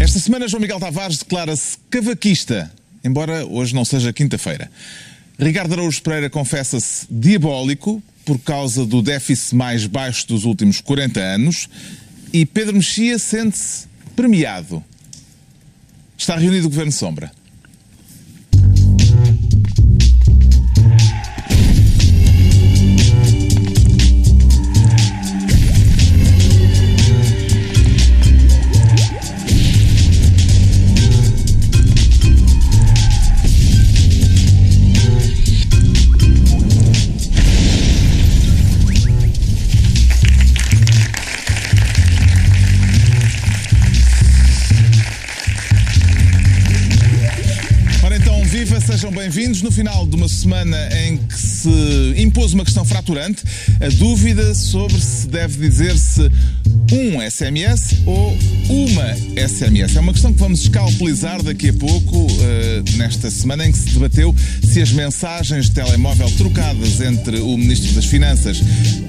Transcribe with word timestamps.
Esta 0.00 0.20
semana, 0.20 0.46
João 0.46 0.60
Miguel 0.60 0.78
Tavares 0.78 1.18
declara-se 1.18 1.76
cavaquista, 1.90 2.72
embora 3.02 3.44
hoje 3.44 3.74
não 3.74 3.84
seja 3.84 4.12
quinta-feira. 4.12 4.70
Ricardo 5.36 5.72
Araújo 5.72 6.00
Pereira 6.02 6.30
confessa-se 6.30 7.04
diabólico 7.10 8.00
por 8.24 8.38
causa 8.38 8.86
do 8.86 9.02
déficit 9.02 9.56
mais 9.56 9.86
baixo 9.86 10.28
dos 10.28 10.44
últimos 10.44 10.80
40 10.80 11.18
anos 11.18 11.68
e 12.32 12.46
Pedro 12.46 12.76
Mexia 12.76 13.18
sente-se 13.18 13.88
premiado. 14.14 14.84
Está 16.16 16.36
reunido 16.36 16.68
o 16.68 16.70
Governo 16.70 16.92
Sombra. 16.92 17.32
Bem-vindos. 49.38 49.62
No 49.62 49.70
final 49.70 50.04
de 50.04 50.16
uma 50.16 50.28
semana 50.28 50.76
em 51.06 51.16
que 51.16 51.40
se 51.40 51.70
impôs 52.16 52.52
uma 52.54 52.64
questão 52.64 52.84
fraturante, 52.84 53.44
a 53.80 53.88
dúvida 53.88 54.52
sobre 54.52 55.00
se 55.00 55.28
deve 55.28 55.68
dizer-se 55.68 56.28
um 56.90 57.20
SMS 57.30 57.98
ou 58.04 58.36
uma 58.68 59.14
SMS. 59.48 59.94
É 59.94 60.00
uma 60.00 60.12
questão 60.12 60.32
que 60.32 60.40
vamos 60.40 60.62
escalpelizar 60.62 61.40
daqui 61.40 61.68
a 61.68 61.72
pouco, 61.72 62.26
eh, 62.40 62.82
nesta 62.96 63.30
semana 63.30 63.64
em 63.64 63.70
que 63.70 63.78
se 63.78 63.90
debateu 63.90 64.34
se 64.64 64.82
as 64.82 64.90
mensagens 64.90 65.66
de 65.66 65.70
telemóvel 65.70 66.28
trocadas 66.32 67.00
entre 67.00 67.38
o 67.38 67.56
Ministro 67.56 67.92
das 67.92 68.06
Finanças 68.06 68.60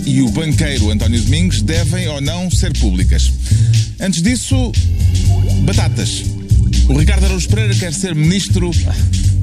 e 0.06 0.22
o 0.22 0.30
banqueiro 0.30 0.92
António 0.92 1.20
Domingos 1.24 1.64
devem 1.64 2.08
ou 2.08 2.22
não 2.22 2.52
ser 2.52 2.72
públicas. 2.78 3.32
Antes 4.00 4.22
disso, 4.22 4.72
batatas. 5.64 6.39
O 6.90 6.98
Ricardo 6.98 7.26
Araújo 7.26 7.48
Pereira 7.48 7.76
quer 7.76 7.94
ser 7.94 8.16
ministro 8.16 8.72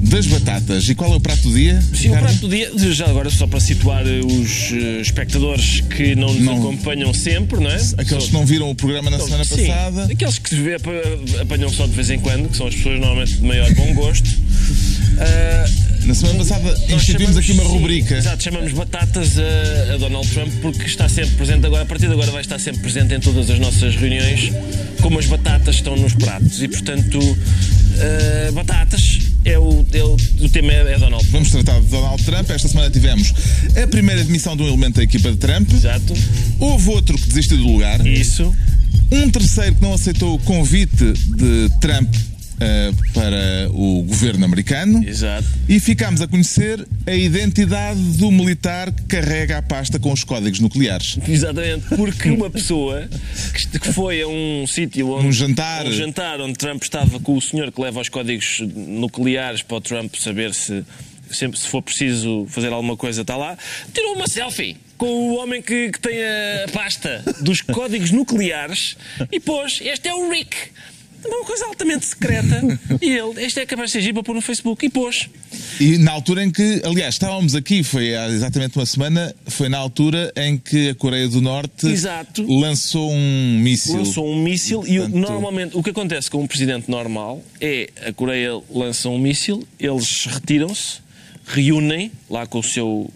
das 0.03 0.27
batatas. 0.27 0.87
E 0.89 0.93
qual 0.93 1.13
é 1.13 1.15
o 1.15 1.19
prato 1.19 1.43
do 1.43 1.53
dia? 1.55 1.81
Sim, 1.81 1.87
o 1.89 1.95
Ricardo? 2.15 2.23
prato 2.23 2.39
do 2.39 2.49
dia, 2.49 2.71
já 2.93 3.05
agora 3.07 3.29
só 3.29 3.47
para 3.47 3.59
situar 3.61 4.05
eh, 4.05 4.19
os 4.19 4.71
eh, 4.73 5.01
espectadores 5.01 5.79
que 5.81 6.13
não 6.13 6.33
nos 6.33 6.41
Não. 6.43 6.57
acompanham 6.59 7.13
sempre, 7.13 7.59
não 7.59 7.69
é? 7.71 7.75
Aqueles 7.97 8.23
Só- 8.23 8.27
que 8.27 8.33
não 8.33 8.45
viram 8.45 8.69
o 8.69 8.75
programa 8.75 9.09
na 9.09 9.17
semana 9.19 9.45
Sim, 9.45 9.65
passada. 9.67 10.03
Aqueles 10.11 10.37
que 10.39 10.55
apanham 11.41 11.69
só 11.69 11.87
de 11.87 11.93
vez 11.93 12.09
em 12.09 12.19
quando, 12.19 12.49
que 12.49 12.57
são 12.57 12.67
as 12.67 12.75
pessoas 12.75 12.99
normalmente 12.99 13.33
de 13.37 13.43
maior 13.45 13.73
bom 13.75 13.93
gosto. 13.93 14.29
Ah, 15.19 15.65
Na 16.05 16.13
semana 16.13 16.39
passada 16.39 16.77
instituímos 16.89 17.37
aqui 17.37 17.51
uma 17.51 17.63
sim, 17.63 17.69
rubrica. 17.69 18.15
Exato, 18.15 18.43
chamamos 18.43 18.71
batatas 18.73 19.37
a, 19.37 19.93
a 19.93 19.97
Donald 19.97 20.27
Trump 20.29 20.53
porque 20.61 20.83
está 20.85 21.09
sempre 21.09 21.35
presente 21.35 21.65
agora, 21.65 21.83
a 21.83 21.85
partir 21.85 22.07
de 22.07 22.13
agora 22.13 22.31
vai 22.31 22.41
estar 22.41 22.59
sempre 22.59 22.81
presente 22.81 23.13
em 23.13 23.19
todas 23.19 23.49
as 23.49 23.59
nossas 23.59 23.95
reuniões, 23.95 24.51
como 25.01 25.19
as 25.19 25.25
batatas 25.25 25.75
estão 25.75 25.95
nos 25.95 26.13
pratos. 26.13 26.61
E 26.61 26.67
portanto, 26.67 27.19
ah, 27.99 28.51
batatas 28.53 29.19
é 29.43 29.57
o, 29.57 29.85
é 29.93 30.03
o, 30.03 30.17
o 30.41 30.49
tema 30.49 30.71
é, 30.71 30.93
é 30.93 30.99
Donald 30.99 31.23
Trump. 31.23 31.31
Vamos 31.31 31.49
tratar 31.51 31.79
de 31.79 31.87
Donald 31.87 32.23
Trump. 32.23 32.49
Esta 32.49 32.67
semana 32.67 32.89
tivemos 32.89 33.33
a 33.81 33.87
primeira 33.87 34.23
demissão 34.23 34.55
de 34.55 34.63
um 34.63 34.67
elemento 34.67 34.95
da 34.95 35.03
equipa 35.03 35.31
de 35.31 35.37
Trump. 35.37 35.71
Exato. 35.73 36.13
Houve 36.59 36.89
outro 36.89 37.17
que 37.17 37.27
desistiu 37.27 37.57
do 37.57 37.63
lugar. 37.63 38.05
Isso. 38.05 38.53
Um 39.11 39.29
terceiro 39.29 39.75
que 39.75 39.81
não 39.81 39.93
aceitou 39.93 40.35
o 40.35 40.39
convite 40.39 41.13
de 41.13 41.69
Trump 41.79 42.13
eh, 42.59 42.91
para 43.13 43.69
o 43.71 44.01
governo 44.03 44.43
americano. 44.43 45.07
Exato. 45.07 45.45
E 45.69 45.79
ficámos 45.79 46.21
a 46.21 46.27
conhecer 46.27 46.87
a 47.05 47.13
identidade 47.13 47.99
do 48.17 48.31
militar 48.31 48.91
que 48.91 49.03
carrega 49.03 49.59
a 49.59 49.61
pasta 49.61 49.99
com 49.99 50.11
os 50.11 50.23
códigos 50.23 50.59
nucleares. 50.59 51.19
Exatamente, 51.27 51.85
porque 51.95 52.29
uma 52.31 52.49
pessoa 52.49 53.07
que 53.79 53.93
foi 53.93 54.23
a 54.23 54.27
um 54.27 54.65
sítio 54.65 55.09
onde. 55.11 55.27
Um 55.27 55.31
jantar. 55.31 55.85
um 55.85 55.91
jantar 55.91 56.41
onde 56.41 56.53
Trump 56.53 56.81
estava 56.81 57.19
com 57.19 57.37
o 57.37 57.41
senhor 57.41 57.71
que 57.71 57.79
leva 57.79 58.01
os 58.01 58.09
códigos 58.09 58.59
nucleares 58.75 59.61
para 59.61 59.77
o 59.77 59.81
Trump 59.81 60.15
saber 60.15 60.53
se. 60.53 60.83
Sempre, 61.29 61.59
se 61.59 61.67
for 61.67 61.81
preciso 61.81 62.47
fazer 62.47 62.71
alguma 62.71 62.95
coisa, 62.95 63.19
está 63.19 63.35
lá. 63.35 63.57
Tirou 63.93 64.15
uma 64.15 64.29
selfie 64.29 64.77
com 64.97 65.05
o 65.05 65.35
homem 65.35 65.61
que, 65.61 65.91
que 65.91 65.99
tem 65.99 66.17
a 66.23 66.71
pasta 66.71 67.21
dos 67.41 67.59
códigos 67.59 68.11
nucleares 68.11 68.95
e 69.29 69.37
pôs: 69.37 69.81
Este 69.83 70.07
é 70.07 70.15
o 70.15 70.31
Rick. 70.31 70.55
Uma 71.25 71.45
coisa 71.45 71.65
altamente 71.65 72.05
secreta. 72.05 72.61
E 73.01 73.09
ele: 73.11 73.43
Este 73.43 73.59
é 73.59 73.65
capaz 73.65 73.89
de 73.89 73.93
ser 73.93 74.01
giro 74.01 74.15
para 74.15 74.23
pôr 74.23 74.35
no 74.35 74.41
Facebook. 74.41 74.85
E 74.85 74.89
pôs. 74.89 75.29
E 75.79 75.97
na 75.97 76.11
altura 76.11 76.43
em 76.43 76.51
que, 76.51 76.81
aliás, 76.83 77.15
estávamos 77.15 77.53
aqui, 77.55 77.83
foi 77.83 78.15
há 78.15 78.27
exatamente 78.29 78.75
uma 78.77 78.85
semana, 78.85 79.35
foi 79.47 79.69
na 79.69 79.77
altura 79.77 80.31
em 80.35 80.57
que 80.57 80.89
a 80.89 80.95
Coreia 80.95 81.27
do 81.27 81.41
Norte 81.41 81.87
Exato. 81.87 82.43
lançou 82.47 83.11
um 83.11 83.59
míssil. 83.59 83.97
lançou 83.97 84.27
um 84.27 84.41
míssil 84.41 84.83
e 84.87 84.97
Portanto- 84.97 85.15
normalmente 85.17 85.77
o 85.77 85.83
que 85.83 85.89
acontece 85.91 86.29
com 86.31 86.41
um 86.41 86.47
presidente 86.47 86.89
normal 86.89 87.43
é 87.61 87.89
a 88.05 88.11
Coreia 88.13 88.59
lança 88.73 89.07
um 89.09 89.17
míssil, 89.19 89.67
eles 89.79 90.25
retiram-se, 90.25 90.99
reúnem 91.45 92.11
lá 92.29 92.45
com 92.47 92.59
o 92.59 92.63
seu 92.63 93.09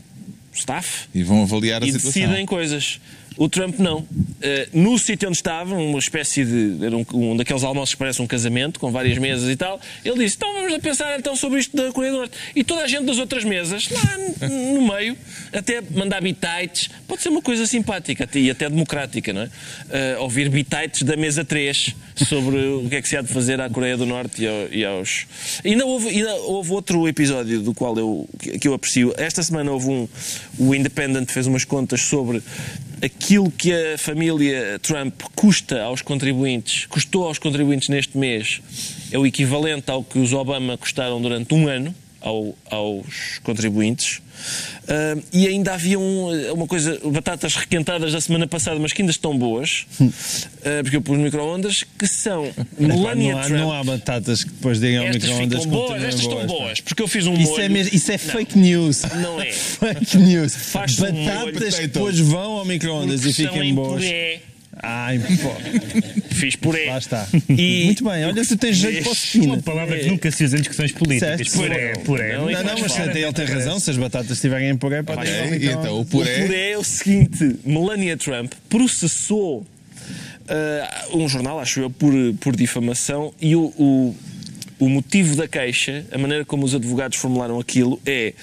staff 0.54 1.08
E 1.16 1.24
vão 1.24 1.42
avaliar 1.44 1.82
a 1.82 1.86
e 1.88 1.92
situação. 1.92 2.22
decidem 2.22 2.46
coisas. 2.46 3.00
O 3.44 3.50
Trump 3.50 3.80
não. 3.80 4.06
Eh, 4.40 4.68
no 4.72 5.00
sítio 5.00 5.28
onde 5.28 5.38
estava, 5.38 5.74
uma 5.74 5.98
espécie 5.98 6.46
de. 6.46 6.86
Era 6.86 6.96
um, 6.96 7.04
um 7.14 7.36
daqueles 7.36 7.64
almoços 7.64 7.96
que 7.96 8.00
parece 8.00 8.22
um 8.22 8.28
casamento, 8.28 8.80
com 8.80 8.92
várias 8.92 9.18
mesas 9.18 9.50
e 9.50 9.56
tal, 9.56 9.82
ele 10.06 10.24
disse: 10.24 10.36
então 10.36 10.54
vamos 10.54 10.72
a 10.74 10.80
pensar 10.80 11.18
então 11.18 11.36
sobre 11.36 11.60
isto 11.60 11.76
da 11.76 11.92
Coreia 11.92 12.12
do 12.14 12.20
Norte. 12.20 12.38
E 12.56 12.64
toda 12.64 12.84
a 12.84 12.88
gente 12.88 13.06
das 13.06 13.18
outras 13.18 13.44
mesas, 13.44 13.90
lá 13.90 14.48
no 14.48 14.94
meio, 14.94 15.18
até 15.52 15.82
mandar 15.82 16.22
bitites, 16.22 16.88
pode 17.08 17.24
ser 17.24 17.30
uma 17.30 17.42
coisa 17.42 17.66
simpática 17.66 18.30
e 18.36 18.52
até 18.52 18.70
democrática, 18.70 19.34
não 19.34 19.42
é? 19.42 19.50
Eh, 19.90 20.18
ouvir 20.20 20.48
bitites 20.48 21.02
da 21.02 21.18
mesa 21.18 21.44
3 21.44 21.96
sobre 22.16 22.58
o 22.58 22.88
que 22.90 22.96
é 22.98 23.02
que 23.02 23.10
se 23.10 23.18
há 23.18 23.24
de 23.24 23.28
fazer 23.34 23.60
à 23.60 23.68
Coreia 23.72 23.98
do 23.98 24.06
Norte 24.06 24.44
e, 24.44 24.48
ao- 24.48 24.68
e 24.72 24.86
aos. 24.86 25.26
Ainda 25.66 25.84
houve, 25.84 26.10
ainda 26.10 26.36
houve 26.36 26.72
outro 26.74 27.08
episódio 27.08 27.60
do 27.62 27.74
qual 27.74 27.98
eu, 27.98 28.30
que 28.60 28.68
eu 28.68 28.74
aprecio. 28.76 29.12
Esta 29.18 29.42
semana 29.42 29.72
houve 29.72 29.88
um. 29.90 30.08
O 30.60 30.76
Independent 30.76 31.28
fez 31.32 31.48
umas 31.48 31.66
contas 31.66 32.02
sobre 32.02 32.40
aquilo 33.02 33.50
que 33.50 33.74
a 33.74 33.98
família 33.98 34.80
Trump 34.80 35.22
custa 35.36 35.82
aos 35.82 36.02
contribuintes, 36.02 36.86
custou 36.86 37.26
aos 37.26 37.40
contribuintes 37.40 37.90
neste 37.90 38.18
mês, 38.18 38.62
é 39.12 39.18
o 39.18 39.26
equivalente 39.26 39.90
ao 39.90 40.04
que 40.04 40.20
os 40.20 40.34
Obama 40.34 40.78
custaram 40.78 41.22
durante 41.22 41.54
um 41.54 41.68
ano 41.68 41.94
ao- 42.22 42.56
aos 42.70 43.40
contribuintes. 43.44 44.22
Ah, 44.88 45.16
e 45.32 45.48
ainda 45.48 45.74
havia 45.74 46.00
um- 46.00 46.54
uma 46.54 46.66
coisa, 46.66 47.00
batatas 47.12 47.56
requentadas 47.56 48.12
da 48.14 48.20
semana 48.22 48.48
passada, 48.48 48.80
mas 48.80 48.92
que 48.94 49.02
ainda 49.02 49.12
estão 49.12 49.38
boas, 49.38 49.86
ah, 50.00 50.82
porque 50.82 50.96
eu 50.96 51.02
pus 51.02 51.18
micro-ondas, 51.18 51.84
que 52.00 52.08
são 52.08 52.50
Melania 52.80 53.34
não, 53.34 53.40
há, 53.40 53.44
Trump. 53.44 53.60
não 53.60 53.72
há 53.72 53.84
batatas 53.84 54.44
que 54.44 54.50
depois 54.52 54.80
digam 54.80 55.06
ao 55.06 55.14
micro-ondas 55.14 55.60
ficam 55.60 55.60
que 55.60 55.68
boas, 55.88 56.04
estas 56.04 56.22
estão 56.22 56.36
boas, 56.38 56.48
pá. 56.52 56.58
boas, 56.58 56.82
porque 56.82 57.02
eu 57.04 57.08
fiz 57.08 57.28
um 57.28 57.34
Isso 57.36 57.52
molho. 57.52 57.64
é, 57.64 57.70
mesmo, 57.70 57.96
isso 57.96 58.12
é 58.12 58.18
Não. 58.18 58.34
fake 58.34 58.58
news. 58.58 59.02
Não 59.22 59.42
é. 59.42 59.52
fake 59.52 60.18
news. 60.18 60.54
Um 60.76 60.80
molho 60.80 60.96
Batatas 60.98 61.54
que 61.54 61.54
potato. 61.54 61.82
depois 61.88 62.20
vão 62.20 62.52
ao 62.54 62.66
micro-ondas 62.66 63.26
e 63.26 63.34
fiquem 63.34 63.70
em 63.70 63.76
boas. 63.76 64.04
puré. 64.04 64.40
Ai, 64.84 65.20
pô. 65.20 66.34
Fiz 66.34 66.56
puré. 66.56 66.86
Lá 66.88 66.98
está. 66.98 67.28
E- 67.50 67.86
Muito 67.86 68.04
bem, 68.04 68.26
olha, 68.26 68.46
tu 68.46 68.58
tens 68.58 68.78
jeito 68.78 69.04
para 69.04 69.40
o 69.42 69.46
Uma 69.46 69.58
palavra 69.62 70.00
que 70.00 70.08
nunca 70.08 70.32
se 70.32 70.44
usa 70.44 70.58
em 70.58 70.62
discussões 70.62 70.92
políticas. 70.92 71.38
Disseste? 71.38 71.58
Puré, 71.60 71.94
puré. 72.04 72.34
Não, 72.38 72.46
Não, 72.50 72.64
não, 72.64 72.80
mas 72.80 72.96
faz 72.96 73.16
ele 73.16 73.32
tem 73.34 73.46
razão. 73.46 73.80
Se 73.80 73.92
as 73.92 73.98
batatas 73.98 74.32
estiverem 74.32 74.70
em 74.70 74.78
puré, 74.78 75.04
pode 75.04 75.28
ir 75.28 75.40
ao 75.40 75.46
É, 75.46 75.48
e 75.48 75.52
micro-ondas. 75.52 75.80
então 75.86 75.98
o 75.98 76.02
O 76.02 76.06
puré. 76.06 76.42
puré 76.46 76.72
é 76.72 76.78
o 76.78 76.84
seguinte: 76.84 77.56
Melania 77.64 78.18
Trump 78.18 78.54
processou 78.70 79.66
ah, 80.48 81.06
um 81.14 81.28
jornal, 81.30 81.60
acho 81.60 81.80
eu, 81.80 81.90
por, 81.90 82.12
por 82.40 82.56
difamação 82.56 83.34
e 83.40 83.56
o, 83.56 83.66
o, 83.78 84.16
o 84.82 84.90
motivo 84.90 85.36
da 85.36 85.48
queixa, 85.48 86.04
a 86.12 86.18
maneira 86.18 86.44
como 86.44 86.66
os 86.66 86.74
advogados 86.74 87.20
formularam 87.20 87.60
aquilo, 87.60 88.02
é 88.04 88.34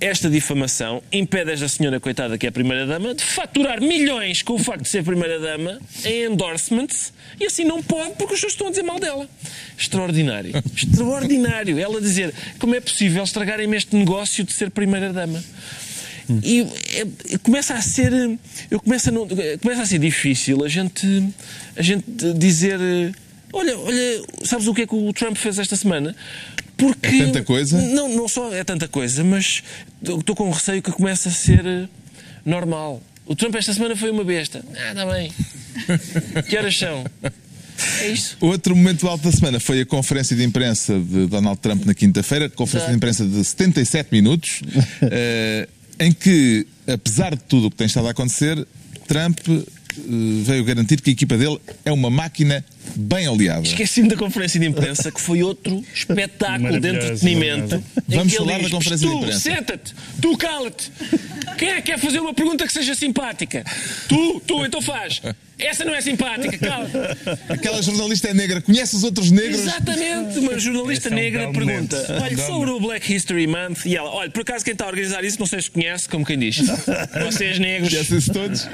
esta 0.00 0.30
difamação 0.30 1.02
impede 1.12 1.52
esta 1.52 1.68
senhora 1.68 2.00
coitada, 2.00 2.38
que 2.38 2.46
é 2.46 2.48
a 2.48 2.52
primeira-dama, 2.52 3.14
de 3.14 3.22
faturar 3.22 3.78
milhões 3.82 4.40
com 4.40 4.54
o 4.54 4.58
facto 4.58 4.84
de 4.84 4.88
ser 4.88 5.04
primeira-dama 5.04 5.78
em 6.02 6.32
endorsements 6.32 7.12
e 7.38 7.44
assim 7.44 7.64
não 7.64 7.82
pode 7.82 8.14
porque 8.14 8.32
os 8.32 8.40
senhores 8.40 8.54
estão 8.54 8.68
a 8.68 8.70
dizer 8.70 8.84
mal 8.84 8.98
dela. 8.98 9.28
Extraordinário. 9.78 10.52
Extraordinário. 10.74 11.78
Ela 11.78 12.00
dizer 12.00 12.32
como 12.58 12.74
é 12.74 12.80
possível 12.80 13.22
estragarem-me 13.22 13.76
este 13.76 13.94
negócio 13.94 14.44
de 14.44 14.54
ser 14.54 14.70
primeira-dama. 14.70 15.44
E 16.42 16.62
é, 16.62 17.38
começa 17.38 17.74
a 17.74 17.82
ser. 17.82 18.12
Eu 18.70 18.80
começo 18.80 19.10
a 19.10 19.12
não, 19.12 19.28
começa 19.60 19.82
a 19.82 19.86
ser 19.86 19.98
difícil 19.98 20.64
a 20.64 20.68
gente, 20.68 21.06
a 21.76 21.82
gente 21.82 22.04
dizer. 22.34 22.80
Olha, 23.56 23.78
olha, 23.78 24.22
sabes 24.44 24.66
o 24.66 24.74
que 24.74 24.82
é 24.82 24.86
que 24.86 24.94
o 24.94 25.10
Trump 25.14 25.34
fez 25.34 25.58
esta 25.58 25.74
semana? 25.76 26.14
Porque. 26.76 27.06
É 27.08 27.24
tanta 27.24 27.42
coisa? 27.42 27.80
Não, 27.80 28.06
não 28.06 28.28
só 28.28 28.52
é 28.52 28.62
tanta 28.62 28.86
coisa, 28.86 29.24
mas 29.24 29.62
estou 30.02 30.36
com 30.36 30.50
receio 30.50 30.82
que 30.82 30.92
comece 30.92 31.28
a 31.28 31.30
ser 31.30 31.64
eh, 31.64 31.88
normal. 32.44 33.02
O 33.24 33.34
Trump 33.34 33.54
esta 33.54 33.72
semana 33.72 33.96
foi 33.96 34.10
uma 34.10 34.24
besta. 34.24 34.62
Ah, 34.74 34.90
está 34.90 35.06
bem. 35.06 35.32
Que 36.48 36.56
horas 36.56 36.76
são? 36.76 37.04
É 38.00 38.08
isso. 38.08 38.36
Outro 38.40 38.76
momento 38.76 39.08
alto 39.08 39.24
da 39.24 39.32
semana 39.32 39.58
foi 39.58 39.80
a 39.80 39.86
conferência 39.86 40.36
de 40.36 40.42
imprensa 40.42 40.98
de 40.98 41.26
Donald 41.26 41.58
Trump 41.60 41.84
na 41.84 41.94
quinta-feira, 41.94 42.50
conferência 42.50 42.90
de 42.90 42.96
imprensa 42.96 43.24
de 43.24 43.42
77 43.44 44.08
minutos, 44.12 44.60
eh, 45.02 45.68
em 45.98 46.12
que, 46.12 46.66
apesar 46.86 47.34
de 47.34 47.42
tudo 47.44 47.68
o 47.68 47.70
que 47.70 47.76
tem 47.76 47.86
estado 47.86 48.06
a 48.06 48.10
acontecer, 48.10 48.66
Trump 49.06 49.38
eh, 49.48 49.62
veio 50.44 50.64
garantir 50.64 51.00
que 51.00 51.10
a 51.10 51.12
equipa 51.12 51.38
dele 51.38 51.58
é 51.84 51.92
uma 51.92 52.10
máquina 52.10 52.62
bem 52.94 53.26
aliada. 53.26 53.66
Esqueci-me 53.66 54.08
da 54.08 54.16
conferência 54.16 54.60
de 54.60 54.66
imprensa, 54.66 55.10
que 55.10 55.20
foi 55.20 55.42
outro 55.42 55.82
espetáculo 55.94 56.78
de 56.80 56.88
entretenimento. 56.88 57.82
Vamos 58.06 58.34
falar 58.34 58.52
da 58.52 58.58
diz, 58.58 58.70
conferência 58.70 59.06
de 59.06 59.12
tu, 59.12 59.18
imprensa." 59.18 59.40
senta-te, 59.40 59.94
tu 60.20 60.36
cala-te. 60.36 60.92
Quem 61.58 61.70
é 61.70 61.76
que 61.76 61.92
quer 61.92 61.98
fazer 61.98 62.20
uma 62.20 62.34
pergunta 62.34 62.66
que 62.66 62.72
seja 62.72 62.94
simpática? 62.94 63.64
Tu, 64.08 64.40
tu, 64.46 64.64
então 64.64 64.82
faz. 64.82 65.22
Essa 65.58 65.86
não 65.86 65.94
é 65.94 66.02
simpática, 66.02 66.58
cala 66.58 66.90
Aquela 67.48 67.80
jornalista 67.80 68.28
é 68.28 68.34
negra, 68.34 68.60
conhece 68.60 68.94
os 68.94 69.02
outros 69.02 69.30
negros? 69.30 69.60
Exatamente, 69.60 70.38
uma 70.38 70.58
jornalista 70.58 71.08
é 71.08 71.12
um 71.12 71.14
negra 71.14 71.50
pergunta: 71.50 71.96
momento. 71.96 72.22
Olha, 72.22 72.36
sobre 72.46 72.70
o 72.70 72.80
Black 72.80 73.14
History 73.14 73.46
Month, 73.46 73.86
e 73.86 73.96
ela, 73.96 74.10
olha, 74.10 74.30
por 74.30 74.42
acaso 74.42 74.62
quem 74.62 74.72
está 74.72 74.84
a 74.84 74.88
organizar 74.88 75.24
isso, 75.24 75.38
não 75.38 75.46
sei 75.46 75.62
se 75.62 75.70
conhece, 75.70 76.06
como 76.10 76.26
quem 76.26 76.38
diz. 76.38 76.58
Vocês 77.24 77.58
negros, 77.58 77.88
Conhece-se 77.88 78.30
todos? 78.30 78.66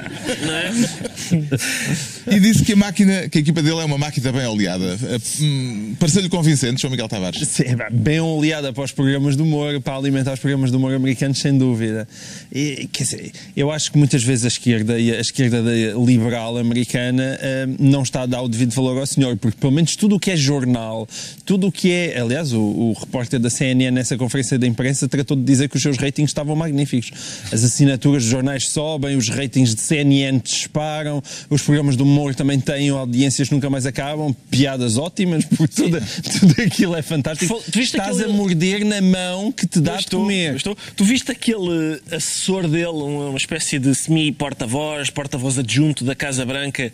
não 0.45 0.53
é? 0.53 2.35
E 2.35 2.39
disse 2.41 2.65
que 2.65 2.73
a 2.73 2.75
máquina, 2.75 3.29
que 3.29 3.37
a 3.37 3.41
equipa 3.41 3.61
dele 3.61 3.79
é 3.79 3.85
uma 3.85 3.97
máquina 4.03 4.31
bem 4.33 4.41
aliada. 4.45 4.99
Eh, 5.03 5.19
hum, 5.41 5.95
Pareceu-lhe 5.97 6.27
convincente, 6.27 6.81
João 6.81 6.91
Miguel 6.91 7.07
Tavares. 7.07 7.47
Sim, 7.47 7.77
pá, 7.77 7.87
bem 7.89 8.19
oleada 8.19 8.73
para 8.73 8.83
os 8.83 8.91
programas 8.91 9.37
de 9.37 9.41
humor, 9.41 9.79
para 9.81 9.95
alimentar 9.95 10.33
os 10.33 10.39
programas 10.39 10.71
de 10.71 10.75
humor 10.77 10.93
americanos, 10.93 11.39
sem 11.39 11.57
dúvida. 11.57 12.05
E, 12.53 12.89
quer 12.91 13.03
dizer, 13.03 13.31
eu 13.55 13.71
acho 13.71 13.91
que 13.91 13.97
muitas 13.97 14.21
vezes 14.21 14.43
a 14.43 14.49
esquerda, 14.49 14.99
e 14.99 15.11
a 15.11 15.21
esquerda 15.21 15.63
da- 15.63 15.71
liberal 16.05 16.57
americana 16.57 17.37
eh, 17.41 17.65
não 17.79 18.03
está 18.03 18.23
a 18.23 18.25
dar 18.25 18.41
o 18.41 18.49
devido 18.49 18.73
valor 18.73 18.97
ao 18.99 19.05
senhor, 19.07 19.37
porque 19.37 19.57
pelo 19.57 19.71
menos 19.71 19.95
tudo 19.95 20.15
o 20.15 20.19
que 20.19 20.31
é 20.31 20.35
jornal, 20.35 21.07
tudo 21.45 21.67
o 21.67 21.71
que 21.71 21.89
é. 21.91 22.19
Aliás, 22.19 22.51
o, 22.51 22.59
o 22.59 22.93
repórter 22.99 23.39
da 23.39 23.49
CNN 23.49 23.91
nessa 23.91 24.17
conferência 24.17 24.57
de 24.57 24.67
imprensa 24.67 25.07
tratou 25.07 25.37
de 25.37 25.43
dizer 25.43 25.69
que 25.69 25.77
os 25.77 25.81
seus 25.81 25.97
ratings 25.97 26.29
estavam 26.29 26.55
magníficos. 26.57 27.11
As 27.53 27.63
assinaturas 27.63 28.23
de 28.23 28.29
jornais 28.29 28.67
sobem, 28.67 29.15
os 29.15 29.29
ratings 29.29 29.73
de 29.73 29.81
CNN 29.81 30.39
disparam, 30.43 31.23
os 31.49 31.61
programas 31.61 31.95
de 31.95 32.03
humor 32.03 32.35
também 32.35 32.59
têm 32.59 32.89
audiências 32.89 33.49
nunca 33.49 33.69
mais 33.69 33.85
acabam, 34.01 34.33
piadas 34.49 34.97
ótimas, 34.97 35.45
porque 35.45 35.73
tudo, 35.75 35.99
tudo 36.39 36.55
aquilo 36.61 36.95
é 36.95 37.01
fantástico. 37.01 37.55
Tu 37.71 37.79
viste 37.79 37.95
Estás 37.97 38.17
aquele- 38.17 38.33
a 38.33 38.35
morder 38.35 38.83
na 38.85 39.01
mão 39.01 39.51
que 39.51 39.67
te 39.67 39.79
dá 39.79 39.97
de 39.97 40.07
comer. 40.07 40.55
estou. 40.55 40.75
Tu 40.95 41.03
viste 41.05 41.31
aquele 41.31 42.01
assessor 42.11 42.67
dele, 42.67 42.87
uma 42.87 43.37
espécie 43.37 43.77
de 43.79 43.93
semi-porta-voz, 43.95 45.09
porta-voz 45.09 45.57
adjunto 45.59 46.03
da 46.03 46.15
Casa 46.15 46.45
Branca, 46.45 46.91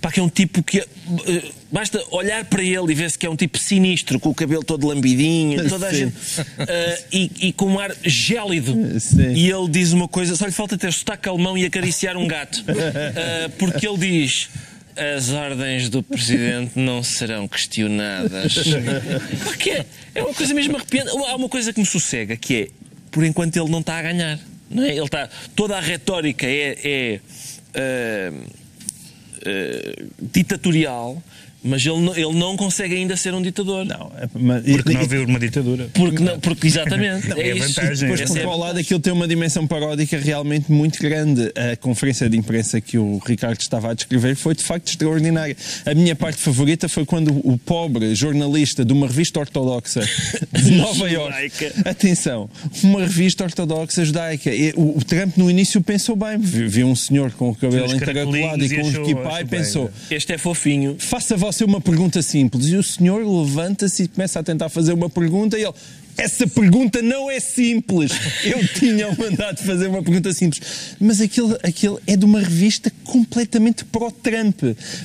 pá, 0.00 0.10
que 0.10 0.20
é 0.20 0.22
um 0.22 0.28
tipo 0.28 0.62
que. 0.62 0.78
eh, 0.80 0.86
Basta 1.72 2.02
olhar 2.10 2.44
para 2.46 2.64
ele 2.64 2.90
e 2.90 2.94
ver-se 2.96 3.16
que 3.16 3.24
é 3.24 3.30
um 3.30 3.36
tipo 3.36 3.56
sinistro, 3.56 4.18
com 4.18 4.30
o 4.30 4.34
cabelo 4.34 4.64
todo 4.64 4.88
lambidinho, 4.88 5.66
toda 5.70 5.86
a 5.86 5.90
Sim. 5.90 5.96
gente. 5.98 6.14
eh, 6.58 7.02
e, 7.12 7.30
e 7.42 7.52
com 7.52 7.66
um 7.66 7.78
ar 7.78 7.94
gélido. 8.04 8.74
Sim. 8.98 9.34
E 9.34 9.48
ele 9.48 9.68
diz 9.68 9.92
uma 9.92 10.08
coisa, 10.08 10.34
só 10.34 10.46
lhe 10.46 10.50
falta 10.52 10.76
ter 10.76 10.92
sotaque 10.92 11.28
alemão 11.28 11.56
e 11.56 11.64
acariciar 11.64 12.16
um 12.16 12.26
gato. 12.26 12.64
Eh, 12.66 13.48
porque 13.56 13.86
ele 13.86 13.98
diz. 13.98 14.48
As 14.96 15.30
ordens 15.30 15.88
do 15.88 16.02
Presidente 16.02 16.78
não 16.78 17.02
serão 17.02 17.46
questionadas. 17.48 18.54
Porque 19.44 19.70
é, 19.70 19.86
é 20.14 20.22
uma 20.22 20.34
coisa 20.34 20.52
mesmo 20.52 20.76
arrepiante. 20.76 21.10
Há 21.10 21.36
uma 21.36 21.48
coisa 21.48 21.72
que 21.72 21.80
me 21.80 21.86
sossega, 21.86 22.36
que 22.36 22.56
é, 22.56 22.68
por 23.10 23.24
enquanto 23.24 23.56
ele 23.56 23.70
não 23.70 23.80
está 23.80 23.98
a 23.98 24.02
ganhar. 24.02 24.38
Não 24.70 24.84
é? 24.84 24.90
ele 24.90 25.04
está, 25.04 25.28
toda 25.56 25.76
a 25.76 25.80
retórica 25.80 26.46
é, 26.46 26.78
é, 26.84 27.20
ah, 27.74 28.32
ah, 29.46 30.04
ditatorial, 30.20 31.22
mas 31.62 31.84
ele 31.84 32.00
não, 32.00 32.14
ele 32.16 32.32
não 32.38 32.56
consegue 32.56 32.94
ainda 32.94 33.16
ser 33.16 33.34
um 33.34 33.42
ditador. 33.42 33.84
Não, 33.84 34.10
é- 34.16 34.28
mas- 34.34 34.62
Porque 34.64 34.90
e- 34.90 34.94
não 34.94 35.00
havia 35.02 35.24
uma 35.24 35.38
ditadura. 35.38 35.88
Porque, 35.94 36.22
não, 36.22 36.38
porque 36.40 36.66
exatamente. 36.66 37.28
Não, 37.30 37.36
é 37.36 37.48
é 37.48 37.52
a 37.52 37.56
isso. 37.56 37.68
vantagem. 37.68 38.08
Depois, 38.08 38.20
por 38.30 38.38
é 38.38 38.42
a 38.42 38.46
outro 38.48 38.60
lado, 38.60 38.78
aquilo 38.78 39.00
tem 39.00 39.12
uma 39.12 39.28
dimensão 39.28 39.66
paródica 39.66 40.18
realmente 40.18 40.70
muito 40.72 40.98
grande. 41.00 41.52
A 41.72 41.76
conferência 41.76 42.28
de 42.28 42.36
imprensa 42.36 42.80
que 42.80 42.96
o 42.98 43.18
Ricardo 43.26 43.60
estava 43.60 43.90
a 43.90 43.94
descrever 43.94 44.34
foi 44.36 44.54
de 44.54 44.62
facto 44.64 44.88
extraordinária. 44.88 45.56
A 45.84 45.94
minha 45.94 46.14
parte 46.16 46.38
favorita 46.40 46.88
foi 46.88 47.04
quando 47.04 47.30
o 47.46 47.58
pobre 47.58 48.14
jornalista 48.14 48.84
de 48.84 48.92
uma 48.92 49.06
revista 49.06 49.40
ortodoxa 49.40 50.00
de 50.52 50.70
Nova 50.76 51.08
Iorque. 51.10 51.72
Atenção, 51.84 52.48
uma 52.82 53.00
revista 53.00 53.44
ortodoxa 53.44 54.04
judaica. 54.04 54.50
O, 54.76 54.98
o 54.98 55.04
Trump 55.04 55.36
no 55.36 55.50
início 55.50 55.80
pensou 55.82 56.16
bem, 56.16 56.38
viu 56.38 56.68
viu 56.68 56.86
um 56.86 56.96
senhor 56.96 57.30
com 57.32 57.50
o 57.50 57.54
cabelo 57.54 57.92
encaracolado 57.94 58.64
e 58.64 58.68
com 58.68 58.82
um 58.82 58.88
achou- 58.88 59.02
equipá 59.04 59.40
e 59.40 59.44
pensou. 59.44 59.90
Este 60.10 60.32
é 60.32 60.38
fofinho. 60.38 60.96
Faça 60.98 61.36
você 61.52 61.64
uma 61.64 61.80
pergunta 61.80 62.22
simples. 62.22 62.66
E 62.66 62.76
o 62.76 62.82
senhor 62.82 63.24
levanta-se 63.26 64.04
e 64.04 64.08
começa 64.08 64.40
a 64.40 64.42
tentar 64.42 64.68
fazer 64.68 64.92
uma 64.92 65.08
pergunta 65.10 65.58
e 65.58 65.62
ele. 65.62 65.74
Essa 66.16 66.46
pergunta 66.46 67.00
não 67.00 67.30
é 67.30 67.40
simples. 67.40 68.12
Eu 68.44 68.66
tinha 68.68 69.08
mandado 69.16 69.58
fazer 69.58 69.86
uma 69.86 70.02
pergunta 70.02 70.32
simples. 70.32 70.60
Mas 71.00 71.20
aquilo, 71.20 71.58
aquilo 71.62 72.00
é 72.06 72.16
de 72.16 72.24
uma 72.24 72.40
revista 72.40 72.92
completamente 73.04 73.84
pró-Trump. 73.86 74.60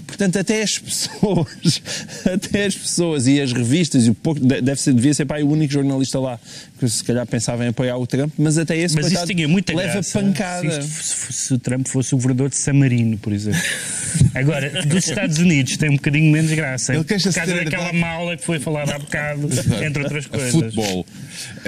Portanto, 0.06 0.38
até 0.40 0.62
as 0.62 0.78
pessoas, 0.78 1.82
até 2.26 2.66
as 2.66 2.76
pessoas 2.76 3.28
e 3.28 3.40
as 3.40 3.54
revistas, 3.54 4.06
e 4.08 4.10
o 4.10 4.14
pouco, 4.14 4.40
de- 4.40 4.62
deve 4.62 4.80
ser, 4.82 4.94
devia 4.94 5.14
ser 5.14 5.26
para 5.26 5.44
o 5.46 5.50
único 5.50 5.72
jornalista 5.74 6.20
lá 6.20 6.40
que 6.80 6.90
se 6.90 7.02
calhar 7.04 7.26
pensava 7.26 7.64
em 7.64 7.70
apoiar 7.70 7.98
o 7.98 8.06
Trump, 8.06 8.34
mas 8.38 8.58
até 8.58 8.76
esse 8.78 8.96
Mas 8.96 9.06
isso 9.06 9.16
coitado, 9.16 9.34
tinha 9.34 9.48
muita 9.48 9.74
leva 9.74 9.94
graça 9.94 10.20
pancada. 10.20 10.82
Se, 10.82 10.90
isto- 10.90 11.34
se 11.34 11.54
o 11.54 11.60
Trump 11.60 11.88
fosse 11.88 12.14
o 12.14 12.18
governador 12.18 12.50
de 12.50 12.58
San 12.58 12.74
Marino, 12.74 13.18
por 13.18 13.32
exemplo. 13.32 13.62
Agora, 14.36 14.70
dos 14.86 15.08
Estados 15.08 15.38
Unidos 15.40 15.78
tem 15.78 15.90
um 15.90 15.96
bocadinho 15.96 16.30
menos 16.32 16.52
graça. 16.52 16.94
Ele 16.94 17.04
por 17.04 17.34
causa 17.34 17.54
daquela 17.56 17.94
mala 17.94 18.36
que 18.36 18.44
foi 18.44 18.60
falada 18.60 18.96
há 18.96 19.00
bocado, 19.00 19.48
entre 19.86 20.04
outras 20.04 20.26
coisas. 20.26 20.52
Futebol. 20.52 20.95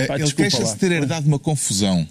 Pá, 0.07 0.15
Ele 0.19 0.31
queixa-se 0.31 0.73
de 0.73 0.79
ter 0.79 0.91
herdado 0.91 1.27
uma 1.27 1.39
confusão. 1.39 2.07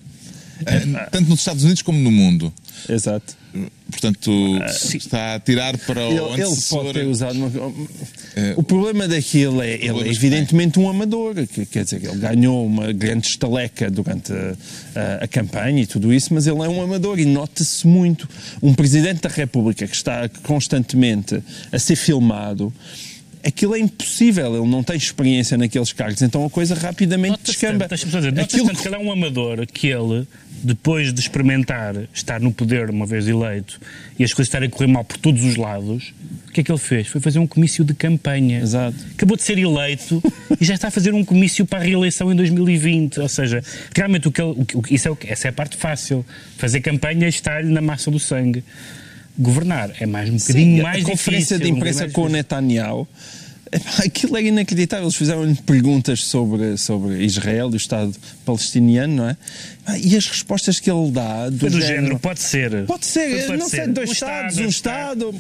Eh, 0.66 1.06
Tanto 1.10 1.28
nos 1.30 1.40
Estados 1.40 1.62
Unidos 1.64 1.82
como 1.82 1.98
no 1.98 2.10
mundo. 2.10 2.52
Exato. 2.88 3.36
Portanto, 3.90 4.30
está 4.94 5.34
a 5.36 5.40
tirar 5.40 5.78
para 5.78 6.00
o 6.06 6.32
Ele, 6.34 6.42
ele 6.42 6.56
pode 6.68 6.92
ter 6.92 7.06
usado 7.06 7.36
uma... 7.38 7.72
É, 8.34 8.52
O 8.56 8.62
problema 8.62 9.08
daquilo 9.08 9.62
é 9.62 9.74
ele 9.74 10.08
é 10.08 10.08
evidentemente 10.08 10.78
um 10.78 10.88
amador, 10.90 11.34
que, 11.46 11.64
quer 11.64 11.84
dizer, 11.84 12.04
ele 12.04 12.18
ganhou 12.18 12.66
uma 12.66 12.92
grande 12.92 13.28
estaleca 13.28 13.90
durante 13.90 14.30
a, 14.32 14.54
a- 14.94 15.24
a 15.24 15.28
campanha 15.28 15.82
e 15.82 15.86
tudo 15.86 16.12
isso, 16.12 16.34
mas 16.34 16.46
ele 16.46 16.58
é 16.62 16.68
um 16.68 16.82
amador 16.82 17.18
e 17.18 17.24
nota-se 17.24 17.86
muito. 17.86 18.28
Um 18.62 18.74
presidente 18.74 19.22
da 19.22 19.30
República 19.30 19.86
que 19.86 19.96
está 19.96 20.28
constantemente 20.42 21.42
a 21.72 21.78
ser 21.78 21.96
filmado, 21.96 22.70
aquilo 23.46 23.76
é 23.76 23.78
impossível, 23.78 24.56
ele 24.56 24.68
não 24.68 24.82
tem 24.82 24.96
experiência 24.96 25.56
naqueles 25.56 25.92
cargos, 25.92 26.20
então 26.20 26.44
a 26.44 26.50
coisa 26.50 26.74
rapidamente 26.74 27.38
descamba. 27.44 27.80
tanto, 27.80 27.90
deixa-me 27.90 28.12
só 28.12 28.18
dizer, 28.18 28.40
Aquilo 28.40 28.66
tanto 28.66 28.82
que 28.82 28.88
ele 28.88 28.96
é 28.96 28.98
um 28.98 29.12
amador 29.12 29.64
que 29.66 29.86
ele, 29.86 30.26
depois 30.62 31.14
de 31.14 31.20
experimentar 31.20 31.94
estar 32.12 32.40
no 32.40 32.52
poder 32.52 32.90
uma 32.90 33.06
vez 33.06 33.28
eleito 33.28 33.80
e 34.18 34.24
as 34.24 34.34
coisas 34.34 34.48
estarem 34.48 34.68
a 34.68 34.70
correr 34.70 34.88
mal 34.88 35.04
por 35.04 35.16
todos 35.16 35.44
os 35.44 35.56
lados, 35.56 36.12
o 36.48 36.52
que 36.52 36.60
é 36.60 36.64
que 36.64 36.72
ele 36.72 36.78
fez? 36.78 37.06
Foi 37.06 37.20
fazer 37.20 37.38
um 37.38 37.46
comício 37.46 37.84
de 37.84 37.94
campanha. 37.94 38.60
Exato. 38.60 38.96
Acabou 39.14 39.36
de 39.36 39.42
ser 39.42 39.58
eleito 39.58 40.22
e 40.60 40.64
já 40.64 40.74
está 40.74 40.88
a 40.88 40.90
fazer 40.90 41.14
um 41.14 41.24
comício 41.24 41.66
para 41.66 41.78
a 41.78 41.82
reeleição 41.82 42.32
em 42.32 42.34
2020. 42.34 43.20
Ou 43.20 43.28
seja, 43.28 43.62
realmente 43.94 44.26
o 44.26 44.32
que 44.32 44.40
ele, 44.40 44.66
o 44.74 44.82
isso 44.90 45.06
é, 45.06 45.10
o 45.10 45.18
essa 45.26 45.48
é 45.48 45.50
a 45.50 45.52
parte 45.52 45.76
fácil. 45.76 46.24
Fazer 46.56 46.80
campanha 46.80 47.28
está-lhe 47.28 47.70
na 47.70 47.82
massa 47.82 48.10
do 48.10 48.18
sangue. 48.18 48.64
Governar 49.38 49.90
é 50.00 50.06
mais 50.06 50.30
um 50.30 50.36
bocadinho 50.38 50.76
Sim, 50.78 50.82
mais 50.82 51.04
a 51.04 51.10
conferência 51.10 51.58
difícil, 51.58 51.58
de 51.58 51.72
um 51.72 51.76
imprensa 51.76 52.06
bocadinho 52.06 52.14
com 52.14 52.22
o 52.22 52.28
Netanyahu 52.30 53.08
aquilo 54.04 54.36
era 54.36 54.46
inacreditável 54.46 55.04
eles 55.04 55.16
fizeram-lhe 55.16 55.54
perguntas 55.54 56.24
sobre, 56.24 56.76
sobre 56.76 57.24
Israel 57.24 57.70
e 57.70 57.74
o 57.74 57.76
Estado 57.76 58.14
palestiniano 58.44 59.14
não 59.16 59.28
é? 59.28 59.36
Ah, 59.88 59.96
e 59.98 60.16
as 60.16 60.26
respostas 60.26 60.80
que 60.80 60.90
ele 60.90 61.10
dá 61.12 61.48
do, 61.48 61.70
do 61.70 61.80
género, 61.80 62.18
pode 62.18 62.40
ser. 62.40 62.84
Pode 62.86 63.06
ser, 63.06 63.46
Pode 63.46 63.58
não 63.58 63.68
ser. 63.68 63.84
sei, 63.84 63.86
dois 63.92 64.08
Um 64.10 64.12
Estados, 64.12 64.58
Estado, 64.58 65.26
um 65.26 65.30
Estado. 65.30 65.34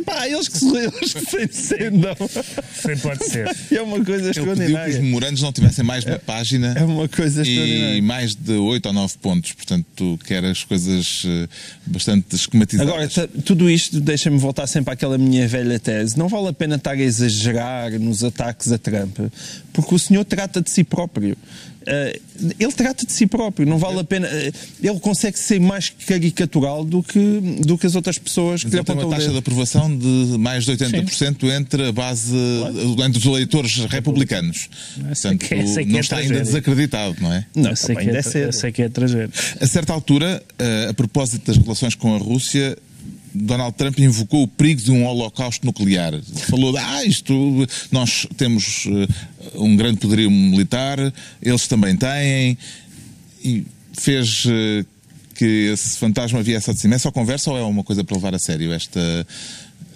Epá, 0.00 0.28
eles 0.28 0.48
que 0.48 0.58
se, 0.58 0.76
eles 0.76 1.14
que 1.14 1.48
se 1.54 1.74
entendam. 1.74 2.16
Sim, 2.18 2.96
pode 3.00 3.24
ser. 3.24 3.54
É 3.70 3.80
uma 3.82 4.04
coisa 4.04 4.24
Ele 4.30 4.34
pediu 4.34 4.44
que 4.44 4.50
os 4.50 4.58
extraordinária. 4.58 5.00
memorandos 5.00 5.42
não 5.42 5.52
tivessem 5.52 5.84
mais 5.84 6.04
de 6.04 6.10
uma 6.10 6.18
página 6.18 6.74
É 6.76 6.82
uma 6.84 7.08
coisa 7.08 7.42
e 7.42 7.48
extraordinária. 7.48 8.02
mais 8.02 8.34
de 8.34 8.52
8 8.52 8.86
ou 8.86 8.92
9 8.92 9.14
pontos. 9.18 9.52
Portanto, 9.52 10.18
quer 10.26 10.44
as 10.44 10.64
coisas 10.64 11.22
eh, 11.26 11.48
bastante 11.86 12.34
esquematizadas. 12.34 12.92
Agora, 13.18 13.28
tudo 13.44 13.70
isto 13.70 14.00
deixa-me 14.00 14.38
voltar 14.38 14.66
sempre 14.66 14.92
àquela 14.92 15.16
minha 15.16 15.46
velha 15.46 15.78
tese. 15.78 16.18
Não 16.18 16.28
vale 16.28 16.48
a 16.48 16.52
pena 16.52 16.76
estar 16.76 16.92
a 16.92 16.96
exagerar 17.00 17.92
nos 17.98 18.24
ataques 18.24 18.72
a 18.72 18.78
Trump, 18.78 19.18
porque 19.72 19.94
o 19.94 19.98
senhor 19.98 20.24
trata 20.24 20.60
de 20.60 20.68
si 20.70 20.82
próprio. 20.82 21.36
Eh, 21.86 22.20
ele 22.58 22.72
trata 22.72 23.06
de 23.06 23.12
si 23.12 23.26
próprio, 23.26 23.66
não 23.66 23.78
vale 23.78 24.00
a 24.00 24.04
pena. 24.04 24.26
eh, 24.28 24.52
ele 24.82 24.98
consegue 25.00 25.38
ser 25.38 25.60
mais 25.60 25.90
caricatural 25.90 26.84
do 26.84 27.02
que, 27.02 27.18
do 27.64 27.76
que 27.78 27.86
as 27.86 27.94
outras 27.94 28.18
pessoas 28.18 28.62
Mas 28.64 28.70
que 28.70 28.70
lhe 28.70 28.76
ele 28.76 28.84
tem 28.84 28.94
uma 28.94 29.02
apontam 29.02 29.18
o 29.18 29.20
taxa 29.20 29.32
de 29.32 29.38
aprovação 29.38 29.96
de 29.96 30.38
mais 30.38 30.64
de 30.64 30.72
80% 30.72 31.44
entre 31.56 31.88
a 31.88 31.92
base, 31.92 32.34
entre 33.04 33.18
os 33.18 33.24
eleitores 33.26 33.76
republicanos. 33.86 34.68
É 34.98 35.02
Portanto, 35.14 35.44
é 35.44 35.46
que 35.84 35.90
não 35.90 35.98
é 35.98 36.00
está 36.00 36.16
ainda 36.16 36.28
tragédia. 36.28 36.42
desacreditado, 36.42 37.16
não 37.20 37.32
é? 37.32 37.46
Não, 37.54 37.70
Eu 37.70 37.76
sei, 37.76 37.94
que 37.94 38.00
é, 38.02 38.04
ainda 38.06 38.18
é 38.18 38.44
eu 38.46 38.52
sei 38.52 38.72
que 38.72 38.82
é 38.82 38.88
tragédia. 38.88 39.30
A 39.60 39.66
certa 39.66 39.92
altura, 39.92 40.42
eh, 40.58 40.88
a 40.90 40.94
propósito 40.94 41.46
das 41.46 41.56
relações 41.56 41.94
com 41.94 42.14
a 42.14 42.18
Rússia, 42.18 42.76
Donald 43.34 43.74
Trump 43.76 43.98
invocou 43.98 44.44
o 44.44 44.48
perigo 44.48 44.80
de 44.80 44.92
um 44.92 45.04
holocausto 45.04 45.66
nuclear. 45.66 46.12
Falou 46.48 46.72
de, 46.72 46.78
ah, 46.78 47.04
isto, 47.04 47.66
nós 47.90 48.26
temos 48.36 48.86
uh, 48.86 49.08
um 49.62 49.76
grande 49.76 49.98
poderio 49.98 50.30
militar, 50.30 50.98
eles 51.42 51.66
também 51.66 51.96
têm, 51.96 52.56
e 53.44 53.64
fez 53.92 54.44
uh, 54.44 54.86
que 55.34 55.72
esse 55.72 55.98
fantasma 55.98 56.42
viesse 56.42 56.72
de 56.72 56.80
cima. 56.80 56.94
É 56.94 56.98
só 56.98 57.10
conversa 57.10 57.50
ou 57.50 57.58
é 57.58 57.62
uma 57.62 57.82
coisa 57.82 58.04
para 58.04 58.16
levar 58.16 58.34
a 58.34 58.38
sério 58.38 58.72
esta... 58.72 59.26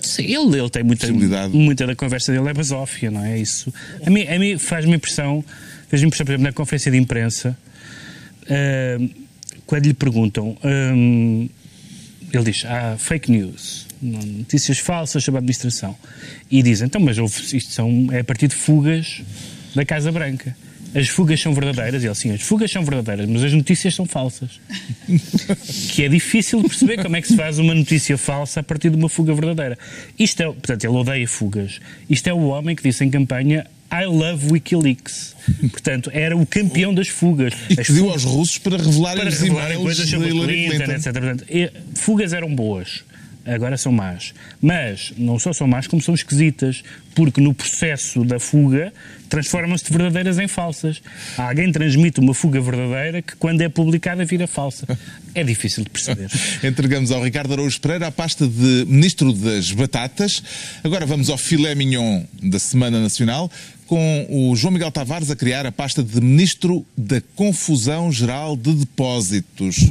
Sim, 0.01 0.23
ele, 0.23 0.59
ele 0.59 0.71
tem 0.71 0.83
muita, 0.83 1.07
muita 1.49 1.87
da 1.87 1.95
conversa 1.95 2.33
dele 2.33 2.49
é 2.49 2.55
basófia, 2.55 3.11
não 3.11 3.25
é 3.25 3.39
isso? 3.39 3.73
A 4.05 4.11
mim, 4.11 4.23
a 4.23 4.39
mim 4.39 4.57
faz-me 4.57 4.95
impressão, 4.95 5.45
fez-me 5.89 6.07
impressão, 6.07 6.25
por 6.25 6.33
exemplo, 6.33 6.45
na 6.45 6.53
conferência 6.53 6.91
de 6.91 6.99
imprensa, 6.99 7.57
uh, 8.45 9.11
quando 9.67 9.87
lhe 9.87 9.95
perguntam, 9.95 10.57
um, 10.65 11.49
ele 12.33 12.45
diz, 12.45 12.65
há 12.65 12.97
fake 12.99 13.31
news, 13.31 13.87
notícias 14.03 14.79
falsas 14.79 15.25
sobre 15.25 15.39
a 15.39 15.41
administração. 15.41 15.97
E 16.51 16.63
dizem, 16.63 16.87
então, 16.87 17.01
mas 17.01 17.19
houve, 17.19 17.35
isto 17.57 17.73
são, 17.73 18.09
é 18.13 18.21
a 18.21 18.25
partir 18.25 18.49
de 18.49 18.55
fugas 18.55 19.23
da 19.75 19.85
Casa 19.85 20.13
Branca. 20.13 20.57
As 20.95 21.09
fugas 21.09 21.39
são 21.39 21.53
verdadeiras, 21.53 22.03
e 22.03 22.07
ele 22.07 22.15
sim, 22.15 22.33
as 22.33 22.41
fugas 22.41 22.71
são 22.71 22.83
verdadeiras, 22.83 23.29
mas 23.29 23.45
as 23.45 23.53
notícias 23.53 23.95
são 23.95 24.07
falsas. 24.07 24.59
que 25.93 26.03
é 26.03 26.09
difícil 26.09 26.63
de 26.63 26.69
perceber 26.69 27.03
como 27.03 27.15
é 27.15 27.21
que 27.21 27.29
se 27.29 27.37
faz 27.37 27.59
uma 27.59 27.75
notícia 27.75 28.17
falsa 28.17 28.61
a 28.61 28.63
partir 28.63 28.91
de 28.91 28.97
uma 28.97 29.09
fuga 29.09 29.35
verdadeira. 29.35 29.79
Isto 30.19 30.43
é, 30.43 30.47
portanto, 30.47 30.85
ele 30.85 30.95
odeia 30.95 31.29
fugas. 31.29 31.79
Isto 32.09 32.29
é 32.29 32.33
o 32.33 32.47
homem 32.47 32.75
que 32.75 32.83
disse 32.83 33.05
em 33.05 33.11
campanha 33.11 33.67
I 33.91 34.05
love 34.05 34.51
Wikileaks. 34.51 35.35
Portanto, 35.73 36.11
era 36.13 36.37
o 36.37 36.45
campeão 36.47 36.93
das 36.93 37.09
fugas. 37.09 37.55
E 37.71 37.81
As 37.81 37.87
pediu 37.87 38.05
fugas- 38.05 38.25
aos 38.25 38.25
russos 38.25 38.59
para 38.59 38.77
revelarem 38.77 39.23
para 39.25 39.31
revelarem 39.31 39.79
coisas 39.79 40.09
sobre 40.09 40.29
Hillary 40.29 40.69
Clinton, 40.69 40.85
Clinton. 40.85 40.93
etc. 40.93 41.13
Portanto, 41.13 41.45
fugas 41.95 42.33
eram 42.35 42.55
boas, 42.55 43.03
agora 43.55 43.77
são 43.77 43.93
más. 43.93 44.35
Mas 44.61 45.13
não 45.17 45.39
só 45.39 45.53
são 45.53 45.67
más, 45.67 45.87
como 45.87 46.03
são 46.03 46.15
esquisitas, 46.15 46.83
porque 47.15 47.41
no 47.41 47.53
processo 47.55 48.25
da 48.25 48.39
fuga 48.39 48.93
transformam-se 49.29 49.85
de 49.85 49.91
verdadeiras 49.91 50.39
em 50.39 50.49
falsas. 50.49 51.03
Alguém 51.37 51.71
transmite 51.73 52.21
uma 52.21 52.33
fuga 52.35 52.61
verdadeira 52.61 53.23
que, 53.23 53.37
quando 53.37 53.61
é 53.61 53.69
publicada, 53.69 54.25
vira 54.25 54.47
falsa. 54.47 54.87
É 55.35 55.43
difícil 55.43 55.85
de 55.85 55.91
perceber. 55.91 56.31
Entregamos 56.63 57.11
ao 57.11 57.23
Ricardo 57.23 57.53
Araújo 57.53 57.81
Pereira 57.81 58.07
a 58.07 58.13
pasta 58.13 58.47
de 58.47 58.85
Ministro 58.87 59.33
das 59.33 59.73
Batatas. 59.73 60.43
Agora 60.83 61.05
vamos 61.07 61.29
ao 61.29 61.39
filé 61.39 61.75
mignon 61.75 62.23
da 62.43 62.59
Semana 62.59 63.01
Nacional, 63.01 63.51
com 63.87 64.27
o 64.29 64.55
João 64.55 64.73
Miguel 64.73 64.91
Tavares 64.91 65.31
a 65.31 65.37
criar 65.37 65.67
a 65.67 65.73
pasta 65.73 66.03
de 66.03 66.21
Ministro 66.21 66.85
da 66.97 67.21
Confusão 67.35 68.13
Geral 68.13 68.57
de 68.57 68.75
Depósitos. 68.75 69.91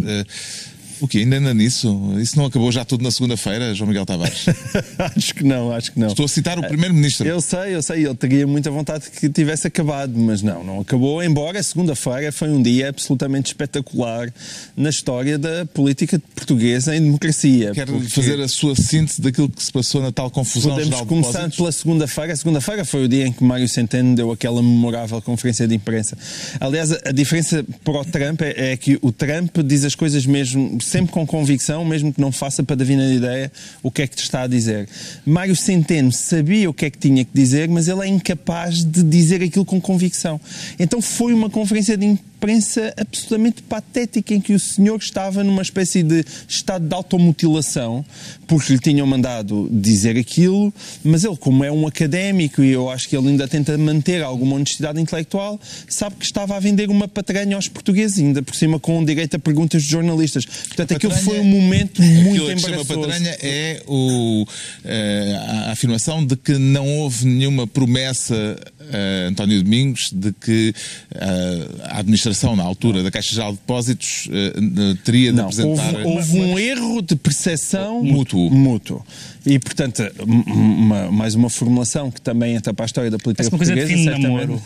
O 1.00 1.08
que 1.08 1.20
ainda 1.20 1.38
anda 1.38 1.54
nisso? 1.54 2.14
Isso 2.20 2.38
não 2.38 2.46
acabou 2.46 2.72
já 2.72 2.84
tudo 2.84 3.04
na 3.04 3.12
segunda-feira, 3.12 3.74
João 3.74 3.88
Miguel 3.88 4.06
Tavares? 4.06 4.46
acho 5.16 5.34
que 5.34 5.44
não, 5.44 5.72
acho 5.72 5.92
que 5.92 6.00
não. 6.00 6.08
Estou 6.08 6.26
a 6.26 6.30
citar 6.30 6.58
o 6.58 6.64
Primeiro-Ministro. 6.64 7.28
Eu 7.28 7.42
sei, 7.42 7.76
eu 7.76 7.82
sei, 7.82 8.06
ele 8.06 8.16
teria 8.16 8.48
muita 8.48 8.72
vontade 8.72 9.10
que 9.10 9.30
tivesse 9.30 9.68
acabado, 9.68 10.14
mas 10.18 10.42
não, 10.42 10.64
não 10.64 10.80
acabou. 10.82 11.22
Embora 11.24 11.62
segunda-feira 11.62 12.32
foi 12.32 12.50
um 12.50 12.62
dia 12.62 12.90
absolutamente 12.90 13.48
espetacular 13.48 14.32
na 14.76 14.90
história 14.90 15.38
da 15.38 15.66
política 15.66 16.22
portuguesa 16.36 16.96
em 16.96 17.02
democracia. 17.02 17.72
Quer 17.74 17.86
porque 17.86 18.10
fazer 18.10 18.40
a 18.40 18.48
sua 18.48 18.76
síntese 18.76 19.22
daquilo 19.22 19.50
que 19.50 19.64
se 19.64 19.72
passou 19.72 20.02
na 20.02 20.12
tal 20.12 20.30
confusão 20.32 20.72
Podemos 20.72 20.90
geral 20.90 21.06
começar 21.06 21.50
pela 21.52 21.72
segunda-feira. 21.72 22.34
A 22.34 22.36
segunda-feira 22.36 22.86
foi 22.86 23.06
o 23.06 23.08
dia 23.08 23.28
em 23.28 23.32
que 23.32 23.44
Mário 23.44 23.68
Centeno 23.68 24.16
deu 24.16 24.32
aquela 24.32 24.62
memorável 24.62 25.22
conferência 25.22 25.68
de 25.68 25.76
imprensa. 25.76 26.18
Aliás, 26.60 26.92
a, 26.92 27.00
a 27.06 27.12
diferença 27.12 27.66
para 27.84 28.00
o 28.00 28.06
Trump 28.06 28.42
é, 28.42 28.72
é 28.72 28.78
que 28.78 28.98
o 29.02 29.12
Trump 29.12 29.58
diz 29.66 29.84
as 29.84 29.96
coisas 29.96 30.26
mesmo, 30.26 30.78
sempre 30.88 31.12
com 31.12 31.26
convicção, 31.26 31.84
mesmo 31.86 32.14
que 32.14 32.22
não 32.22 32.32
faça 32.32 32.64
para 32.64 32.76
dar 32.76 32.86
na 32.86 33.14
ideia 33.14 33.52
o 33.84 33.92
que 33.92 34.02
é 34.02 34.08
que 34.08 34.16
te 34.16 34.24
está 34.24 34.44
a 34.44 34.48
dizer. 34.48 34.88
Mário 35.26 35.56
Centeno 35.56 36.12
sabia 36.12 36.70
o 36.70 36.74
que 36.74 36.86
é 36.86 36.90
que 36.90 36.98
tinha 36.98 37.24
que 37.26 37.32
dizer, 37.34 37.68
mas 37.68 37.88
ele 37.88 38.02
é 38.02 38.08
incapaz 38.08 38.84
de 38.84 39.04
dizer 39.04 39.44
aquilo 39.44 39.66
com 39.66 39.80
convicção. 39.80 40.40
Então 40.80 41.02
foi 41.02 41.34
uma 41.34 41.50
conferência 41.50 41.98
de 41.98 42.06
imprensa 42.38 42.94
absolutamente 42.96 43.64
patética 43.64 44.34
em 44.34 44.40
que 44.40 44.54
o 44.54 44.60
senhor 44.60 44.98
estava 44.98 45.44
numa 45.44 45.62
espécie 45.62 46.04
de 46.04 46.24
estado 46.48 46.88
de 46.88 46.94
automutilação, 46.94 48.06
porque 48.46 48.74
lhe 48.74 48.80
tinham 48.80 49.08
mandado 49.08 49.68
dizer 49.72 50.18
aquilo, 50.18 50.72
mas 51.04 51.24
ele, 51.24 51.36
como 51.36 51.64
é 51.64 51.72
um 51.72 51.88
académico 51.88 52.62
e 52.62 52.72
eu 52.72 52.90
acho 52.90 53.10
que 53.10 53.18
ele 53.18 53.30
ainda 53.30 53.48
tenta 53.48 53.76
manter 53.78 54.24
alguma 54.24 54.56
honestidade 54.56 55.02
intelectual, 55.02 55.60
sabe 55.88 56.16
que 56.16 56.26
estava 56.26 56.56
a 56.56 56.60
vender 56.60 56.90
uma 56.90 57.08
patranha 57.08 57.56
aos 57.56 57.68
portugueses, 57.68 58.20
ainda 58.20 58.44
por 58.44 58.56
cima 58.56 58.80
com 58.80 59.04
direito 59.04 59.36
a 59.36 59.40
perguntas 59.40 59.82
de 59.82 59.90
jornalistas. 59.90 60.46
Portanto, 60.78 60.96
aquilo 60.96 61.14
foi 61.16 61.40
um 61.40 61.44
momento 61.44 62.04
muito 62.04 62.30
Aquilo 62.30 62.48
que 62.50 62.60
se 62.60 62.62
chama 62.62 62.76
embaraçoso. 62.84 63.00
patranha 63.02 63.38
é 63.42 63.82
o, 63.88 64.46
eh, 64.86 65.36
a 65.68 65.72
afirmação 65.72 66.24
de 66.24 66.36
que 66.36 66.54
não 66.60 66.88
houve 67.00 67.26
nenhuma 67.26 67.66
promessa 67.66 68.56
a 68.92 69.28
António 69.30 69.62
Domingos 69.64 70.12
de 70.14 70.32
que 70.34 70.74
eh, 71.14 71.68
a 71.86 72.00
administração, 72.00 72.56
na 72.56 72.64
altura 72.64 73.04
da 73.04 73.12
Caixa 73.12 73.34
Geral 73.34 73.52
de 73.54 73.58
Depósitos, 73.60 74.28
eh, 74.32 74.54
teria 75.04 75.32
de 75.32 75.38
Não, 75.38 75.46
houve, 75.46 75.62
apresentar. 75.62 76.06
houve 76.06 76.38
um 76.40 76.60
erro 76.60 77.02
de 77.02 77.16
percepção 77.16 78.04
Mútuo. 78.04 78.50
mútuo. 78.52 79.04
E, 79.46 79.58
portanto, 79.60 80.04
uma- 80.28 81.10
mais 81.10 81.34
uma 81.34 81.50
formulação 81.50 82.12
que 82.12 82.20
também 82.20 82.56
entra 82.56 82.74
para 82.74 82.84
a 82.84 82.88
história 82.88 83.10
da 83.10 83.18
política 83.18 83.50
Parece 83.50 83.54
uma 83.54 83.58
coisa 83.58 83.74
de 83.74 83.80
portuguesa. 83.80 84.12
fim 84.12 84.22
de 84.22 84.28
namoro. 84.28 84.62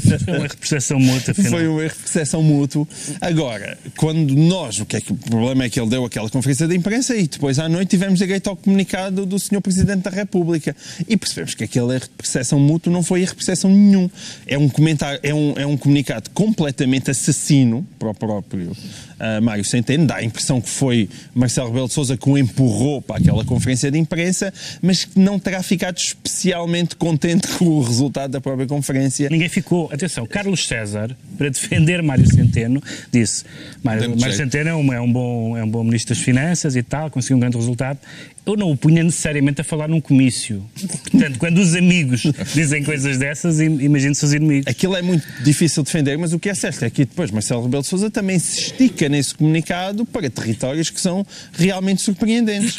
certamente. 0.00 0.24
Foi 0.24 0.36
uma 0.38 0.46
repressão 0.46 1.00
mútua, 1.00 1.30
afinal. 1.32 1.50
Foi 1.50 1.68
um 1.68 1.80
erro 1.80 1.92
de 1.94 1.98
percepção 2.00 2.42
mútuo. 2.42 2.88
Agora, 3.20 3.76
quando 3.96 4.36
nós, 4.36 4.78
o 4.78 4.86
que 4.86 4.96
é 4.96 5.00
que 5.00 5.10
o 5.12 5.16
problema 5.16 5.64
é 5.64 5.68
que 5.68 5.80
ele 5.80 5.90
deu 5.90 6.04
aquela 6.04 6.30
conferência 6.30 6.68
de 6.68 6.76
imprensa 6.76 7.16
e 7.16 7.26
depois 7.26 7.58
à 7.58 7.68
noite 7.68 7.88
tivemos 7.90 8.20
direito 8.20 8.48
ao 8.48 8.54
comunicado 8.56 9.26
do 9.26 9.36
Sr. 9.36 9.60
Presidente 9.60 10.02
da 10.04 10.10
República 10.10 10.76
e 11.08 11.16
percebemos 11.16 11.54
que 11.54 11.64
aquele 11.64 11.92
erro 11.94 12.04
de 12.04 12.10
percepção 12.10 12.60
mútuo 12.60 12.92
não 12.92 13.02
foi 13.02 13.22
erro 13.22 13.30
de 13.30 13.36
percepção 13.36 13.59
nenhum. 13.68 14.08
É 14.46 14.56
um 14.56 14.68
comentário, 14.68 15.20
é 15.22 15.34
um, 15.34 15.54
é 15.56 15.66
um 15.66 15.76
comunicado 15.76 16.30
completamente 16.30 17.10
assassino 17.10 17.86
para 17.98 18.10
o 18.10 18.14
próprio 18.14 18.72
ah, 19.20 19.40
Mário 19.40 19.64
Centeno. 19.64 20.06
Dá 20.06 20.16
a 20.16 20.24
impressão 20.24 20.60
que 20.60 20.70
foi 20.70 21.08
Marcelo 21.34 21.68
Rebelo 21.68 21.88
de 21.88 21.92
Sousa 21.92 22.16
que 22.16 22.28
o 22.28 22.38
empurrou 22.38 23.02
para 23.02 23.16
aquela 23.16 23.44
conferência 23.44 23.90
de 23.90 23.98
imprensa, 23.98 24.52
mas 24.80 25.04
que 25.04 25.20
não 25.20 25.38
terá 25.38 25.62
ficado 25.62 25.98
especialmente 25.98 26.96
contente 26.96 27.46
com 27.48 27.66
o 27.66 27.82
resultado 27.82 28.30
da 28.30 28.40
própria 28.40 28.66
conferência. 28.66 29.28
Ninguém 29.28 29.48
ficou. 29.48 29.90
Atenção, 29.92 30.24
Carlos 30.26 30.66
César, 30.66 31.14
para 31.36 31.50
defender 31.50 32.02
Mário 32.02 32.26
Centeno, 32.26 32.82
disse: 33.12 33.44
Mário, 33.82 34.16
Mário. 34.18 34.34
Centeno 34.34 34.70
é 34.70 34.74
um, 34.74 34.92
é, 34.92 35.00
um 35.00 35.12
bom, 35.12 35.56
é 35.56 35.62
um 35.62 35.68
bom 35.68 35.84
ministro 35.84 36.14
das 36.14 36.24
Finanças 36.24 36.74
e 36.74 36.82
tal, 36.82 37.10
conseguiu 37.10 37.36
um 37.36 37.40
grande 37.40 37.58
resultado. 37.58 37.98
Eu 38.46 38.56
não 38.56 38.70
o 38.72 38.76
punha 38.76 39.02
necessariamente 39.04 39.60
a 39.60 39.64
falar 39.64 39.86
num 39.88 40.00
comício. 40.00 40.64
Portanto, 41.10 41.38
quando 41.38 41.58
os 41.58 41.74
amigos 41.74 42.22
dizem 42.54 42.82
coisas 42.82 43.18
dessas, 43.18 43.60
im- 43.60 43.80
imagine-se 43.80 44.24
os 44.24 44.32
inimigos. 44.32 44.66
Aquilo 44.66 44.96
é 44.96 45.02
muito 45.02 45.24
difícil 45.44 45.82
de 45.82 45.86
defender, 45.88 46.16
mas 46.18 46.32
o 46.32 46.38
que 46.38 46.48
é 46.48 46.54
certo 46.54 46.82
é 46.84 46.90
que 46.90 47.04
depois 47.04 47.30
Marcelo 47.30 47.62
Rebelo 47.62 47.82
de 47.82 47.88
Sousa 47.88 48.10
também 48.10 48.38
se 48.38 48.58
estica 48.58 49.08
nesse 49.08 49.34
comunicado 49.34 50.04
para 50.06 50.28
territórios 50.30 50.90
que 50.90 51.00
são 51.00 51.24
realmente 51.52 52.02
surpreendentes. 52.02 52.76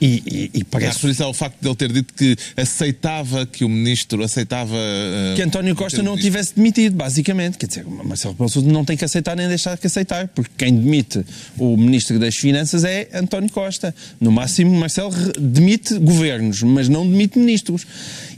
E, 0.00 0.22
e, 0.26 0.50
e 0.54 0.60
A 0.62 0.64
parece 0.70 0.92
referência 0.94 1.24
ao 1.24 1.34
facto 1.34 1.56
de 1.60 1.68
ele 1.68 1.74
ter 1.76 1.92
dito 1.92 2.14
que 2.14 2.36
aceitava 2.56 3.44
que 3.46 3.64
o 3.64 3.68
ministro 3.68 4.22
aceitava. 4.22 4.74
eh, 4.76 5.34
que 5.36 5.42
António 5.42 5.74
Costa 5.74 6.02
não 6.02 6.14
o 6.14 6.18
tivesse 6.18 6.54
demitido, 6.54 6.94
basicamente. 6.96 7.58
Quer 7.58 7.66
dizer, 7.66 7.84
Marcelo 7.86 8.34
Rebelo 8.34 8.48
de 8.48 8.52
Sousa 8.52 8.68
não 8.70 8.84
tem 8.84 8.96
que 8.96 9.04
aceitar 9.04 9.34
nem 9.36 9.48
deixar 9.48 9.76
que 9.76 9.86
aceitar, 9.86 10.28
porque 10.28 10.50
quem 10.56 10.74
demite 10.74 11.24
o 11.58 11.76
Ministro 11.76 12.18
das 12.18 12.36
Finanças 12.36 12.84
é 12.84 13.08
António 13.14 13.50
Costa. 13.50 13.94
No 14.20 14.30
máximo, 14.30 14.70
Marcelo 14.90 15.12
demite 15.38 15.96
governos, 15.98 16.64
mas 16.64 16.88
não 16.88 17.08
demite 17.08 17.38
ministros. 17.38 17.86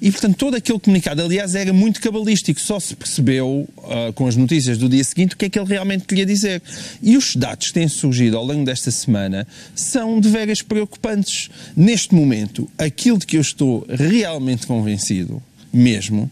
E, 0.03 0.11
portanto, 0.11 0.37
todo 0.37 0.55
aquele 0.55 0.79
comunicado, 0.79 1.23
aliás, 1.23 1.55
era 1.55 1.73
muito 1.73 1.99
cabalístico. 1.99 2.61
Só 2.61 2.79
se 2.79 2.95
percebeu, 2.95 3.67
ah, 3.85 4.13
com 4.15 4.27
as 4.27 4.37
notícias 4.37 4.77
do 4.77 4.87
dia 4.87 5.03
seguinte, 5.03 5.35
o 5.35 5.39
que 5.39 5.47
é 5.47 5.49
que 5.49 5.59
ele 5.59 5.69
realmente 5.69 6.05
queria 6.05 6.27
dizer. 6.27 6.61
E 7.03 7.17
os 7.17 7.35
dados 7.35 7.69
que 7.69 7.73
têm 7.73 7.89
surgido 7.89 8.37
ao 8.37 8.45
longo 8.45 8.67
desta 8.67 8.91
semana 8.91 9.47
são 9.75 10.21
de 10.21 10.29
veras 10.29 10.61
preocupantes. 10.61 11.49
Neste 11.75 12.15
momento, 12.15 12.69
aquilo 12.77 13.19
de 13.19 13.27
que 13.27 13.39
eu 13.39 13.41
estou 13.41 13.87
realmente 13.89 14.67
convencido, 14.67 15.43
mesmo, 15.73 16.31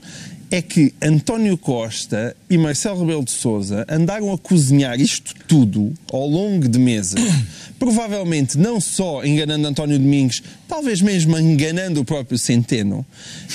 é 0.50 0.60
que 0.60 0.92
António 1.00 1.56
Costa 1.56 2.36
e 2.48 2.58
Marcelo 2.58 3.00
Rebelo 3.00 3.24
de 3.24 3.30
Sousa 3.30 3.86
andaram 3.88 4.32
a 4.32 4.38
cozinhar 4.38 5.00
isto 5.00 5.34
tudo 5.46 5.92
ao 6.12 6.26
longo 6.26 6.68
de 6.68 6.78
meses. 6.78 7.14
Provavelmente 7.78 8.58
não 8.58 8.78
só 8.80 9.24
enganando 9.24 9.66
António 9.66 9.98
Domingos, 9.98 10.42
talvez 10.68 11.00
mesmo 11.00 11.38
enganando 11.38 12.00
o 12.00 12.04
próprio 12.04 12.36
Centeno. 12.36 13.06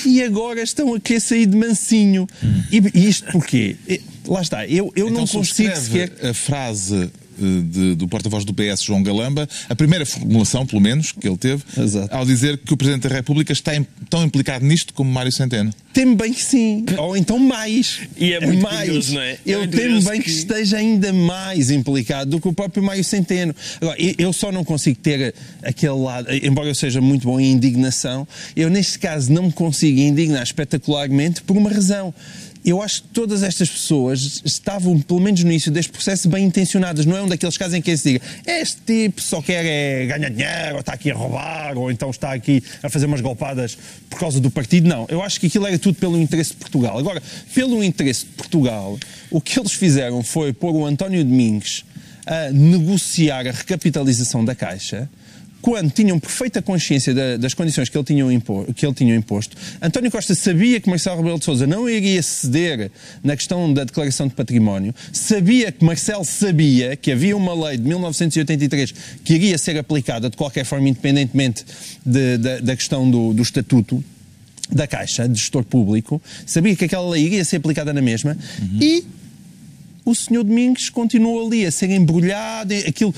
E 0.04 0.20
agora 0.22 0.62
estão 0.62 0.92
a 0.94 0.98
querer 1.00 1.20
sair 1.20 1.46
de 1.46 1.56
mansinho. 1.56 2.26
E, 2.72 2.82
e 2.92 3.08
isto 3.08 3.30
porquê? 3.30 3.76
Lá 4.26 4.42
está, 4.42 4.66
eu, 4.66 4.92
eu 4.96 5.08
Então 5.08 5.20
não 5.20 5.26
consigo 5.26 5.76
sequer. 5.76 6.10
a 6.26 6.34
frase 6.34 7.10
de- 7.38 7.94
do 7.94 8.08
porta-voz 8.08 8.44
do 8.44 8.52
PS, 8.54 8.82
João 8.84 9.02
Galamba, 9.02 9.48
a 9.68 9.74
primeira 9.74 10.04
formulação, 10.06 10.66
pelo 10.66 10.80
menos, 10.80 11.12
que 11.12 11.26
ele 11.28 11.36
teve, 11.36 11.62
Exato. 11.76 12.14
ao 12.14 12.24
dizer 12.24 12.58
que 12.58 12.72
o 12.72 12.76
Presidente 12.76 13.08
da 13.08 13.14
República 13.14 13.52
está 13.52 13.74
im- 13.76 13.86
tão 14.08 14.24
implicado 14.24 14.64
nisto 14.64 14.92
como 14.94 15.10
Mário 15.10 15.32
Centeno. 15.32 15.72
Temo 15.92 16.14
bem 16.14 16.32
que 16.32 16.42
sim. 16.42 16.84
Ou 16.98 17.16
então 17.16 17.38
mais. 17.38 18.00
E 18.18 18.32
é 18.32 18.40
muito 18.40 18.62
mais. 18.62 18.86
curioso, 18.86 19.14
não 19.14 19.20
é? 19.20 19.32
É 19.32 19.38
Eu 19.44 19.68
curioso 19.68 20.08
bem 20.10 20.20
que... 20.20 20.24
que- 20.30 20.36
esteja 20.36 20.76
ainda 20.78 21.12
mais 21.12 21.70
implicado 21.70 22.30
do 22.30 22.40
que 22.40 22.48
o 22.48 22.52
próprio 22.52 22.82
Mário 22.82 23.02
Centeno. 23.04 23.54
Agora, 23.80 24.00
eu- 24.00 24.14
eu 24.18 24.32
só 24.32 24.50
não 24.52 24.64
consigo 24.64 24.98
ter 24.98 25.34
aquele 25.62 25.92
lado, 25.94 26.28
embora 26.42 26.68
eu 26.68 26.74
seja 26.74 27.00
muito 27.00 27.24
bom 27.26 27.40
em 27.40 27.50
indignação, 27.52 28.26
eu 28.54 28.68
neste 28.68 28.98
caso 28.98 29.32
não 29.32 29.44
me 29.44 29.52
consigo 29.52 29.98
indignar 29.98 30.42
espetacularmente 30.42 31.42
por 31.42 31.56
uma 31.56 31.70
razão. 31.70 32.12
Eu 32.66 32.82
acho 32.82 33.02
que 33.02 33.08
todas 33.10 33.44
estas 33.44 33.70
pessoas 33.70 34.42
estavam, 34.44 35.00
pelo 35.00 35.20
menos 35.20 35.44
no 35.44 35.50
início 35.52 35.70
deste 35.70 35.92
processo, 35.92 36.28
bem 36.28 36.44
intencionadas. 36.44 37.06
Não 37.06 37.16
é 37.16 37.22
um 37.22 37.28
daqueles 37.28 37.56
casos 37.56 37.74
em 37.74 37.80
que 37.80 37.96
se 37.96 38.14
diga 38.14 38.24
este 38.44 38.80
tipo 38.84 39.22
só 39.22 39.40
quer 39.40 39.64
é 39.64 40.06
ganhar 40.06 40.28
dinheiro, 40.30 40.74
ou 40.74 40.80
está 40.80 40.92
aqui 40.92 41.12
a 41.12 41.14
roubar, 41.14 41.78
ou 41.78 41.92
então 41.92 42.10
está 42.10 42.32
aqui 42.32 42.60
a 42.82 42.90
fazer 42.90 43.06
umas 43.06 43.20
golpadas 43.20 43.78
por 44.10 44.18
causa 44.18 44.40
do 44.40 44.50
partido. 44.50 44.88
Não, 44.88 45.06
eu 45.08 45.22
acho 45.22 45.38
que 45.38 45.46
aquilo 45.46 45.64
era 45.64 45.78
tudo 45.78 45.94
pelo 45.94 46.20
interesse 46.20 46.50
de 46.50 46.56
Portugal. 46.56 46.98
Agora, 46.98 47.22
pelo 47.54 47.84
interesse 47.84 48.26
de 48.26 48.32
Portugal, 48.32 48.98
o 49.30 49.40
que 49.40 49.60
eles 49.60 49.72
fizeram 49.72 50.24
foi 50.24 50.52
pôr 50.52 50.74
o 50.74 50.84
António 50.84 51.24
Domingos 51.24 51.84
a 52.26 52.50
negociar 52.50 53.46
a 53.46 53.52
recapitalização 53.52 54.44
da 54.44 54.56
Caixa 54.56 55.08
quando 55.62 55.90
tinham 55.90 56.18
perfeita 56.20 56.62
consciência 56.62 57.12
da- 57.12 57.36
das 57.36 57.52
condições 57.54 57.88
que 57.88 57.96
ele, 57.98 58.04
tinha 58.04 58.32
impo- 58.32 58.66
que 58.74 58.86
ele 58.86 58.94
tinha 58.94 59.14
imposto. 59.16 59.56
António 59.82 60.10
Costa 60.10 60.34
sabia 60.34 60.80
que 60.80 60.88
Marcelo 60.88 61.16
Rebelo 61.16 61.38
de 61.38 61.44
Sousa 61.44 61.66
não 61.66 61.88
iria 61.88 62.22
ceder 62.22 62.90
na 63.24 63.34
questão 63.36 63.72
da 63.74 63.82
declaração 63.84 64.28
de 64.28 64.34
património, 64.34 64.94
sabia 65.12 65.72
que 65.72 65.84
Marcelo 65.84 66.24
sabia 66.24 66.94
que 66.94 67.10
havia 67.10 67.36
uma 67.36 67.52
lei 67.68 67.76
de 67.78 67.82
1983 67.88 68.94
que 69.24 69.34
iria 69.34 69.58
ser 69.58 69.76
aplicada 69.78 70.30
de 70.30 70.36
qualquer 70.36 70.64
forma, 70.64 70.88
independentemente 70.88 71.64
de- 72.04 72.38
da, 72.38 72.58
da 72.60 72.76
questão 72.76 73.10
do, 73.10 73.32
do 73.34 73.42
estatuto 73.42 74.02
da 74.70 74.86
Caixa, 74.86 75.28
de 75.28 75.38
gestor 75.38 75.62
público, 75.64 76.20
sabia 76.44 76.74
que 76.74 76.84
aquela 76.86 77.08
lei 77.10 77.24
iria 77.24 77.44
ser 77.44 77.56
aplicada 77.56 77.92
na 77.92 78.02
mesma 78.02 78.36
e 78.80 79.04
o 80.06 80.14
senhor 80.14 80.42
Domingos 80.44 80.88
continuou 80.88 81.46
ali 81.46 81.66
a 81.66 81.70
ser 81.70 81.90
embrulhado, 81.90 82.72
aquilo 82.88 83.14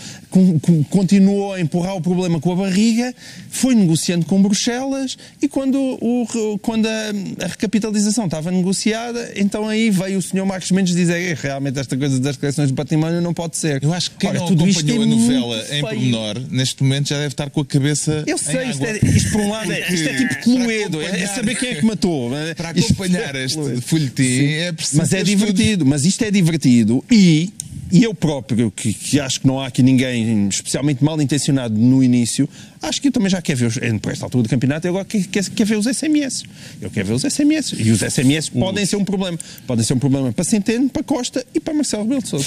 continuou 0.90 1.52
a 1.52 1.60
empurrar 1.60 1.94
o 1.96 2.00
problema 2.00 2.40
com 2.40 2.52
a 2.52 2.56
barriga, 2.56 3.14
foi 3.50 3.74
negociando 3.74 4.24
com 4.26 4.40
Bruxelas 4.42 5.16
e 5.40 5.48
quando, 5.48 5.78
o- 6.00 6.58
quando 6.62 6.86
a, 6.86 7.44
a 7.44 7.46
recapitalização 7.48 8.24
estava 8.24 8.50
negociada, 8.50 9.32
então 9.36 9.68
aí 9.68 9.90
veio 9.90 10.18
o 10.18 10.22
senhor 10.22 10.44
Marcos 10.46 10.70
Mendes 10.70 10.94
dizer 10.94 11.14
"Eh, 11.16 11.36
realmente 11.40 11.78
esta 11.78 11.96
coisa 11.96 12.18
das 12.20 12.36
declarações 12.36 12.68
de 12.68 12.74
património 12.74 13.20
não 13.20 13.34
pode 13.34 13.56
ser. 13.56 13.82
Eu 13.82 13.92
acho 13.92 14.10
que 14.12 14.18
quem 14.18 14.30
Ora, 14.30 14.38
não 14.38 14.46
acompanhou 14.46 15.00
é 15.00 15.02
a 15.02 15.06
novela 15.06 15.56
muito 15.56 15.74
em 15.74 15.80
pormenor, 15.80 16.40
neste 16.50 16.82
momento 16.82 17.08
já 17.08 17.16
deve 17.16 17.28
estar 17.28 17.50
com 17.50 17.60
a 17.60 17.66
cabeça 17.66 18.24
Eu 18.26 18.36
em 18.36 18.38
sei, 18.38 18.68
isto, 18.70 18.82
água. 18.84 18.88
é, 18.96 19.06
isto 19.16 19.30
por 19.32 19.40
um 19.40 19.50
lado 19.50 19.72
é, 19.72 19.80
isto 19.92 20.08
é 20.08 20.14
tipo 20.14 20.42
Cluedo, 20.42 21.00
é, 21.02 21.20
é 21.22 21.26
saber 21.26 21.54
quem 21.56 21.70
é 21.70 21.74
que 21.76 21.84
matou. 21.84 22.34
é? 22.36 22.54
Para 22.54 22.70
acompanhar 22.70 23.34
este 23.36 23.80
folhetim 23.82 24.44
é 24.52 24.72
preciso 24.72 24.96
Mas 24.98 25.12
é 25.12 25.22
divertido, 25.22 25.84
mas 25.84 26.04
isto 26.04 26.22
é 26.24 26.30
divertido 26.30 26.77
e, 27.10 27.50
e 27.90 28.04
eu 28.04 28.14
próprio, 28.14 28.70
que, 28.70 28.92
que 28.92 29.18
acho 29.18 29.40
que 29.40 29.46
não 29.46 29.60
há 29.60 29.66
aqui 29.66 29.82
ninguém 29.82 30.48
especialmente 30.48 31.02
mal 31.02 31.20
intencionado 31.20 31.78
no 31.78 32.02
início, 32.02 32.48
acho 32.82 33.00
que 33.00 33.08
eu 33.08 33.12
também 33.12 33.30
já 33.30 33.40
quero 33.40 33.58
ver, 33.58 33.66
os, 33.66 33.76
eh, 33.78 33.98
por 33.98 34.12
esta 34.12 34.26
altura 34.26 34.42
do 34.42 34.48
campeonato, 34.48 34.86
eu 34.86 34.90
agora 34.90 35.04
quero, 35.04 35.24
quero, 35.28 35.50
quero 35.50 35.68
ver 35.68 35.76
os 35.76 35.86
SMS. 35.86 36.44
Eu 36.80 36.90
quero 36.90 37.08
ver 37.08 37.14
os 37.14 37.22
SMS. 37.22 37.74
E 37.78 37.90
os 37.90 38.00
SMS 38.00 38.48
podem 38.50 38.84
ser 38.84 38.96
um 38.96 39.04
problema. 39.04 39.38
Podem 39.66 39.84
ser 39.84 39.94
um 39.94 39.98
problema 39.98 40.32
para 40.32 40.44
Centeno, 40.44 40.88
para 40.88 41.02
Costa 41.02 41.44
e 41.54 41.60
para 41.60 41.74
Marcelo 41.74 42.02
Rebelo 42.02 42.22
de 42.22 42.28
Sousa. 42.28 42.46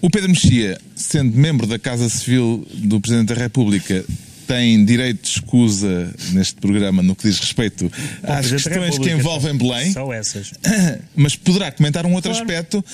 O 0.00 0.08
Pedro 0.08 0.30
Mexia, 0.30 0.80
sendo 0.94 1.36
membro 1.36 1.66
da 1.66 1.78
Casa 1.78 2.08
Civil 2.08 2.66
do 2.74 3.00
Presidente 3.00 3.34
da 3.34 3.34
República, 3.34 4.04
tem 4.48 4.84
direito 4.84 5.22
de 5.22 5.28
escusa 5.28 6.12
neste 6.32 6.54
programa 6.54 7.02
no 7.02 7.14
que 7.14 7.28
diz 7.28 7.38
respeito 7.38 7.90
às 8.22 8.48
Presidente 8.48 8.64
da 8.64 8.70
questões 8.70 8.98
que 8.98 9.10
envolvem 9.12 9.56
Belém. 9.56 9.92
Só 9.92 10.12
essas. 10.12 10.52
Mas 11.14 11.36
poderá 11.36 11.70
comentar 11.70 12.04
um 12.06 12.14
outro 12.14 12.30
Claro. 12.30 12.44
aspecto 12.44 12.84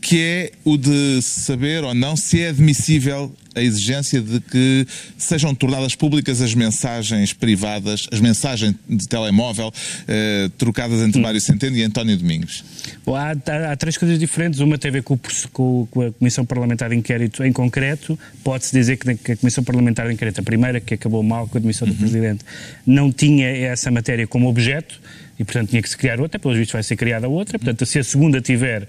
que 0.00 0.20
é 0.20 0.52
o 0.64 0.76
de 0.76 1.20
saber 1.22 1.84
ou 1.84 1.94
não 1.94 2.16
se 2.16 2.42
é 2.42 2.48
admissível 2.48 3.32
a 3.54 3.60
exigência 3.60 4.20
de 4.20 4.40
que 4.40 4.86
sejam 5.18 5.54
tornadas 5.54 5.94
públicas 5.94 6.40
as 6.40 6.54
mensagens 6.54 7.32
privadas, 7.32 8.06
as 8.12 8.20
mensagens 8.20 8.74
de 8.88 9.08
telemóvel 9.08 9.72
eh, 10.06 10.48
trocadas 10.56 11.00
entre 11.00 11.20
Mário 11.20 11.40
Centeno 11.40 11.76
e 11.76 11.82
António 11.82 12.16
Domingos. 12.16 12.64
Bom, 13.04 13.16
Há, 13.16 13.30
há- 13.32 13.72
há 13.72 13.76
três 13.76 13.96
coisas 13.98 14.18
diferentes. 14.18 14.60
Uma 14.60 14.78
tem 14.78 14.88
a 14.88 14.92
ver 14.92 15.02
com, 15.02 15.14
o 15.14 15.88
com- 15.90 16.02
a 16.02 16.12
Comissão 16.12 16.44
Parlamentar 16.44 16.90
de 16.90 16.96
Inquérito 16.96 17.44
em 17.44 17.52
concreto. 17.52 18.18
Pode-se 18.44 18.72
dizer 18.72 18.96
que, 18.96 19.14
que 19.16 19.32
a 19.32 19.36
Comissão 19.36 19.64
Parlamentar 19.64 20.06
de 20.06 20.14
Inquérito, 20.14 20.40
a 20.40 20.44
primeira, 20.44 20.80
que 20.80 20.94
acabou 20.94 21.22
mal 21.22 21.48
com 21.48 21.56
a 21.56 21.58
admissão 21.58 21.88
do 21.88 21.94
Presidente, 21.94 22.44
não 22.86 23.10
tinha 23.12 23.46
essa 23.48 23.90
matéria 23.90 24.26
como 24.26 24.48
objeto 24.48 25.00
e, 25.38 25.44
portanto, 25.44 25.70
tinha 25.70 25.82
que 25.82 25.88
se 25.88 25.96
criar 25.96 26.20
outra. 26.20 26.38
Pelos 26.38 26.56
vistos, 26.56 26.72
vai 26.74 26.82
ser 26.82 26.96
criada 26.96 27.28
outra. 27.28 27.58
Portanto, 27.58 27.84
se 27.84 27.98
a 27.98 28.04
segunda 28.04 28.40
tiver. 28.40 28.88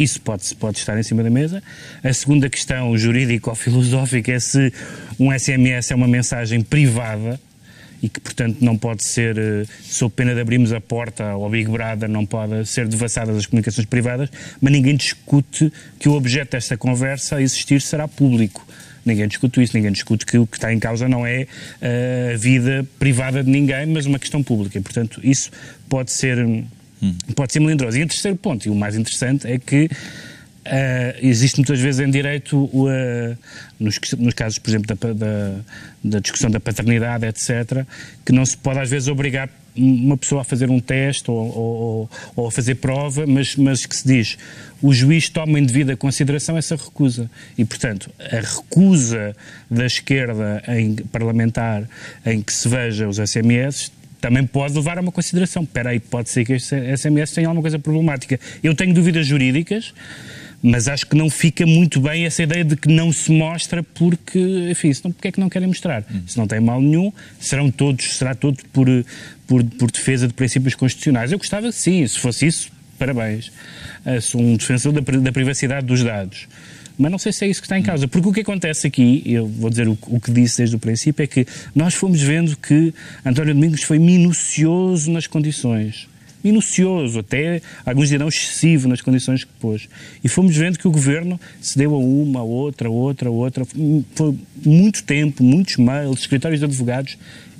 Isso 0.00 0.18
pode, 0.22 0.54
pode 0.54 0.78
estar 0.78 0.98
em 0.98 1.02
cima 1.02 1.22
da 1.22 1.28
mesa. 1.28 1.62
A 2.02 2.10
segunda 2.14 2.48
questão 2.48 2.96
jurídico-filosófica 2.96 4.32
é 4.32 4.40
se 4.40 4.72
um 5.18 5.30
SMS 5.30 5.90
é 5.90 5.94
uma 5.94 6.08
mensagem 6.08 6.62
privada 6.62 7.38
e 8.02 8.08
que, 8.08 8.18
portanto, 8.18 8.56
não 8.62 8.78
pode 8.78 9.04
ser, 9.04 9.36
eh, 9.36 9.66
sob 9.82 10.14
pena 10.14 10.34
de 10.34 10.40
abrirmos 10.40 10.72
a 10.72 10.80
porta 10.80 11.24
ao 11.32 11.50
Big 11.50 11.70
Brother, 11.70 12.08
não 12.08 12.24
pode 12.24 12.64
ser 12.64 12.88
devassadas 12.88 13.36
as 13.36 13.44
comunicações 13.44 13.86
privadas, 13.86 14.30
mas 14.58 14.72
ninguém 14.72 14.96
discute 14.96 15.70
que 15.98 16.08
o 16.08 16.14
objeto 16.14 16.52
desta 16.52 16.78
conversa 16.78 17.36
a 17.36 17.42
existir 17.42 17.82
será 17.82 18.08
público. 18.08 18.66
Ninguém 19.04 19.28
discute 19.28 19.62
isso, 19.62 19.76
ninguém 19.76 19.92
discute 19.92 20.24
que 20.24 20.38
o 20.38 20.46
que 20.46 20.56
está 20.56 20.72
em 20.72 20.78
causa 20.78 21.10
não 21.10 21.26
é 21.26 21.46
eh, 21.82 22.32
a 22.34 22.38
vida 22.38 22.86
privada 22.98 23.44
de 23.44 23.50
ninguém, 23.50 23.84
mas 23.84 24.06
uma 24.06 24.18
questão 24.18 24.42
pública. 24.42 24.78
E, 24.78 24.80
portanto, 24.80 25.20
isso 25.22 25.50
pode 25.86 26.10
ser, 26.10 26.38
hum, 27.02 27.14
pode 27.34 27.52
ser 27.52 27.60
melindroso. 27.60 27.98
E 27.98 28.02
em 28.02 28.06
terceiro 28.06 28.36
ponto, 28.36 28.66
e 28.66 28.70
o 28.70 28.74
mais 28.74 28.96
interessante, 28.96 29.46
é 29.46 29.58
que 29.58 29.88
Uh, 30.60 31.16
existe 31.22 31.56
muitas 31.56 31.80
vezes 31.80 32.06
em 32.06 32.10
direito, 32.10 32.68
o, 32.70 32.86
uh, 32.86 33.38
nos, 33.80 33.98
nos 34.18 34.34
casos, 34.34 34.58
por 34.58 34.68
exemplo, 34.68 34.94
da, 34.94 35.12
da, 35.14 35.54
da 36.04 36.18
discussão 36.20 36.50
da 36.50 36.60
paternidade, 36.60 37.24
etc., 37.26 37.84
que 38.26 38.30
não 38.30 38.44
se 38.44 38.58
pode 38.58 38.78
às 38.78 38.90
vezes 38.90 39.08
obrigar 39.08 39.48
uma 39.74 40.18
pessoa 40.18 40.42
a 40.42 40.44
fazer 40.44 40.68
um 40.68 40.78
teste 40.78 41.30
ou, 41.30 41.38
ou, 41.38 42.10
ou 42.36 42.46
a 42.48 42.50
fazer 42.50 42.74
prova, 42.74 43.26
mas, 43.26 43.56
mas 43.56 43.86
que 43.86 43.96
se 43.96 44.06
diz 44.06 44.38
o 44.82 44.92
juiz 44.92 45.28
toma 45.28 45.58
em 45.58 45.64
devida 45.64 45.96
consideração 45.96 46.56
essa 46.56 46.76
recusa. 46.76 47.30
E, 47.56 47.64
portanto, 47.64 48.10
a 48.18 48.36
recusa 48.36 49.36
da 49.70 49.86
esquerda 49.86 50.62
em 50.68 50.94
parlamentar 50.94 51.88
em 52.24 52.40
que 52.40 52.52
se 52.52 52.68
veja 52.68 53.08
os 53.08 53.16
SMS 53.16 53.92
também 54.20 54.46
pode 54.46 54.74
levar 54.74 54.98
a 54.98 55.00
uma 55.00 55.12
consideração. 55.12 55.62
Espera 55.62 55.90
aí, 55.90 56.00
pode 56.00 56.30
ser 56.30 56.44
que 56.44 56.54
este 56.54 56.76
SMS 56.96 57.32
tenha 57.32 57.48
alguma 57.48 57.62
coisa 57.62 57.78
problemática. 57.78 58.38
Eu 58.62 58.74
tenho 58.74 58.92
dúvidas 58.94 59.26
jurídicas, 59.26 59.94
mas 60.62 60.88
acho 60.88 61.06
que 61.06 61.16
não 61.16 61.30
fica 61.30 61.64
muito 61.66 62.00
bem 62.00 62.26
essa 62.26 62.42
ideia 62.42 62.64
de 62.64 62.76
que 62.76 62.88
não 62.88 63.12
se 63.12 63.32
mostra 63.32 63.82
porque, 63.82 64.38
enfim, 64.70 64.92
senão 64.92 65.12
porque 65.12 65.28
é 65.28 65.32
que 65.32 65.40
não 65.40 65.48
querem 65.48 65.68
mostrar? 65.68 66.04
Se 66.26 66.36
não 66.36 66.46
tem 66.46 66.60
mal 66.60 66.80
nenhum, 66.80 67.12
serão 67.38 67.70
todos, 67.70 68.16
será 68.16 68.34
todo 68.34 68.58
por, 68.72 68.86
por, 69.46 69.64
por 69.64 69.90
defesa 69.90 70.28
de 70.28 70.34
princípios 70.34 70.74
constitucionais. 70.74 71.32
Eu 71.32 71.38
gostava, 71.38 71.72
sim, 71.72 72.06
se 72.06 72.18
fosse 72.18 72.46
isso, 72.46 72.70
parabéns. 72.98 73.50
Uh, 74.04 74.20
sou 74.20 74.40
um 74.40 74.56
defensor 74.56 74.92
da, 74.92 75.00
da 75.00 75.32
privacidade 75.32 75.86
dos 75.86 76.02
dados. 76.04 76.46
Mas 77.00 77.10
não 77.10 77.18
sei 77.18 77.32
se 77.32 77.46
é 77.46 77.48
isso 77.48 77.62
que 77.62 77.66
está 77.66 77.78
em 77.78 77.82
causa. 77.82 78.06
Porque 78.06 78.28
o 78.28 78.32
que 78.32 78.40
acontece 78.40 78.86
aqui, 78.86 79.22
eu 79.24 79.46
vou 79.46 79.70
dizer 79.70 79.88
o, 79.88 79.96
o, 80.08 80.20
que 80.20 80.30
disse 80.30 80.58
desde 80.58 80.76
o 80.76 80.78
princípio, 80.78 81.22
é 81.22 81.26
que 81.26 81.46
nós 81.74 81.94
fomos 81.94 82.20
vendo 82.20 82.54
que 82.58 82.92
António 83.24 83.54
Domingos 83.54 83.82
foi 83.82 83.98
minucioso 83.98 85.10
nas 85.10 85.26
condições. 85.26 86.06
Minucioso, 86.44 87.20
até 87.20 87.62
alguns 87.86 88.10
dirão 88.10 88.28
excessivo 88.28 88.86
nas 88.86 89.00
condições 89.00 89.44
que 89.44 89.50
pôs. 89.58 89.88
E 90.22 90.28
fomos 90.28 90.54
vendo 90.54 90.78
que 90.78 90.86
o 90.86 90.90
governo 90.90 91.40
se 91.58 91.78
deu 91.78 91.94
a 91.94 91.98
uma, 91.98 92.40
a 92.40 92.42
outra, 92.42 92.88
a 92.88 92.90
outra, 92.90 93.30
a 93.30 93.32
outra. 93.32 93.64
Foi 94.14 94.38
muito 94.64 95.02
tempo, 95.02 95.42
muitos 95.42 95.78
mails, 95.78 96.20
escritórios 96.20 96.60
de 96.60 96.66
advogados, 96.66 97.16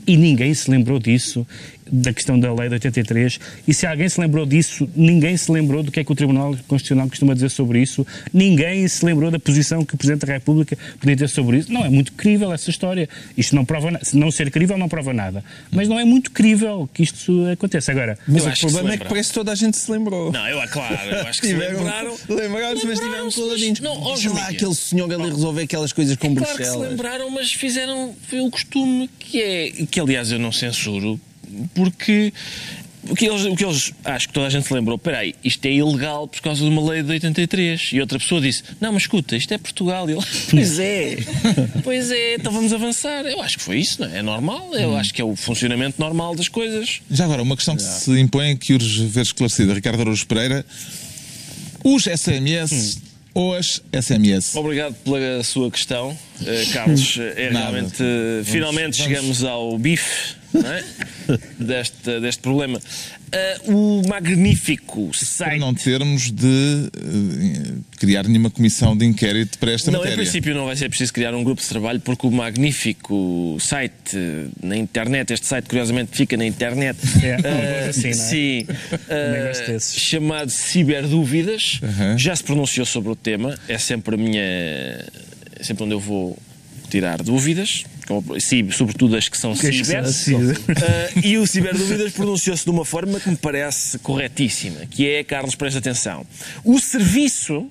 e 0.07 0.17
ninguém 0.17 0.53
se 0.53 0.71
lembrou 0.71 0.99
disso, 0.99 1.47
da 1.91 2.13
questão 2.13 2.39
da 2.39 2.53
lei 2.53 2.69
de 2.69 2.75
83. 2.75 3.39
E 3.67 3.75
se 3.75 3.87
alguém 3.87 4.09
se 4.09 4.21
lembrou 4.21 4.47
disso, 4.47 4.89
ninguém 4.95 5.37
se 5.37 5.51
lembrou 5.51 5.83
do 5.83 5.91
que 5.91 6.01
é 6.01 6.05
que 6.05 6.13
o 6.13 6.15
Tribunal 6.15 6.57
Constitucional 6.69 7.09
costuma 7.09 7.35
dizer 7.35 7.51
sobre 7.51 7.81
isso, 7.81 8.07
ninguém 8.33 8.87
se 8.89 9.05
lembrou 9.05 9.31
da 9.31 9.39
posição 9.39 9.85
que 9.85 9.95
o 9.95 9.99
Presidente 9.99 10.27
da 10.27 10.33
República 10.33 10.77
podia 10.99 11.17
ter 11.17 11.29
sobre 11.29 11.59
isso. 11.59 11.73
Não 11.73 11.85
é 11.85 11.91
muito 11.91 12.13
crível 12.13 12.53
essa 12.53 12.71
história. 12.71 13.09
Isto 13.37 13.55
não 13.55 13.65
prova 13.65 13.91
nada. 13.91 14.05
Não 14.15 14.31
ser 14.31 14.51
crível 14.51 14.77
não 14.79 14.89
prova 14.89 15.13
nada. 15.13 15.45
Mas 15.71 15.89
não 15.89 15.99
é 15.99 16.05
muito 16.05 16.31
crível 16.31 16.89
que 16.93 17.03
isto 17.03 17.47
aconteça. 17.53 17.93
Agora, 17.93 18.19
mas 18.27 18.45
o 18.47 18.61
problema 18.61 18.95
é 18.95 18.97
que 18.97 19.05
parece 19.07 19.31
que 19.31 19.35
toda 19.35 19.53
a 19.53 19.55
gente 19.55 19.77
se 19.77 19.91
lembrou. 19.91 20.33
Não, 20.33 20.49
eu, 20.49 20.61
claro, 20.69 21.11
eu 21.11 21.27
acho 21.27 21.41
que 21.41 21.49
se 21.49 21.55
lembraram. 21.55 22.17
Lembraram-se, 22.29 22.87
mas 22.87 22.99
tiveram 22.99 23.31
coladinhos. 23.31 23.81
Não, 23.81 24.05
Deixa 24.05 24.33
lá 24.33 24.49
aquele 24.49 24.75
senhor 24.75 25.13
ali 25.13 25.31
resolver 25.31 25.63
aquelas 25.63 25.93
coisas 25.93 26.17
com 26.17 26.29
é 26.29 26.35
claro 26.35 26.55
Bruxelas. 26.55 26.75
que 26.75 26.85
se 26.85 26.91
lembraram, 26.91 27.31
mas 27.31 27.53
fizeram 27.53 28.15
o 28.33 28.51
costume 28.51 29.09
que 29.19 29.41
é, 29.41 29.71
que 29.91 30.01
aliás 30.01 30.31
eu 30.33 30.39
não 30.39 30.53
censuro, 30.53 31.21
porque 31.75 32.33
o 33.09 33.15
que, 33.15 33.27
eles, 33.27 33.45
o 33.47 33.57
que 33.57 33.65
eles 33.65 33.93
acho 34.05 34.29
que 34.29 34.35
toda 34.35 34.47
a 34.47 34.51
gente 34.51 34.67
se 34.67 34.75
lembrou, 34.75 34.99
peraí, 34.99 35.35
isto 35.43 35.65
é 35.65 35.73
ilegal 35.73 36.29
por 36.29 36.41
causa 36.43 36.63
de 36.63 36.69
uma 36.69 36.91
lei 36.91 37.03
de 37.03 37.11
83. 37.11 37.91
E 37.93 38.01
outra 38.01 38.19
pessoa 38.19 38.41
disse, 38.41 38.63
não, 38.81 38.93
mas 38.93 39.03
escuta, 39.03 39.37
isto 39.37 39.53
é 39.55 39.59
Portugal. 39.59 40.09
E 40.09 40.13
ele, 40.13 40.23
pois 40.51 40.79
é, 40.79 41.17
pois 41.83 42.11
é, 42.11 42.35
então 42.35 42.53
vamos 42.53 42.73
avançar. 42.73 43.25
Eu 43.25 43.41
acho 43.41 43.59
que 43.59 43.65
foi 43.65 43.79
isso, 43.79 44.03
não 44.03 44.09
é? 44.09 44.19
É 44.19 44.23
normal, 44.23 44.75
eu 44.75 44.97
acho 44.97 45.15
que 45.15 45.23
é 45.23 45.25
o 45.25 45.35
funcionamento 45.35 45.99
normal 45.99 46.35
das 46.35 46.49
coisas. 46.49 47.01
Já 47.11 47.25
agora, 47.25 47.43
uma 47.43 47.57
questão 47.57 47.75
que 47.75 47.83
se 47.83 48.11
impõe 48.21 48.57
que 48.57 48.75
urge 48.75 49.07
ver 49.07 49.23
esclarecida. 49.23 49.73
Ricardo 49.73 50.01
Araújo 50.03 50.27
Pereira, 50.27 50.65
os 51.83 52.05
SMS 52.05 52.99
ou 52.99 53.10
as 53.35 53.83
SMS? 53.93 54.57
Obrigado 54.57 54.95
pela 55.05 55.43
sua 55.45 55.71
questão, 55.71 56.17
eh, 56.45 56.65
Carlos. 56.73 57.17
É 57.37 57.49
realmente, 57.51 58.03
eh, 58.03 58.43
finalmente 58.45 58.99
vamos- 58.99 59.15
chegamos 59.17 59.45
ao 59.45 59.79
bife 59.79 60.35
é? 60.55 60.85
deste, 61.63 62.21
deste 62.21 62.43
problema. 62.43 62.81
Eh, 63.33 63.61
o 63.67 64.03
magnífico 64.09 65.07
Para 65.11 65.19
site. 65.25 65.59
não 65.61 65.73
termos 65.73 66.33
de 66.33 66.91
eh, 66.97 67.73
criar 67.99 68.27
nenhuma 68.27 68.51
comissão 68.51 68.97
de 68.97 69.05
inquérito 69.07 69.57
para 69.59 69.71
esta 69.73 69.91
Não, 69.91 69.99
em 70.01 70.03
matéria. 70.03 70.23
princípio 70.25 70.53
não 70.55 70.65
vai 70.67 70.75
ser 70.77 70.89
preciso 70.89 71.13
criar 71.13 71.33
um 71.35 71.45
grupo 71.45 71.63
de 71.63 71.69
trabalho 71.69 72.01
porque 72.01 72.27
o 72.27 72.31
magnífico 72.31 73.57
site 73.61 74.17
eh, 74.17 74.47
na 74.63 74.77
internet, 74.77 75.33
este 75.33 75.47
site 75.47 75.67
curiosamente 75.67 76.17
fica 76.17 76.37
na 76.37 76.45
internet, 76.45 76.99
É, 77.23 77.35
alguma 77.35 77.53
coisa 77.53 77.91
assim, 77.91 78.03
não 78.03 78.09
é? 78.09 78.13
sim, 78.15 78.67
desses. 79.73 79.95
chamado 80.01 80.51
Ciberdúvidas, 80.51 81.79
Uhum. 81.83 82.19
já 82.19 82.35
se 82.35 82.43
pronunciou 82.43 82.85
sobre 82.87 83.11
o 83.11 83.17
tema, 83.17 83.57
é 83.69 83.79
sempre 83.79 84.15
a 84.15 84.19
minha, 84.19 84.41
é 84.43 85.63
sempre 85.63 85.85
onde 85.85 85.95
eu 85.95 86.01
vou 86.01 86.37
tirar 86.91 87.23
dúvidas, 87.23 87.85
sobretudo 88.73 89.17
as 89.17 89.29
que 89.29 89.37
são 89.39 89.55
Que 89.55 89.69
as 89.69 89.77
que 89.77 89.85
ciber. 89.85 90.05
são 90.05 90.13
ciber. 90.13 90.57
Uh, 90.59 91.27
e 91.27 91.39
o 91.39 91.47
Ciberdúvidas 91.47 92.13
pronunciou-se 92.13 92.65
de 92.65 92.71
uma 92.71 92.85
forma 92.85 93.19
que 93.21 93.29
me 93.31 93.37
parece 93.37 93.99
corretíssima, 94.01 94.87
que 94.87 95.09
é, 95.09 95.23
Carlos, 95.25 95.55
presta 95.55 95.79
atenção, 95.79 96.27
o 96.65 96.79
serviço 96.79 97.69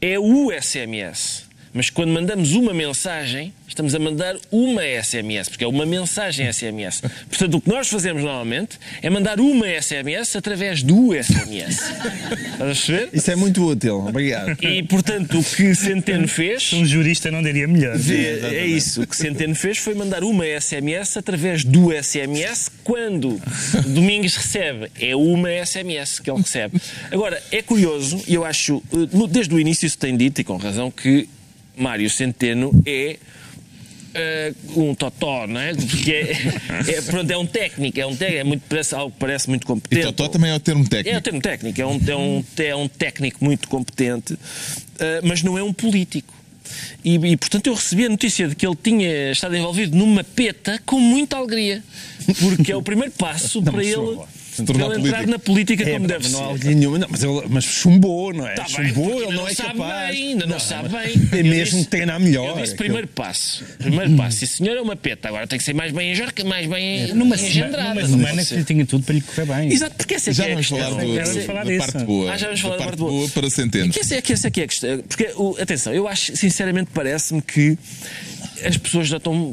é 0.00 0.18
o 0.18 0.50
SMS. 0.52 1.43
Mas 1.74 1.90
quando 1.90 2.12
mandamos 2.12 2.52
uma 2.52 2.72
mensagem, 2.72 3.52
estamos 3.66 3.96
a 3.96 3.98
mandar 3.98 4.36
uma 4.52 4.80
SMS, 4.84 5.48
porque 5.48 5.64
é 5.64 5.66
uma 5.66 5.84
mensagem 5.84 6.50
SMS. 6.50 7.02
Portanto, 7.28 7.56
o 7.56 7.60
que 7.60 7.68
nós 7.68 7.88
fazemos 7.88 8.22
normalmente 8.22 8.78
é 9.02 9.10
mandar 9.10 9.40
uma 9.40 9.66
SMS 9.66 10.36
através 10.36 10.84
do 10.84 11.10
SMS. 11.12 11.80
Estás 11.80 12.60
a 12.60 12.64
perceber? 12.64 13.08
Isso 13.12 13.28
é 13.28 13.34
muito 13.34 13.66
útil, 13.66 14.06
obrigado. 14.06 14.56
E, 14.62 14.84
portanto, 14.84 15.40
o 15.40 15.42
que 15.42 15.74
Centeno 15.74 16.28
fez. 16.28 16.72
Um 16.72 16.86
jurista 16.86 17.28
não 17.32 17.42
diria 17.42 17.66
melhor. 17.66 17.96
É, 18.08 18.54
é 18.54 18.66
isso. 18.66 19.02
O 19.02 19.06
que 19.06 19.16
Centeno 19.16 19.56
fez 19.56 19.76
foi 19.78 19.94
mandar 19.94 20.22
uma 20.22 20.44
SMS 20.46 21.16
através 21.16 21.64
do 21.64 21.90
SMS 21.90 22.70
quando 22.84 23.42
Domingos 23.88 24.36
recebe. 24.36 24.92
É 25.00 25.16
uma 25.16 25.48
SMS 25.66 26.20
que 26.20 26.30
ele 26.30 26.40
recebe. 26.40 26.80
Agora, 27.10 27.42
é 27.50 27.60
curioso, 27.62 28.22
e 28.28 28.34
eu 28.34 28.44
acho, 28.44 28.80
eh, 28.92 29.26
desde 29.28 29.52
o 29.52 29.58
início 29.58 29.90
se 29.90 29.98
tem 29.98 30.16
dito, 30.16 30.40
e 30.40 30.44
com 30.44 30.56
razão, 30.56 30.88
que 30.88 31.28
Mário 31.76 32.08
Centeno 32.10 32.70
é. 32.86 33.16
eh, 34.14 34.52
um 34.76 34.94
totó, 34.94 35.46
não 35.46 35.60
é? 35.60 35.74
Porque 35.74 36.12
é, 36.12 36.92
é, 36.98 37.02
pronto, 37.02 37.30
é 37.30 37.36
um 37.36 37.46
técnico, 37.46 37.98
é, 38.00 38.06
um 38.06 38.14
técnico, 38.14 38.40
é 38.40 38.44
muito, 38.44 38.62
parece, 38.68 38.94
algo 38.94 39.10
que 39.12 39.18
parece 39.18 39.48
muito 39.48 39.64
E 39.64 39.66
competente. 39.66 40.02
Totó 40.06 40.28
também 40.28 40.50
é 40.50 40.54
o 40.54 40.60
termo 40.60 40.84
É 40.84 40.88
técnico. 40.88 41.18
o 41.18 41.20
termo 41.20 41.40
técnico, 41.40 41.80
é 41.80 41.86
um, 41.86 42.00
é 42.06 42.16
um, 42.16 42.44
é 42.58 42.76
um 42.76 42.88
técnico 42.88 43.44
muito 43.44 43.68
competente, 43.68 44.38
eh, 44.98 45.20
mas 45.24 45.42
não 45.42 45.58
é 45.58 45.62
um 45.62 45.72
político. 45.72 46.32
E, 47.04 47.14
e, 47.16 47.36
portanto, 47.36 47.66
eu 47.66 47.74
recebi 47.74 48.06
a 48.06 48.08
notícia 48.08 48.48
de 48.48 48.54
que 48.54 48.66
ele 48.66 48.76
tinha 48.82 49.30
estado 49.32 49.54
envolvido 49.54 49.96
numa 49.96 50.24
peta 50.24 50.80
com 50.86 50.98
muita 50.98 51.36
alegria. 51.36 51.82
Porque 52.40 52.72
é 52.72 52.76
o 52.76 52.82
primeiro 52.82 53.12
passo 53.12 53.60
para 53.62 53.82
ele, 53.84 53.94
só, 53.94 54.28
se 54.56 54.64
tornar 54.64 54.84
ele 54.86 54.94
entrar 54.94 55.10
político. 55.18 55.30
na 55.30 55.38
política 55.38 55.88
É, 55.88 55.92
como 55.92 56.06
deve 56.06 56.28
não 56.28 56.38
ser. 56.38 56.44
alegria 56.44 56.74
nenhuma. 56.74 56.98
Não, 56.98 57.08
mas, 57.10 57.22
ele, 57.22 57.42
mas 57.48 57.64
chumbou, 57.64 58.32
não 58.32 58.46
é? 58.46 58.54
Tá 58.54 58.64
bem, 58.64 58.88
chumbou, 58.88 59.04
porque 59.10 59.16
ele 59.16 59.24
ainda 59.30 59.36
não 59.42 59.48
é 59.48 59.54
sabe 59.54 59.68
capaz. 59.78 60.14
Bem, 60.16 60.28
ainda 60.28 60.46
não, 60.46 60.60
sabe 60.60 60.88
bem. 60.88 61.18
Tem 61.26 61.38
Eu 61.40 61.44
mesmo 61.46 61.78
disse- 61.78 61.90
treinar 61.90 62.20
melhor. 62.20 62.56
Eu 62.58 62.62
disse 62.62 62.74
primeiro 62.76 63.08
passo. 63.08 63.64
Primeiro 63.78 64.16
passo. 64.16 64.38
Sim, 64.38 64.46
senhor, 64.46 64.76
é 64.76 64.80
uma 64.80 64.96
peta. 64.96 65.28
Agora 65.28 65.46
tem 65.46 65.58
que 65.58 65.64
ser 65.64 65.74
mais 65.74 65.92
bem 65.92 66.12
enjorca, 66.12 66.44
mais 66.44 66.66
bem 66.68 67.14
Numa, 67.14 67.36
sema- 67.36 67.48
engendrada. 67.48 67.88
numa 67.88 68.00
não 68.02 68.08
semana 68.08 68.28
pode 68.28 68.38
que 68.40 68.44
ser. 68.44 68.56
lhe 68.56 68.64
tinha 68.64 68.86
tudo 68.86 69.04
para 69.04 69.14
lhe 69.14 69.20
correr 69.20 69.46
bem. 69.46 69.72
Exato, 69.72 69.94
porque 69.96 70.14
essa 70.14 70.30
é 70.30 70.32
Já 70.32 70.44
que 70.44 70.48
é 70.50 70.52
a 70.52 70.54
vamos 70.56 70.68
questão. 70.68 70.96
do, 70.98 71.14
Já 71.14 71.24
vamos 71.24 71.44
falar 71.44 71.64
da 71.64 71.70
disso. 71.70 71.92
parte 71.92 72.04
boa. 72.06 72.32
Ah, 72.32 72.36
já 72.36 72.46
vamos 72.46 72.60
falar 72.60 72.76
da 72.76 72.84
parte 72.84 72.98
boa. 72.98 73.28
para 73.30 73.50
Centeno. 73.50 73.92
Que 73.92 74.00
essa, 74.00 74.14
é, 74.14 74.22
que 74.22 74.32
é 74.32 74.50
que 74.50 74.60
é 74.60 74.64
a 74.64 74.68
questão. 74.68 74.98
Porque, 75.08 75.30
atenção, 75.60 75.92
eu 75.92 76.06
acho, 76.08 76.36
sinceramente, 76.36 76.90
parece-me 76.94 77.42
que 77.42 77.76
as 78.64 78.76
pessoas 78.76 79.08
já 79.08 79.16
estão. 79.16 79.52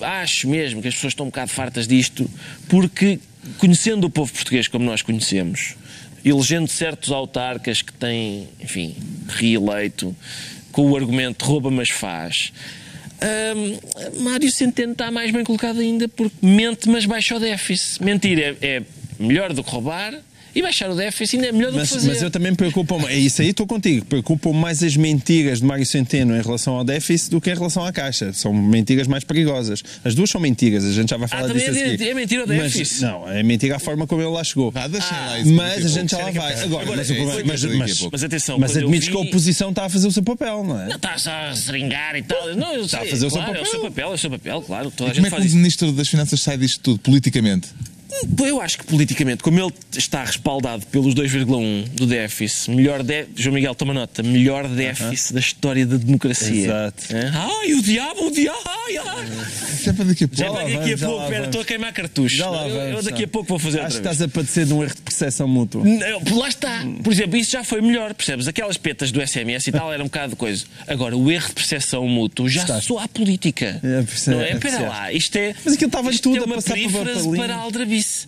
Acho 0.00 0.48
mesmo 0.48 0.82
que 0.82 0.88
as 0.88 0.94
pessoas 0.94 1.12
estão 1.12 1.26
um 1.26 1.30
bocado 1.30 1.50
fartas 1.50 1.86
disto, 1.88 2.28
porque 2.68 3.18
conhecendo 3.58 4.04
o 4.06 4.10
povo 4.10 4.32
português 4.32 4.68
como 4.68 4.84
nós 4.84 5.02
conhecemos, 5.02 5.74
elegendo 6.24 6.68
certos 6.68 7.10
autarcas 7.10 7.82
que 7.82 7.92
têm, 7.92 8.48
enfim, 8.60 8.94
reeleito, 9.28 10.14
com 10.72 10.90
o 10.90 10.96
argumento 10.96 11.44
rouba, 11.44 11.70
mas 11.70 11.90
faz. 11.90 12.52
hum, 13.56 14.22
Mário 14.22 14.50
Centeno 14.50 14.92
está 14.92 15.10
mais 15.10 15.30
bem 15.30 15.44
colocado 15.44 15.80
ainda 15.80 16.08
porque 16.08 16.36
mente, 16.44 16.88
mas 16.88 17.06
baixa 17.06 17.36
o 17.36 17.40
déficit. 17.40 18.02
Mentir 18.02 18.38
é, 18.38 18.56
é 18.60 18.82
melhor 19.18 19.52
do 19.52 19.64
que 19.64 19.70
roubar 19.70 20.14
e 20.56 20.62
baixar 20.62 20.90
o 20.90 20.94
déficit 20.96 21.36
ainda 21.36 21.48
é 21.48 21.52
melhor 21.52 21.70
do 21.70 21.76
Mas, 21.76 21.88
que 21.90 21.94
fazer. 21.94 22.08
mas 22.08 22.22
eu 22.22 22.30
também 22.30 22.50
me 22.50 22.56
preocupo, 22.56 23.06
é 23.08 23.14
isso 23.16 23.42
aí 23.42 23.50
estou 23.50 23.66
contigo, 23.66 24.06
preocupam 24.06 24.52
mais 24.52 24.82
as 24.82 24.96
mentiras 24.96 25.60
de 25.60 25.66
Mário 25.66 25.84
Centeno 25.84 26.34
em 26.36 26.40
relação 26.42 26.74
ao 26.74 26.82
déficit 26.84 27.30
do 27.30 27.40
que 27.40 27.50
em 27.50 27.54
relação 27.54 27.84
à 27.84 27.92
Caixa. 27.92 28.32
São 28.32 28.52
mentiras 28.52 29.06
mais 29.06 29.22
perigosas. 29.22 29.82
As 30.04 30.14
duas 30.14 30.30
são 30.30 30.40
mentiras, 30.40 30.84
a 30.84 30.92
gente 30.92 31.10
já 31.10 31.16
vai 31.18 31.28
falar 31.28 31.48
também 31.48 31.58
disso 31.58 31.68
é 31.68 31.70
a 31.70 31.84
de- 31.84 31.90
seguir. 31.98 32.10
é 32.10 32.14
mentira 32.14 32.44
o 32.44 32.48
Mas, 32.48 32.72
déficit? 32.72 33.02
não, 33.02 33.28
é 33.30 33.42
mentira 33.42 33.76
a 33.76 33.78
forma 33.78 34.06
como 34.06 34.22
ele 34.22 34.30
lá 34.30 34.42
chegou. 34.42 34.72
Ah, 34.74 34.86
lá 34.86 35.38
isso 35.38 35.52
Mas 35.52 35.84
a 35.84 35.88
gente 35.88 36.10
já 36.10 36.18
lá 36.18 36.30
vai. 36.30 36.54
Agora, 36.62 36.82
Agora, 36.82 36.96
mas, 36.96 37.10
o 37.10 37.12
é, 37.12 37.16
problema- 37.16 37.42
mas, 37.46 37.64
mas. 37.64 38.08
Mas 38.10 38.24
atenção, 38.24 38.58
mas 38.58 38.76
admites 38.76 39.06
vi- 39.08 39.12
que 39.12 39.18
a 39.18 39.20
oposição 39.20 39.68
está 39.70 39.84
a 39.84 39.88
fazer 39.90 40.08
o 40.08 40.12
seu 40.12 40.22
papel, 40.22 40.64
não 40.64 40.80
é? 40.80 40.88
Não, 40.88 40.96
está-se 40.96 41.28
a 41.28 41.54
seringar 41.54 42.16
e 42.16 42.22
tal. 42.22 42.54
Não, 42.56 42.72
eu 42.74 42.84
Está 42.86 42.98
a 42.98 43.00
sei, 43.02 43.10
fazer 43.10 43.26
o 43.26 43.30
seu 43.30 43.42
claro, 43.42 43.58
É 43.58 43.62
o 43.62 43.64
seu 43.66 43.74
papel. 43.80 43.90
papel, 43.90 44.10
é 44.10 44.14
o 44.14 44.18
seu 44.18 44.30
papel, 44.30 44.62
claro. 44.62 44.90
Toda 44.90 45.10
a 45.10 45.14
Como 45.14 45.26
é 45.26 45.30
que 45.30 45.36
faz 45.36 45.52
o. 45.52 45.56
Ministro 45.56 45.92
das 45.92 46.08
Finanças 46.08 46.40
sai 46.40 46.56
disto 46.56 46.80
tudo, 46.80 46.98
politicamente? 47.00 47.68
Eu 48.46 48.60
acho 48.60 48.78
que 48.78 48.84
politicamente, 48.86 49.42
como 49.42 49.58
ele 49.60 49.72
está 49.96 50.24
respaldado 50.24 50.86
pelos 50.86 51.14
2,1 51.14 51.88
do 51.94 52.06
déficit, 52.06 52.70
melhor 52.70 53.02
dé- 53.02 53.26
João 53.34 53.54
Miguel, 53.54 53.74
toma 53.74 53.92
nota, 53.92 54.22
melhor 54.22 54.66
déficit 54.68 55.34
da 55.34 55.40
história 55.40 55.84
da 55.86 55.96
democracia. 55.96 56.64
Exato. 56.64 57.02
Hã? 57.12 57.32
Ai, 57.60 57.72
o 57.74 57.82
diabo, 57.82 58.26
o 58.26 58.30
diabo, 58.30 58.60
ai, 58.64 58.96
ai. 58.98 59.26
Isso 59.74 59.90
é 59.90 59.92
para 59.92 60.04
daqui 60.06 60.24
a 60.24 60.28
pouco. 60.28 60.42
Já 60.42 60.50
lá 60.50 60.62
daqui 60.62 60.74
a 60.74 60.78
vamos, 60.78 61.00
já 61.00 61.06
pouco, 61.06 61.28
vamos. 61.30 61.46
estou 61.46 61.60
a 61.60 61.64
queimar 61.64 61.92
cartuchos. 61.92 62.38
Já 62.38 62.48
lá 62.50 62.68
eu, 62.68 62.74
eu 62.76 62.88
vamos, 62.90 63.04
daqui 63.04 63.18
a 63.18 63.26
já. 63.26 63.28
pouco 63.28 63.48
vou 63.48 63.58
fazer 63.58 63.80
Acho 63.80 63.96
outra 63.96 64.00
que 64.00 64.08
estás 64.14 64.22
a 64.22 64.28
padecer 64.32 64.66
de 64.66 64.72
um 64.72 64.82
erro 64.82 64.94
de 64.94 65.02
percepção 65.02 65.48
mútua. 65.48 65.84
Não, 65.84 66.38
lá 66.38 66.48
está. 66.48 66.84
Por 67.02 67.12
exemplo, 67.12 67.36
isso 67.36 67.50
já 67.50 67.64
foi 67.64 67.80
melhor, 67.82 68.14
percebes? 68.14 68.46
Aquelas 68.48 68.76
petas 68.76 69.10
do 69.12 69.20
SMS 69.26 69.66
e 69.68 69.72
tal 69.72 69.92
era 69.92 70.02
um 70.02 70.06
bocado 70.06 70.30
de 70.30 70.36
coisa. 70.36 70.64
Agora, 70.86 71.16
o 71.16 71.30
erro 71.30 71.48
de 71.48 71.54
percepção 71.54 72.06
mútuo 72.08 72.48
já 72.48 72.62
Estás. 72.62 72.84
soa 72.84 73.04
à 73.04 73.08
política. 73.08 73.80
É, 73.82 74.02
perce- 74.02 74.30
não 74.30 74.40
é? 74.40 74.44
é, 74.50 74.52
Espera 74.54 74.60
percebe. 74.60 74.88
lá, 74.88 75.12
isto 75.12 75.36
é. 75.36 75.54
Mas 75.64 75.74
aquilo 75.74 75.88
estava 75.88 76.10
isto 76.10 76.22
tudo 76.22 76.36
é 76.36 76.40
a 76.40 76.44
uma 76.44 76.54
passar 76.56 76.76
por 76.76 76.92
papalinho. 76.92 77.36
para 77.36 77.54
a 77.56 77.66
aldrabice. 77.96 78.26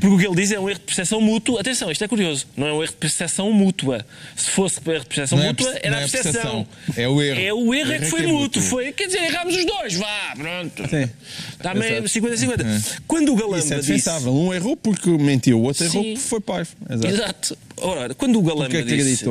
Porque 0.00 0.06
o 0.14 0.18
que 0.18 0.26
ele 0.26 0.34
diz 0.36 0.50
é 0.52 0.58
um 0.60 0.68
erro 0.68 0.78
de 0.78 0.84
percepção 0.84 1.20
mútuo. 1.20 1.58
Atenção, 1.58 1.90
isto 1.90 2.02
é 2.04 2.08
curioso. 2.08 2.46
Não 2.56 2.66
é 2.66 2.72
um 2.72 2.82
erro 2.82 2.92
de 2.92 2.96
percepção 2.98 3.52
mútua. 3.52 4.04
Se 4.36 4.50
fosse 4.50 4.80
erro 4.86 5.00
de 5.00 5.06
percepção 5.06 5.38
Não 5.38 5.44
é 5.44 5.48
mútua, 5.48 5.66
perce- 5.70 5.86
era 5.86 5.96
a 5.96 6.00
é 6.00 6.08
percepção. 6.08 6.66
É 6.96 7.08
o 7.08 7.22
erro. 7.22 7.40
É 7.40 7.52
o 7.52 7.74
erro 7.74 7.92
é 7.92 7.98
que 7.98 8.04
O 8.06 8.08
foi 8.10 8.20
erro 8.20 8.28
é 8.28 8.32
que 8.32 8.34
é 8.36 8.40
mútuo. 8.40 8.42
mútuo. 8.42 8.62
Foi, 8.62 8.92
quer 8.92 9.06
dizer, 9.06 9.22
erramos 9.24 9.56
os 9.56 9.64
dois. 9.64 9.94
Vá, 9.94 10.34
pronto. 10.36 10.88
Sim. 10.88 11.10
Está 11.52 11.74
meio 11.74 12.04
Exato. 12.04 12.08
50-50. 12.08 13.00
Quando 13.06 13.32
o 13.32 13.36
Galamba 13.36 13.58
Isso 13.58 13.74
é 13.74 13.78
disse. 13.80 14.10
Um 14.28 14.52
errou 14.54 14.76
porque 14.76 15.10
mentiu, 15.10 15.58
o 15.60 15.62
outro 15.64 15.84
Sim. 15.88 15.90
errou 15.98 16.04
porque 16.04 16.20
foi 16.28 16.40
parvo. 16.40 16.70
Exato. 16.90 17.06
Exato. 17.08 17.58
Ora, 17.76 18.14
quando 18.14 18.38
o 18.38 18.42
Galamba 18.42 18.64
Porque 18.66 18.76
é 18.76 18.82
que 18.82 19.02
disse, 19.02 19.24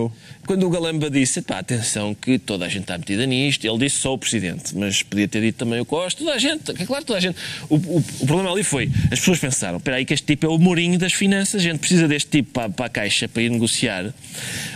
quando 0.45 0.67
o 0.67 0.69
Galamba 0.69 1.09
disse, 1.09 1.41
pá, 1.41 1.59
atenção 1.59 2.13
que 2.13 2.37
toda 2.37 2.65
a 2.65 2.69
gente 2.69 2.81
está 2.81 2.97
metida 2.97 3.25
nisto, 3.25 3.65
ele 3.65 3.77
disse 3.77 3.97
só 3.97 4.13
o 4.13 4.17
presidente, 4.17 4.75
mas 4.75 5.01
podia 5.01 5.27
ter 5.27 5.41
dito 5.41 5.55
também 5.57 5.79
o 5.79 5.85
Costa, 5.85 6.19
toda 6.19 6.33
a 6.35 6.37
gente, 6.37 6.69
é 6.71 6.85
claro, 6.85 7.05
toda 7.05 7.17
a 7.19 7.21
gente. 7.21 7.37
O, 7.69 7.75
o- 7.75 8.03
o 8.19 8.25
problema 8.27 8.51
ali 8.51 8.63
foi, 8.63 8.91
as 9.11 9.19
pessoas 9.19 9.39
pensaram, 9.39 9.77
espera 9.77 9.95
aí 9.97 10.05
que 10.05 10.13
este 10.13 10.25
tipo 10.25 10.45
é 10.45 10.49
o 10.49 10.57
Mourinho 10.57 10.99
das 10.99 11.13
finanças, 11.13 11.61
a 11.61 11.63
gente 11.63 11.79
precisa 11.79 12.07
deste 12.07 12.29
tipo 12.29 12.51
para, 12.51 12.69
para 12.69 12.85
a 12.85 12.89
caixa 12.89 13.27
para 13.29 13.41
ir 13.41 13.49
negociar. 13.49 14.13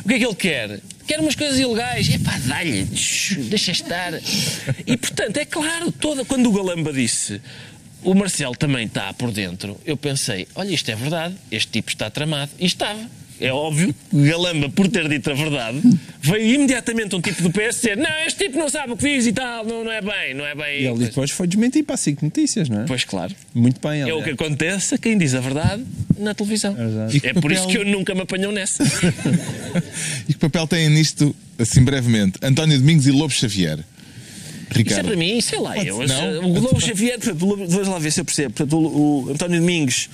O 0.03 0.07
que 0.07 0.13
é 0.13 0.17
que 0.19 0.25
ele 0.25 0.35
quer? 0.35 0.79
Quer 1.05 1.19
umas 1.19 1.35
coisas 1.35 1.59
ilegais. 1.59 2.09
Epá, 2.09 2.37
dá-lhe, 2.45 2.83
deixa 3.49 3.71
estar. 3.71 4.13
E 4.85 4.95
portanto, 4.97 5.37
é 5.37 5.45
claro, 5.45 5.91
toda, 5.91 6.23
quando 6.25 6.47
o 6.49 6.51
Galamba 6.53 6.91
disse 6.93 7.41
o 8.03 8.13
Marcelo 8.13 8.55
também 8.55 8.85
está 8.85 9.11
por 9.13 9.31
dentro. 9.31 9.77
Eu 9.85 9.97
pensei, 9.97 10.47
olha, 10.55 10.69
isto 10.73 10.89
é 10.89 10.95
verdade, 10.95 11.35
este 11.51 11.69
tipo 11.71 11.89
está 11.89 12.09
tramado. 12.09 12.51
E 12.59 12.65
estava. 12.65 12.99
É 13.39 13.51
óbvio 13.51 13.93
Galamba, 14.11 14.69
por 14.69 14.87
ter 14.87 15.07
dito 15.07 15.29
a 15.29 15.33
verdade, 15.33 15.81
veio 16.21 16.55
imediatamente 16.55 17.15
um 17.15 17.21
tipo 17.21 17.41
do 17.43 17.51
PS 17.51 17.75
dizer: 17.75 17.97
Não, 17.97 18.09
este 18.25 18.45
tipo 18.45 18.57
não 18.57 18.69
sabe 18.69 18.93
o 18.93 18.97
que 18.97 19.03
diz 19.15 19.27
e 19.27 19.33
tal, 19.33 19.63
não, 19.65 19.83
não 19.83 19.91
é 19.91 20.01
bem, 20.01 20.33
não 20.33 20.45
é 20.45 20.55
bem. 20.55 20.81
E 20.81 20.87
ele 20.87 21.05
depois 21.05 21.29
foi 21.31 21.47
desmentir 21.47 21.83
para 21.83 21.95
a 21.95 21.97
SIC 21.97 22.21
Notícias, 22.23 22.67
não 22.69 22.81
é? 22.81 22.85
Pois 22.85 23.03
claro. 23.03 23.35
Muito 23.53 23.79
bem, 23.85 24.01
É 24.01 24.13
o 24.13 24.23
que 24.23 24.31
acontece 24.31 24.95
a 24.95 24.97
quem 24.97 25.17
diz 25.17 25.35
a 25.35 25.39
verdade 25.39 25.83
na 26.17 26.33
televisão. 26.33 26.75
Que 27.11 27.27
É 27.27 27.33
por 27.33 27.51
isso 27.51 27.67
que 27.67 27.77
eu 27.77 27.85
nunca 27.85 28.15
me 28.15 28.21
apanham 28.21 28.51
nessa. 28.51 28.83
E 30.27 30.33
que 30.33 30.39
papel 30.39 30.67
têm 30.67 30.89
nisto, 30.89 31.35
assim 31.57 31.83
brevemente, 31.83 32.39
António 32.41 32.77
Domingos 32.77 33.07
e 33.07 33.11
Lobo 33.11 33.31
Xavier? 33.31 33.79
Isso 33.79 33.85
é 34.73 34.77
Ricardo. 34.77 35.07
para 35.07 35.15
mim, 35.15 35.39
sei 35.39 35.59
lá. 35.59 35.77
Eu, 35.77 36.05
Não? 36.05 36.49
o 36.49 36.59
Lobo 36.59 36.81
Xavier, 36.81 37.19
portanto, 37.19 37.89
lá 37.89 37.99
ver 37.99 38.11
se 38.11 38.19
eu 38.19 38.25
percebo. 38.25 38.53
Portanto, 38.53 38.77
o, 38.77 39.23
o 39.25 39.31
António 39.31 39.59
Domingos 39.59 40.09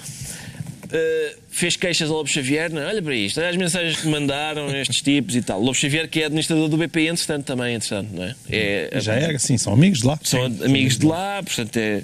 Uh, 0.94 1.36
fez 1.50 1.76
queixas 1.76 2.12
ao 2.12 2.18
Lobo 2.18 2.30
Xavier, 2.30 2.72
não, 2.72 2.80
é? 2.80 2.86
olha 2.86 3.02
para 3.02 3.16
isto, 3.16 3.40
olha 3.40 3.50
as 3.50 3.58
mensagens 3.58 4.00
que 4.00 4.08
mandaram 4.08 4.70
estes 4.76 5.02
tipos 5.02 5.36
e 5.36 5.42
tal. 5.42 5.60
Lobo 5.60 5.74
Xavier, 5.74 6.08
que 6.08 6.22
é 6.22 6.26
administrador 6.26 6.70
do 6.70 6.78
BPI, 6.78 7.08
entretanto, 7.08 7.46
também, 7.46 7.74
entretanto, 7.74 8.10
não 8.14 8.24
é? 8.24 8.36
é 8.48 9.02
Já 9.02 9.16
era, 9.16 9.40
sim, 9.40 9.58
são 9.58 9.74
amigos 9.74 10.02
de 10.02 10.06
lá. 10.06 10.20
São 10.22 10.48
sim, 10.48 10.64
amigos 10.64 11.00
de 11.00 11.06
lá, 11.08 11.42
portanto 11.42 11.78
é. 11.78 12.04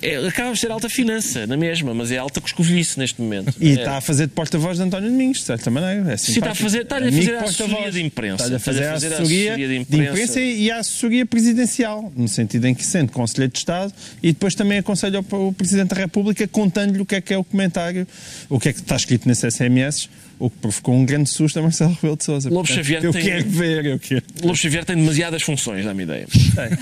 É, 0.00 0.16
acaba 0.26 0.52
de 0.52 0.58
ser 0.58 0.70
alta 0.70 0.88
finança, 0.88 1.46
na 1.46 1.56
mesma, 1.56 1.92
mas 1.92 2.10
é 2.10 2.18
alta 2.18 2.40
coscovilhice 2.40 2.98
neste 2.98 3.20
momento. 3.20 3.54
E 3.60 3.70
é. 3.70 3.72
está 3.74 3.96
a 3.96 4.00
fazer 4.00 4.26
de 4.26 4.32
porta-voz 4.32 4.76
de 4.76 4.84
António 4.84 5.10
Domingos, 5.10 5.38
de 5.38 5.44
certa 5.44 5.70
maneira. 5.70 6.12
É 6.12 6.16
Sim, 6.16 6.32
está 6.32 6.52
a 6.52 6.54
fazer, 6.54 6.82
está 6.82 6.98
a 6.98 7.00
fazer 7.00 7.36
a 7.36 7.42
assessoria 7.42 7.90
de 7.90 8.02
imprensa. 8.02 8.44
Está 8.44 8.56
a 8.56 8.60
fazer 8.60 8.84
a 8.84 8.92
assessoria 8.94 9.56
de 9.56 9.76
imprensa 9.76 10.40
e 10.40 10.70
a 10.70 10.78
assessoria 10.78 11.26
presidencial, 11.26 12.12
no 12.16 12.28
sentido 12.28 12.66
em 12.66 12.74
que 12.74 12.84
sente 12.84 13.12
Conselheiro 13.12 13.52
de 13.52 13.58
Estado 13.58 13.92
e 14.22 14.32
depois 14.32 14.54
também 14.54 14.78
aconselha 14.78 15.20
o 15.20 15.52
Presidente 15.52 15.90
da 15.90 15.96
República 15.96 16.46
contando-lhe 16.46 17.00
o 17.00 17.06
que 17.06 17.16
é 17.16 17.20
que 17.20 17.34
é 17.34 17.38
o 17.38 17.44
comentário, 17.44 18.06
o 18.48 18.60
que 18.60 18.68
é 18.68 18.72
que 18.72 18.80
está 18.80 18.96
escrito 18.96 19.26
nesses 19.26 19.54
SMS 19.54 20.08
o 20.38 20.48
que 20.48 20.56
provocou 20.58 20.94
um 20.94 21.04
grande 21.04 21.28
susto 21.28 21.58
a 21.58 21.62
Marcelo 21.62 21.92
Rebelo 21.94 22.16
de 22.16 22.24
Sousa. 22.24 22.50
Lobo 22.50 22.68
Xavier 22.68 23.04
eu 23.04 23.12
tem... 23.12 23.22
quero 23.22 23.48
ver, 23.48 23.86
eu 23.86 23.98
quero. 23.98 24.22
Lobo 24.42 24.56
Xavier 24.56 24.84
tem 24.84 24.96
demasiadas 24.96 25.42
funções, 25.42 25.84
dá-me 25.84 26.04
ideia. 26.04 26.26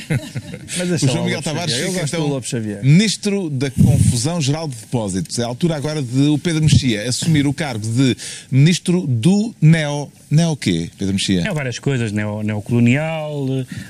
Mas 0.76 1.02
o 1.02 1.06
João 1.08 1.24
Miguel 1.24 1.42
Tavares 1.42 1.74
fica, 1.74 2.02
então, 2.02 2.26
Lobo 2.26 2.46
Xavier. 2.46 2.82
Ministro 2.82 3.48
da 3.50 3.70
Confusão 3.70 4.40
Geral 4.40 4.68
de 4.68 4.76
Depósitos. 4.76 5.38
É 5.38 5.42
a 5.42 5.46
altura 5.46 5.76
agora 5.76 6.02
de 6.02 6.22
o 6.28 6.38
Pedro 6.38 6.62
Mexia 6.62 7.08
assumir 7.08 7.46
o 7.46 7.52
cargo 7.52 7.86
de 7.86 8.16
Ministro 8.50 9.06
do 9.06 9.54
Neo... 9.60 10.10
Neo 10.36 10.54
quê, 10.56 10.90
Pedro 10.98 11.14
Mexia? 11.14 11.40
Neo 11.40 11.54
várias 11.54 11.78
coisas. 11.78 12.12
Neo, 12.12 12.42
neocolonial, 12.42 13.46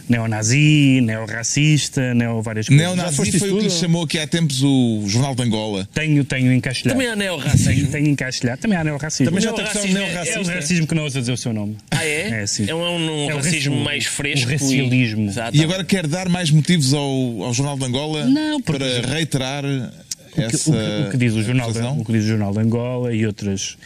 neonazi, 0.08 1.00
neorracista, 1.02 2.14
neo 2.14 2.40
várias 2.40 2.68
coisas. 2.68 2.84
Neonazi 2.86 3.38
foi 3.38 3.50
o 3.50 3.58
que 3.58 3.64
lhe 3.64 3.70
chamou 3.70 4.04
aqui 4.04 4.18
há 4.18 4.26
tempos 4.26 4.62
o 4.62 5.02
Jornal 5.06 5.34
de 5.34 5.42
Angola. 5.42 5.88
Tenho, 5.92 6.24
tenho 6.24 6.52
encaixilhado. 6.52 6.96
Também 6.98 7.12
há 7.12 7.16
neorracismo. 7.16 7.64
Tenho, 7.74 7.86
tenho 7.88 8.06
encaixilhado. 8.08 8.60
Também 8.60 8.78
há 8.78 8.84
neorracismo. 8.84 9.26
Também 9.26 9.42
já 9.42 9.50
O 9.52 9.54
tem 9.54 9.64
questão 9.64 9.82
neorracismo 9.86 9.98
É 9.98 10.08
o 10.08 10.12
neorracista. 10.14 10.52
racismo 10.54 10.86
que 10.86 10.94
não 10.94 11.02
ousa 11.02 11.20
dizer 11.20 11.32
o 11.32 11.36
seu 11.36 11.52
nome. 11.52 11.76
Ah, 11.90 12.04
é? 12.04 12.42
É, 12.42 12.46
sim. 12.46 12.66
É 12.68 12.74
um, 12.74 12.80
um 13.26 13.30
É 13.30 13.34
o 13.34 13.36
racismo 13.38 13.74
raci- 13.74 13.84
mais 13.84 14.06
fresco. 14.06 14.48
o 14.48 14.52
racialismo. 14.52 15.22
E... 15.24 15.28
Exato. 15.28 15.56
E 15.56 15.64
agora 15.64 15.84
quer 15.84 16.06
dar 16.06 16.28
mais 16.28 16.50
motivos 16.50 16.94
ao, 16.94 17.42
ao 17.42 17.52
Jornal 17.52 17.76
de 17.76 17.84
Angola 17.84 18.24
Não, 18.26 18.60
porque- 18.60 18.78
para 18.78 19.08
reiterar 19.14 19.64
O 19.64 20.05
essa 20.42 20.70
o 20.70 20.72
que- 20.74 21.06
o 21.08 21.10
que 21.10 21.16
diz 21.16 21.32
o 21.34 21.42
jornal, 21.42 21.72
de, 21.72 21.78
o 22.00 22.04
que 22.04 22.12
diz 22.12 22.24
o 22.24 22.28
jornal 22.28 22.52
de 22.52 22.58
Angola 22.60 23.14
e 23.14 23.26
outras, 23.26 23.76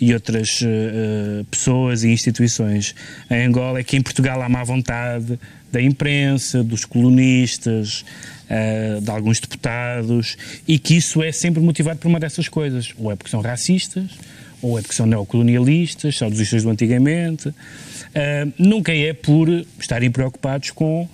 e 0.00 0.12
outras 0.14 0.60
eh, 0.62 1.44
pessoas 1.50 2.04
e 2.04 2.08
instituições 2.10 2.94
em 3.30 3.46
Angola 3.46 3.80
é 3.80 3.84
que 3.84 3.96
em 3.96 4.02
Portugal 4.02 4.40
há 4.42 4.48
má 4.48 4.62
vontade 4.64 5.38
da 5.72 5.80
imprensa, 5.82 6.62
dos 6.62 6.84
colunistas, 6.84 8.04
eh, 8.48 8.98
de 9.02 9.10
alguns 9.10 9.40
deputados 9.40 10.36
e 10.66 10.78
que 10.78 10.96
isso 10.96 11.22
é 11.22 11.32
sempre 11.32 11.60
motivado 11.62 11.98
por 11.98 12.08
uma 12.08 12.20
dessas 12.20 12.48
coisas. 12.48 12.92
Ou 12.98 13.10
é 13.12 13.16
porque 13.16 13.30
são 13.30 13.40
racistas, 13.40 14.04
ou 14.62 14.78
é 14.78 14.82
porque 14.82 14.94
são 14.94 15.06
neocolonialistas, 15.06 16.16
saudosistas 16.16 16.62
do 16.62 16.70
antigamente. 16.70 17.52
Eh, 18.14 18.46
nunca 18.58 18.94
é 18.94 19.12
por 19.12 19.48
estarem 19.78 20.10
preocupados 20.10 20.70
com 20.70 21.06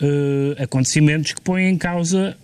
eh, 0.00 0.62
acontecimentos 0.62 1.32
que 1.32 1.40
põem 1.40 1.68
em 1.68 1.76
causa 1.76 2.36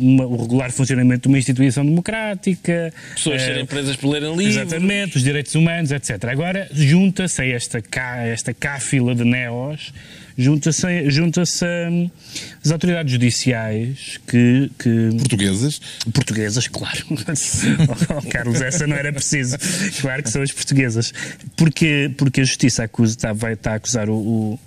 uma- 0.00 0.26
o 0.26 0.36
regular 0.42 0.70
funcionamento 0.70 1.22
de 1.22 1.28
uma 1.28 1.38
instituição 1.38 1.84
democrática. 1.84 2.92
Pessoas 3.14 3.42
eh, 3.42 3.46
serem 3.46 3.66
presas 3.66 3.96
por 3.96 4.08
lerem 4.10 4.30
livros. 4.36 4.56
Exatamente, 4.56 5.16
os 5.16 5.22
direitos 5.22 5.54
humanos, 5.54 5.90
etc. 5.90 6.24
Agora, 6.24 6.68
junta-se 6.72 7.42
a 7.42 7.46
esta, 7.46 7.80
cá, 7.82 8.18
esta 8.26 8.52
cáfila 8.54 9.14
de 9.14 9.24
neos, 9.24 9.92
junta-se 10.40 11.10
junta 11.10 11.42
as 11.42 12.70
autoridades 12.72 13.12
judiciais 13.12 14.18
que, 14.26 14.70
que 14.78 15.10
Portuguesas. 15.18 15.80
Portuguesas, 16.12 16.68
claro. 16.68 17.04
oh, 17.10 18.28
Carlos, 18.28 18.60
essa 18.60 18.86
não 18.86 18.96
era 18.96 19.12
preciso. 19.12 19.56
Claro 20.00 20.22
que 20.22 20.30
são 20.30 20.42
as 20.42 20.52
portuguesas. 20.52 21.12
Porque, 21.56 22.10
porque 22.16 22.40
a 22.40 22.44
Justiça 22.44 22.84
acusa, 22.84 23.12
está, 23.12 23.32
vai, 23.32 23.52
está 23.54 23.72
a 23.72 23.74
acusar 23.76 24.08
o, 24.08 24.14
o, 24.14 24.60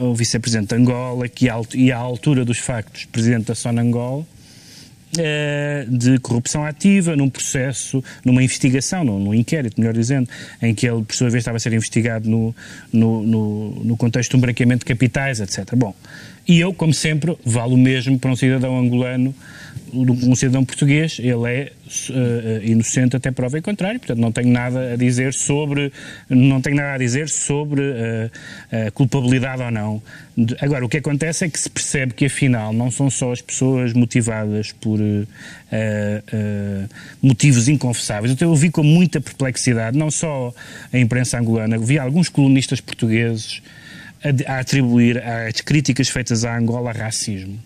o 0.00 0.14
Vice-Presidente 0.14 0.68
de 0.68 0.74
Angola 0.76 1.28
que, 1.28 1.48
al- 1.48 1.66
e 1.74 1.92
à 1.92 1.96
altura 1.98 2.44
dos 2.44 2.58
factos, 2.58 3.04
Presidente 3.06 3.46
da 3.46 3.54
Sonangol, 3.54 4.26
de 5.88 6.18
corrupção 6.18 6.64
ativa 6.64 7.16
num 7.16 7.28
processo, 7.28 8.02
numa 8.24 8.42
investigação, 8.42 9.04
num, 9.04 9.18
num 9.18 9.34
inquérito, 9.34 9.80
melhor 9.80 9.94
dizendo, 9.94 10.28
em 10.60 10.74
que 10.74 10.86
ele, 10.86 11.02
por 11.02 11.14
sua 11.14 11.30
vez, 11.30 11.42
estava 11.42 11.56
a 11.56 11.60
ser 11.60 11.72
investigado 11.72 12.28
no, 12.28 12.54
no, 12.92 13.22
no, 13.22 13.70
no 13.84 13.96
contexto 13.96 14.30
de 14.32 14.36
um 14.36 14.40
branqueamento 14.40 14.80
de 14.80 14.86
capitais, 14.86 15.40
etc. 15.40 15.74
Bom, 15.74 15.94
e 16.48 16.60
eu, 16.60 16.72
como 16.72 16.94
sempre, 16.94 17.36
valo 17.44 17.74
o 17.74 17.78
mesmo 17.78 18.18
para 18.18 18.30
um 18.30 18.36
cidadão 18.36 18.78
angolano, 18.78 19.34
um 19.92 20.34
cidadão 20.34 20.64
português, 20.64 21.18
ele 21.18 21.46
é 21.46 21.72
eh, 22.10 22.60
inocente 22.64 23.16
até 23.16 23.30
prova 23.30 23.58
em 23.58 23.62
contrário, 23.62 23.98
portanto 23.98 24.18
não 24.18 24.32
tenho 24.32 24.48
nada 24.48 24.92
a 24.92 24.96
dizer 24.96 25.32
sobre, 25.34 25.92
não 26.28 26.60
tenho 26.60 26.76
nada 26.76 26.94
a 26.94 26.98
dizer 26.98 27.28
sobre 27.28 27.82
a 28.70 28.90
culpabilidade 28.90 29.62
ou 29.62 29.70
não. 29.70 30.02
Agora, 30.60 30.84
o 30.84 30.88
que 30.88 30.98
acontece 30.98 31.44
é 31.44 31.48
que 31.48 31.58
se 31.58 31.68
percebe 31.68 32.14
que 32.14 32.26
afinal 32.26 32.72
não 32.72 32.90
são 32.90 33.10
só 33.10 33.32
as 33.32 33.40
pessoas 33.40 33.92
motivadas 33.92 34.72
por 34.72 35.00
eh, 35.70 36.22
motivos 37.22 37.68
inconfessáveis. 37.68 38.32
Então 38.32 38.48
eu 38.48 38.56
vi 38.56 38.70
com 38.70 38.82
muita 38.82 39.20
perplexidade, 39.20 39.96
não 39.98 40.10
só 40.10 40.52
a 40.92 40.98
imprensa 40.98 41.38
angolana, 41.38 41.78
vi 41.78 41.98
alguns 41.98 42.28
colunistas 42.28 42.80
portugueses 42.80 43.62
a, 44.22 44.52
a 44.52 44.60
atribuir 44.60 45.22
às 45.22 45.60
críticas 45.60 46.08
feitas 46.08 46.44
à 46.44 46.56
Angola 46.56 46.92
racismo. 46.92 47.58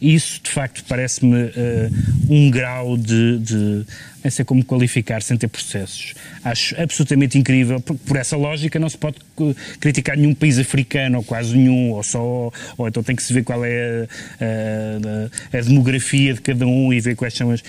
Isso, 0.00 0.40
de 0.42 0.50
facto, 0.50 0.82
parece-me 0.88 1.52
eh, 1.54 1.90
um 2.28 2.50
grau 2.50 2.96
de, 2.96 3.38
de. 3.38 3.86
Não 4.22 4.30
sei 4.30 4.44
como 4.44 4.62
qualificar 4.64 5.22
sem 5.22 5.36
ter 5.36 5.48
processos. 5.48 6.14
Acho 6.44 6.80
absolutamente 6.80 7.38
incrível. 7.38 7.80
Por, 7.80 7.96
por 7.96 8.16
essa 8.16 8.36
lógica, 8.36 8.78
não 8.78 8.88
se 8.88 8.98
pode 8.98 9.16
eh, 9.40 9.54
criticar 9.80 10.16
nenhum 10.16 10.34
país 10.34 10.58
africano, 10.58 11.18
ou 11.18 11.24
quase 11.24 11.56
nenhum, 11.56 11.90
ou 11.92 12.02
só. 12.02 12.52
Ou 12.76 12.88
então 12.88 13.02
tem 13.02 13.16
que 13.16 13.22
se 13.22 13.32
ver 13.32 13.42
qual 13.44 13.64
é 13.64 14.06
a, 14.40 15.54
a- 15.54 15.58
a 15.58 15.62
demografia 15.62 16.34
de 16.34 16.40
cada 16.40 16.66
um 16.66 16.92
e 16.92 17.00
ver 17.00 17.16
quais 17.16 17.34
são 17.34 17.50
as. 17.50 17.62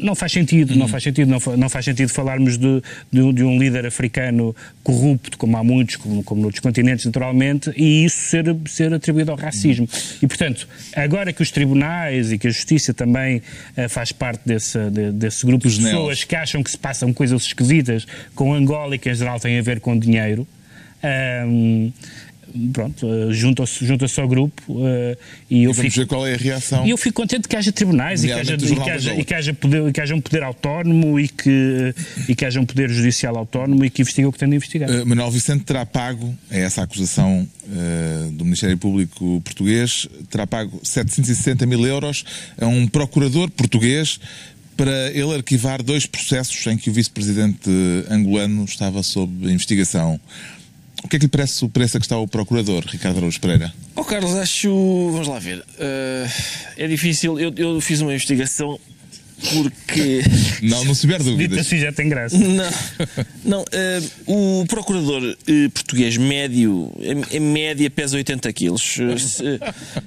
Não 0.00 0.16
faz 0.16 0.32
sentido, 0.32 0.74
não 0.74 0.88
faz 0.88 1.04
sentido, 1.04 1.30
não, 1.30 1.38
fa- 1.38 1.56
não 1.56 1.68
faz 1.68 1.84
sentido 1.84 2.08
falarmos 2.08 2.58
de, 2.58 2.82
de 3.12 3.20
um- 3.20 3.32
de 3.32 3.44
um 3.44 3.56
líder 3.56 3.86
africano 3.86 4.54
corrupto, 4.82 5.38
como 5.38 5.56
há 5.56 5.62
muitos, 5.62 5.94
como, 5.94 6.24
como 6.24 6.42
noutros 6.42 6.58
continentes, 6.60 7.04
naturalmente, 7.06 7.70
e 7.76 8.04
isso 8.04 8.16
ser, 8.18 8.44
ser 8.66 8.92
atribuído 8.92 9.30
ao 9.30 9.36
racismo. 9.36 9.88
E, 10.20 10.26
portanto, 10.26 10.66
agora 10.92 11.32
que 11.32 11.40
os 11.40 11.52
tribunais 11.52 12.32
e 12.32 12.38
que 12.38 12.48
a 12.48 12.50
justiça 12.50 12.92
também 12.92 13.40
eh, 13.76 13.86
faz 13.86 14.10
parte 14.10 14.40
desse, 14.44 14.76
de- 14.90 15.12
desse 15.12 15.46
grupo 15.46 15.62
Dos 15.68 15.75
neos. 15.78 15.90
pessoas 15.90 16.24
que 16.24 16.36
acham 16.36 16.62
que 16.62 16.70
se 16.70 16.78
passam 16.78 17.12
coisas 17.12 17.42
esquisitas 17.44 18.06
com 18.34 18.52
Angola 18.54 18.94
e 18.94 18.98
que 18.98 19.10
em 19.10 19.14
geral 19.14 19.38
têm 19.40 19.58
a 19.58 19.62
ver 19.62 19.80
com 19.80 19.98
dinheiro. 19.98 20.46
ahm, 21.02 21.90
pronto, 22.72 23.06
eh, 23.06 23.32
junta-se 23.32 23.84
junta 23.84 24.06
ao 24.18 24.28
grupo 24.28 24.62
eh, 24.86 25.18
e 25.50 25.64
eu 25.64 25.70
E 25.70 25.74
vamos 25.74 25.92
fico, 25.92 25.96
ver 25.96 26.06
qual 26.06 26.26
é 26.26 26.34
a 26.34 26.36
reação. 26.36 26.86
e 26.86 26.90
eu 26.90 26.96
fico 26.96 27.20
contente 27.20 27.48
que 27.48 27.56
haja 27.56 27.72
tribunais 27.72 28.24
e 28.24 28.28
que 28.28 28.32
haja, 28.32 28.54
e 28.54 28.56
que 28.58 28.90
haja, 28.90 29.14
e 29.14 29.24
que 29.24 29.34
haja 29.34 29.54
poder, 29.54 29.88
e 29.88 29.92
que 29.92 30.00
haja 30.00 30.14
um 30.14 30.20
poder 30.20 30.42
autónomo 30.42 31.18
e 31.20 31.28
que, 31.28 31.94
e 32.28 32.34
que 32.34 32.44
haja 32.44 32.60
um 32.60 32.66
poder 32.66 32.88
judicial 32.88 33.36
autónomo 33.36 33.84
e 33.84 33.90
que 33.90 34.02
investigue 34.02 34.26
o 34.26 34.32
que 34.32 34.38
tem 34.38 34.48
de 34.48 34.56
investigar. 34.56 34.88
Uh, 34.88 35.06
Manuel 35.06 35.30
Vicente 35.30 35.64
terá 35.64 35.84
pago, 35.84 36.34
é 36.50 36.60
essa 36.60 36.80
a 36.80 36.84
acusação 36.84 37.46
uh, 37.66 38.30
do 38.32 38.44
Ministério 38.44 38.78
Público 38.78 39.40
português, 39.44 40.08
terá 40.30 40.46
pago 40.46 40.80
760 40.82 41.66
mil 41.66 41.84
euros 41.86 42.24
a 42.60 42.66
um 42.66 42.86
procurador 42.86 43.50
português 43.50 44.18
para 44.76 45.10
ele 45.10 45.34
arquivar 45.34 45.82
dois 45.82 46.06
processos 46.06 46.66
em 46.66 46.76
que 46.76 46.90
o 46.90 46.92
vice-presidente 46.92 47.70
angolano 48.10 48.64
estava 48.64 49.02
sob 49.02 49.50
investigação. 49.50 50.20
O 51.02 51.08
que 51.08 51.16
é 51.16 51.18
que 51.18 51.26
lhe 51.26 51.30
parece 51.30 51.64
o 51.64 51.68
preço 51.68 51.96
a 51.96 52.00
que 52.00 52.06
está 52.06 52.18
o 52.18 52.26
procurador, 52.26 52.84
Ricardo 52.86 53.18
Araújo 53.18 53.40
Pereira? 53.40 53.72
Oh, 53.94 54.04
Carlos, 54.04 54.34
acho. 54.34 54.68
Vamos 55.12 55.28
lá 55.28 55.38
ver. 55.38 55.64
Eh, 55.78 56.28
é 56.78 56.88
difícil. 56.88 57.38
Eu, 57.38 57.52
eu 57.56 57.80
fiz 57.80 58.00
uma 58.00 58.12
investigação 58.12 58.78
porque. 59.52 60.22
Não, 60.62 60.84
não 60.84 60.94
se 60.94 61.06
Dito 61.22 61.30
dúvidas. 61.32 61.58
assim 61.66 61.78
já 61.78 61.92
tem 61.92 62.08
graça. 62.08 62.36
Não, 62.36 62.70
não 63.44 63.64
eh, 63.70 64.00
o 64.26 64.64
procurador 64.66 65.22
eh, 65.46 65.68
português 65.72 66.16
médio, 66.16 66.90
em, 67.30 67.36
média, 67.40 67.88
pesa 67.90 68.16
80 68.16 68.52
quilos. 68.54 68.96
Eh, 68.98 69.18
se- 69.18 69.60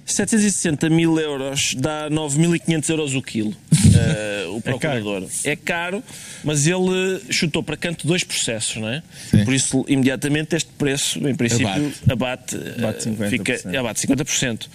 760 0.06 0.90
mil 0.90 1.18
euros 1.20 1.76
dá 1.78 2.10
9.500 2.10 2.90
euros 2.90 3.16
o 3.16 3.22
quilo. 3.22 3.56
Eh, 3.96 4.48
o 4.50 4.60
procurador. 4.62 5.28
É 5.44 5.56
caro. 5.56 6.04
mas 6.44 6.66
ele 6.68 7.22
chutou 7.30 7.62
para 7.62 7.78
canto 7.78 8.08
dois 8.08 8.24
processos, 8.24 8.78
não 8.78 8.90
é? 8.90 9.04
Sim. 9.30 9.46
Por 9.46 9.54
isso, 9.54 9.86
imediatamente, 9.88 10.56
este 10.56 10.70
preço, 10.78 11.20
em 11.28 11.36
princípio, 11.36 11.94
abate, 12.10 12.56
Abate 12.78 13.08
eh, 13.08 13.12
50%. 13.12 13.30
fica, 13.30 13.80
abate 13.80 14.08
50%. 14.08 14.68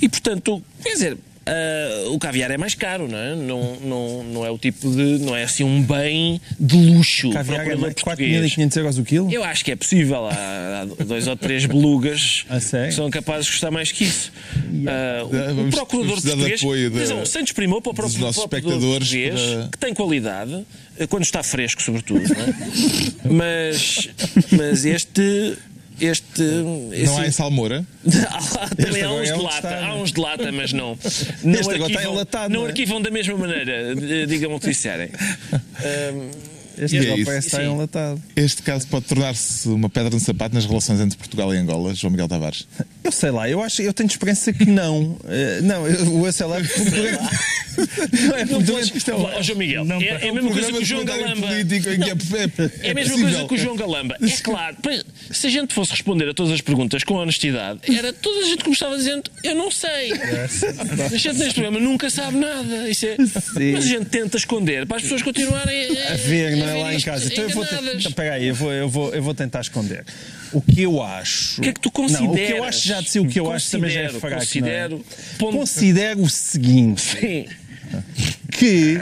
E, 0.00 0.08
portanto, 0.08 0.62
quer 0.82 0.92
dizer, 0.92 1.18
ah, 1.46 2.08
o 2.10 2.18
caviar 2.18 2.50
é 2.50 2.56
mais 2.58 2.74
caro, 2.74 3.06
não 3.08 3.16
é? 3.18 3.34
Não, 3.36 3.76
não, 3.76 4.24
não 4.24 4.46
é 4.46 4.50
o 4.50 4.58
tipo 4.58 4.90
de. 4.90 5.18
não 5.20 5.34
é 5.36 5.44
assim 5.44 5.62
um 5.64 5.82
bem 5.82 6.40
de 6.58 6.76
luxo. 6.76 7.30
Caviar 7.30 7.60
é 7.60 7.62
operador 7.62 7.82
mais 7.82 7.94
português. 7.94 8.54
4.500 8.56 8.76
euros 8.78 8.98
o 8.98 9.04
quilo? 9.04 9.32
Eu 9.32 9.44
acho 9.44 9.64
que 9.64 9.70
é 9.70 9.76
possível. 9.76 10.26
Há, 10.26 10.82
há 11.00 11.04
dois 11.04 11.26
ou 11.28 11.36
três 11.36 11.64
belugas 11.66 12.44
que 12.88 12.92
são 12.92 13.08
capazes 13.10 13.46
de 13.46 13.52
custar 13.52 13.70
mais 13.70 13.92
que 13.92 14.04
isso. 14.04 14.32
Ah, 14.88 15.22
o- 15.24 15.26
o, 15.26 15.54
Vamos- 15.56 15.74
procurador 15.74 16.16
de 16.20 16.22
português. 16.22 16.60
da- 16.60 16.98
atenção, 16.98 17.26
sem 17.26 17.44
desprimor 17.44 17.80
para 17.80 17.92
o 17.92 17.94
próprio 17.94 18.18
nossos 18.20 18.44
procurador 18.46 19.00
espectadores 19.02 19.08
português, 19.08 19.40
para- 19.56 19.68
que 19.70 19.78
tem 19.78 19.94
qualidade, 19.94 20.66
quando 21.08 21.22
está 21.24 21.42
fresco, 21.42 21.82
sobretudo. 21.82 22.22
não 22.28 23.30
é? 23.30 23.30
mas, 23.70 24.08
mas 24.52 24.84
este. 24.84 25.56
Este, 26.00 26.42
Não 26.42 27.18
há 27.18 27.26
em 27.26 27.30
Salmoura? 27.30 27.84
Há- 28.28 28.68
Também 28.74 29.02
há 29.02 29.10
uns 29.12 29.28
é 29.28 29.32
de 29.34 29.40
lata, 29.42 29.56
está, 29.56 29.78
há 29.78 29.88
é? 29.88 29.92
uns 29.94 30.12
de 30.12 30.20
lata, 30.20 30.52
mas 30.52 30.72
não. 30.72 30.98
Não 31.42 31.52
Este 31.54 31.60
agora 31.74 31.76
está 31.76 31.84
arquivam, 31.84 32.12
enlatado, 32.12 32.52
não 32.52 32.60
não 32.60 32.66
é? 32.66 32.70
arquivam 32.70 33.00
da 33.00 33.10
mesma 33.10 33.36
maneira, 33.36 33.94
digam 34.26 34.54
o 34.54 34.60
que 34.60 34.68
disserem. 34.68 35.08
Ahm, 35.52 36.30
Este 36.78 36.96
E 36.96 36.98
é 37.06 37.14
isso. 37.16 37.24
parece 37.24 37.46
estar 37.48 37.60
Sim. 37.62 37.72
enlatado. 37.72 38.22
Este 38.34 38.62
caso 38.62 38.86
pode 38.88 39.06
tornar-se 39.06 39.68
uma 39.68 39.88
pedra 39.88 40.10
no 40.10 40.20
sapato 40.20 40.54
nas 40.54 40.64
relações 40.66 41.00
entre 41.00 41.16
Portugal 41.16 41.54
e 41.54 41.58
Angola, 41.58 41.94
João 41.94 42.10
Miguel 42.10 42.28
Tavares. 42.28 42.66
Eu 43.02 43.12
sei 43.12 43.30
lá, 43.30 43.48
eu 43.48 43.62
acho, 43.62 43.82
eu 43.82 43.92
tenho 43.92 44.08
esperança 44.08 44.52
que 44.52 44.64
não. 44.66 45.16
Eh, 45.26 45.60
não, 45.62 45.86
eu, 45.86 46.24
eu 46.26 46.32
sei 46.32 46.46
lá. 46.46 46.56
não 48.28 48.36
é 48.36 48.44
Não 48.44 48.62
podes- 48.64 48.92
isto 48.94 49.10
é 49.10 49.14
um- 49.14 49.42
João 49.42 49.58
Miguel, 49.58 49.84
Não, 49.84 50.00
é, 50.00 50.06
é 50.26 50.28
a 50.28 50.32
mesma 50.32 50.50
coisa 50.50 50.72
que 50.72 50.78
o 50.78 50.84
João 50.84 51.04
Galamba. 51.04 51.46
é, 51.48 51.60
É 52.86 52.90
a 52.90 52.94
mesma 52.94 53.18
coisa 53.18 53.44
que 53.46 53.54
o 53.54 53.58
João 53.58 53.76
Galamba. 53.76 54.16
É 54.22 54.30
claro, 54.42 54.76
se 55.30 55.46
a 55.46 55.50
gente 55.50 55.74
fosse 55.74 55.90
responder 55.92 56.28
a 56.28 56.34
todas 56.34 56.52
as 56.52 56.60
perguntas 56.60 57.04
com 57.04 57.14
honestidade, 57.14 57.80
era 57.94 58.12
toda 58.12 58.40
a 58.40 58.48
gente 58.48 58.64
começava 58.64 58.96
dizendo 58.96 59.30
eu 59.42 59.54
não 59.54 59.70
sei. 59.70 60.12
A 60.12 61.16
gente 61.16 61.38
neste 61.38 61.54
programa 61.54 61.78
nunca 61.80 62.08
sabe 62.10 62.38
nada. 62.38 62.88
Isso 62.88 63.06
é... 63.06 63.16
Mas 63.18 63.84
a 63.84 63.88
gente 63.88 64.06
tenta 64.06 64.36
esconder 64.36 64.86
para 64.86 64.96
as 64.96 65.02
pessoas 65.02 65.22
continuarem 65.22 65.98
a, 65.98 66.12
a 66.12 66.16
ver, 66.16 66.56
não 66.56 66.65
é 66.68 66.82
lá 66.82 66.94
em 66.94 67.00
casa. 67.00 67.26
Então 67.26 67.44
eu 67.44 67.50
vou, 67.50 67.64
enganadas. 67.64 68.00
então, 68.00 68.12
peraí, 68.12 68.46
eu 68.46 68.54
vou, 68.54 68.72
eu, 68.72 68.88
vou, 68.88 69.14
eu 69.14 69.22
vou 69.22 69.34
tentar 69.34 69.60
esconder. 69.60 70.04
O 70.52 70.60
que 70.60 70.82
eu 70.82 71.02
acho. 71.02 71.60
O 71.60 71.62
que 71.62 71.68
é 71.70 71.72
que 71.72 71.80
tu 71.80 71.90
Não, 71.96 72.04
o 72.04 72.08
que 72.08 72.14
eu 72.14 72.26
consideras? 72.28 72.64
acho 72.66 72.88
já 72.88 73.00
de 73.00 73.10
si, 73.10 73.18
o 73.20 73.26
que 73.28 73.40
eu 73.40 73.50
acho 73.50 73.70
também 73.70 73.90
já 73.90 74.00
é 74.00 74.02
Considero, 74.04 74.20
fraco. 74.20 74.36
considero. 74.44 74.90
não 74.96 75.00
é? 75.00 75.38
Ponto- 75.38 75.56
Considero 75.58 76.22
o 76.22 76.30
seguinte: 76.30 77.00
Sim. 77.02 77.46
que 78.52 78.98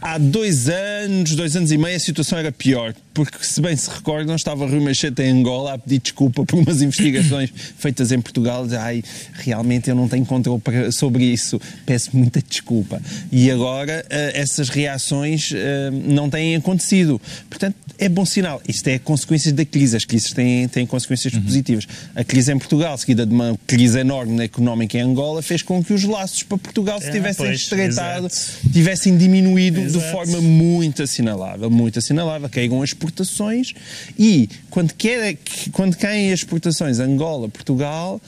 há 0.00 0.18
dois 0.18 0.68
anos, 0.68 1.34
dois 1.34 1.56
anos 1.56 1.70
e 1.72 1.78
meio, 1.78 1.96
a 1.96 2.00
situação 2.00 2.38
era 2.38 2.50
pior. 2.52 2.94
Porque, 3.14 3.44
se 3.44 3.60
bem 3.60 3.76
se 3.76 3.90
recordam, 3.90 4.34
estava 4.34 4.66
Rui 4.66 4.80
Machete 4.80 5.20
em 5.22 5.30
Angola 5.40 5.74
a 5.74 5.78
pedir 5.78 5.98
desculpa 5.98 6.46
por 6.46 6.58
umas 6.58 6.80
investigações 6.82 7.50
feitas 7.76 8.10
em 8.10 8.20
Portugal. 8.20 8.66
Ai, 8.80 9.02
realmente 9.34 9.90
eu 9.90 9.94
não 9.96 10.08
tenho 10.08 10.24
controle 10.24 10.60
para- 10.60 10.90
sobre 10.90 11.24
isso. 11.24 11.60
Peço 11.84 12.16
muita 12.16 12.40
desculpa. 12.40 13.00
E 13.30 13.50
agora 13.50 14.04
eh, 14.08 14.32
essas 14.34 14.68
reações 14.70 15.52
eh, 15.54 15.90
não 15.90 16.30
têm 16.30 16.56
acontecido. 16.56 17.20
Portanto, 17.50 17.76
é 17.98 18.08
bom 18.08 18.24
sinal. 18.24 18.62
Isto 18.66 18.88
é 18.88 18.98
consequências 18.98 19.52
da 19.52 19.64
crise. 19.64 19.94
As 19.96 20.04
crises 20.06 20.32
têm, 20.32 20.66
têm 20.68 20.86
consequências 20.86 21.34
positivas. 21.34 21.86
A 22.14 22.24
crise 22.24 22.50
em 22.52 22.58
Portugal, 22.58 22.96
seguida 22.96 23.26
de 23.26 23.32
uma 23.34 23.58
crise 23.66 23.98
enorme 23.98 24.32
na 24.34 24.44
económica 24.44 24.96
em 24.96 25.02
Angola, 25.02 25.42
fez 25.42 25.60
com 25.62 25.84
que 25.84 25.92
os 25.92 26.02
laços 26.04 26.42
para 26.44 26.56
Portugal 26.56 26.98
se 27.00 27.08
Ah, 27.08 27.12
tivessem 27.12 27.46
pois, 27.46 27.60
estreitado, 27.60 28.28
tivessem 28.72 29.16
diminuído 29.18 29.80
de 29.80 29.86
Exato. 29.98 30.10
forma 30.12 30.40
muito 30.40 31.02
assinalável, 31.02 31.70
muito 31.70 31.98
assinalável. 31.98 32.48
Caíram 32.48 32.80
as 32.82 32.94
exportações 33.02 33.74
e 34.18 34.48
quando, 34.70 34.92
quer, 34.94 35.36
quando 35.72 35.96
caem 35.96 36.32
as 36.32 36.40
exportações 36.40 36.98
Angola-Portugal, 36.98 38.20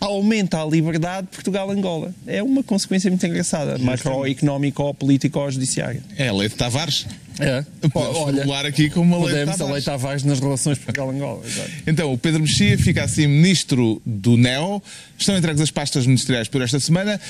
aumenta 0.00 0.60
a 0.60 0.64
liberdade 0.64 1.28
Portugal-Angola. 1.30 2.12
É 2.26 2.42
uma 2.42 2.62
consequência 2.62 3.08
muito 3.10 3.24
engraçada, 3.24 3.78
macroeconómica 3.78 4.82
ou 4.82 4.92
política 4.92 5.38
ou 5.38 5.50
judiciária. 5.50 6.02
É 6.16 6.28
a 6.28 6.32
lei 6.32 6.48
de 6.48 6.56
Tavares. 6.56 7.06
É. 7.38 7.64
Podemos 7.88 8.18
formular 8.18 8.66
aqui 8.66 8.90
como 8.90 9.16
uma 9.16 9.24
lei 9.24 9.26
de 9.26 9.30
podemos 9.32 9.54
a 9.54 9.58
Tavares. 9.58 9.74
lei 9.74 9.94
Tavares 9.94 10.24
nas 10.24 10.40
relações 10.40 10.78
Portugal-Angola. 10.78 11.42
Então, 11.86 12.12
o 12.12 12.18
Pedro 12.18 12.40
Mexia 12.40 12.76
fica 12.76 13.04
assim 13.04 13.26
ministro 13.26 14.02
do 14.04 14.36
NEO. 14.36 14.82
Estão 15.16 15.36
entregues 15.36 15.60
as 15.60 15.70
pastas 15.70 16.06
ministeriais 16.06 16.48
por 16.48 16.60
esta 16.60 16.80
semana. 16.80 17.20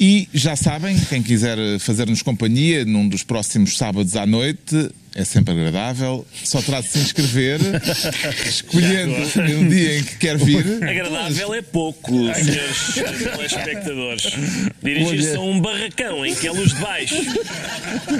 E 0.00 0.28
já 0.32 0.54
sabem, 0.54 0.96
quem 1.08 1.22
quiser 1.22 1.58
fazer-nos 1.80 2.22
companhia 2.22 2.84
num 2.84 3.08
dos 3.08 3.24
próximos 3.24 3.76
sábados 3.76 4.14
à 4.14 4.24
noite, 4.26 4.90
é 5.14 5.24
sempre 5.24 5.54
agradável. 5.54 6.26
Só 6.44 6.60
terá 6.62 6.80
de 6.80 6.88
se 6.88 6.98
inscrever, 6.98 7.60
escolhendo 8.46 9.14
um 9.58 9.68
dia 9.68 9.98
em 9.98 10.04
que 10.04 10.16
quer 10.16 10.36
vir. 10.36 10.82
Agradável 10.82 11.54
é 11.54 11.62
pouco, 11.62 12.12
senhores 12.34 12.94
telespectadores. 13.18 14.22
Dirigir-se 14.82 15.36
a 15.36 15.40
um 15.40 15.60
barracão 15.60 16.24
em 16.24 16.34
que 16.34 16.46
é 16.46 16.50
luz 16.50 16.74
de 16.74 16.80
baixo 16.80 17.16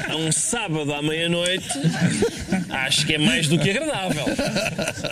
a 0.08 0.16
um 0.16 0.32
sábado 0.32 0.92
à 0.92 1.02
meia-noite, 1.02 1.68
acho 2.70 3.06
que 3.06 3.14
é 3.14 3.18
mais 3.18 3.48
do 3.48 3.58
que 3.58 3.70
agradável. 3.70 4.24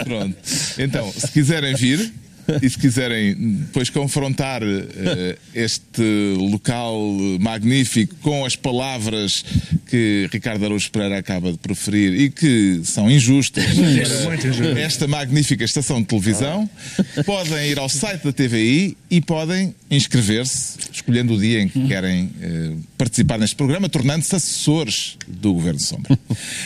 Pronto. 0.05 0.37
Então, 0.79 1.13
se 1.13 1.31
quiserem 1.31 1.75
vir 1.75 2.13
e 2.63 2.69
se 2.69 2.79
quiserem 2.79 3.35
depois 3.35 3.91
confrontar 3.91 4.63
eh, 4.63 5.37
este 5.55 6.35
local 6.37 6.97
magnífico 7.41 8.15
com 8.17 8.45
as 8.45 8.57
palavras 8.57 9.45
que 9.87 10.29
Ricardo 10.33 10.65
Araújo 10.65 10.91
Pereira 10.91 11.19
acaba 11.19 11.53
de 11.53 11.59
proferir 11.59 12.21
e 12.21 12.31
que 12.31 12.81
são 12.85 13.11
injustas. 13.11 13.65
Para 14.73 14.81
esta 14.81 15.07
magnífica 15.07 15.65
estação 15.65 16.01
de 16.01 16.07
televisão, 16.07 16.69
podem 17.25 17.71
ir 17.71 17.79
ao 17.79 17.89
site 17.89 18.25
da 18.25 18.33
TVI 18.33 18.97
e 19.11 19.21
podem 19.21 19.75
inscrever-se, 19.91 20.79
escolhendo 20.93 21.35
o 21.35 21.41
dia 21.41 21.61
em 21.61 21.69
que 21.69 21.87
querem 21.87 22.31
eh, 22.41 22.73
participar 22.99 23.39
neste 23.39 23.55
programa, 23.57 23.89
tornando-se 23.89 24.35
assessores 24.35 25.17
do 25.27 25.53
Governo 25.53 25.81
Sombra. 25.81 26.19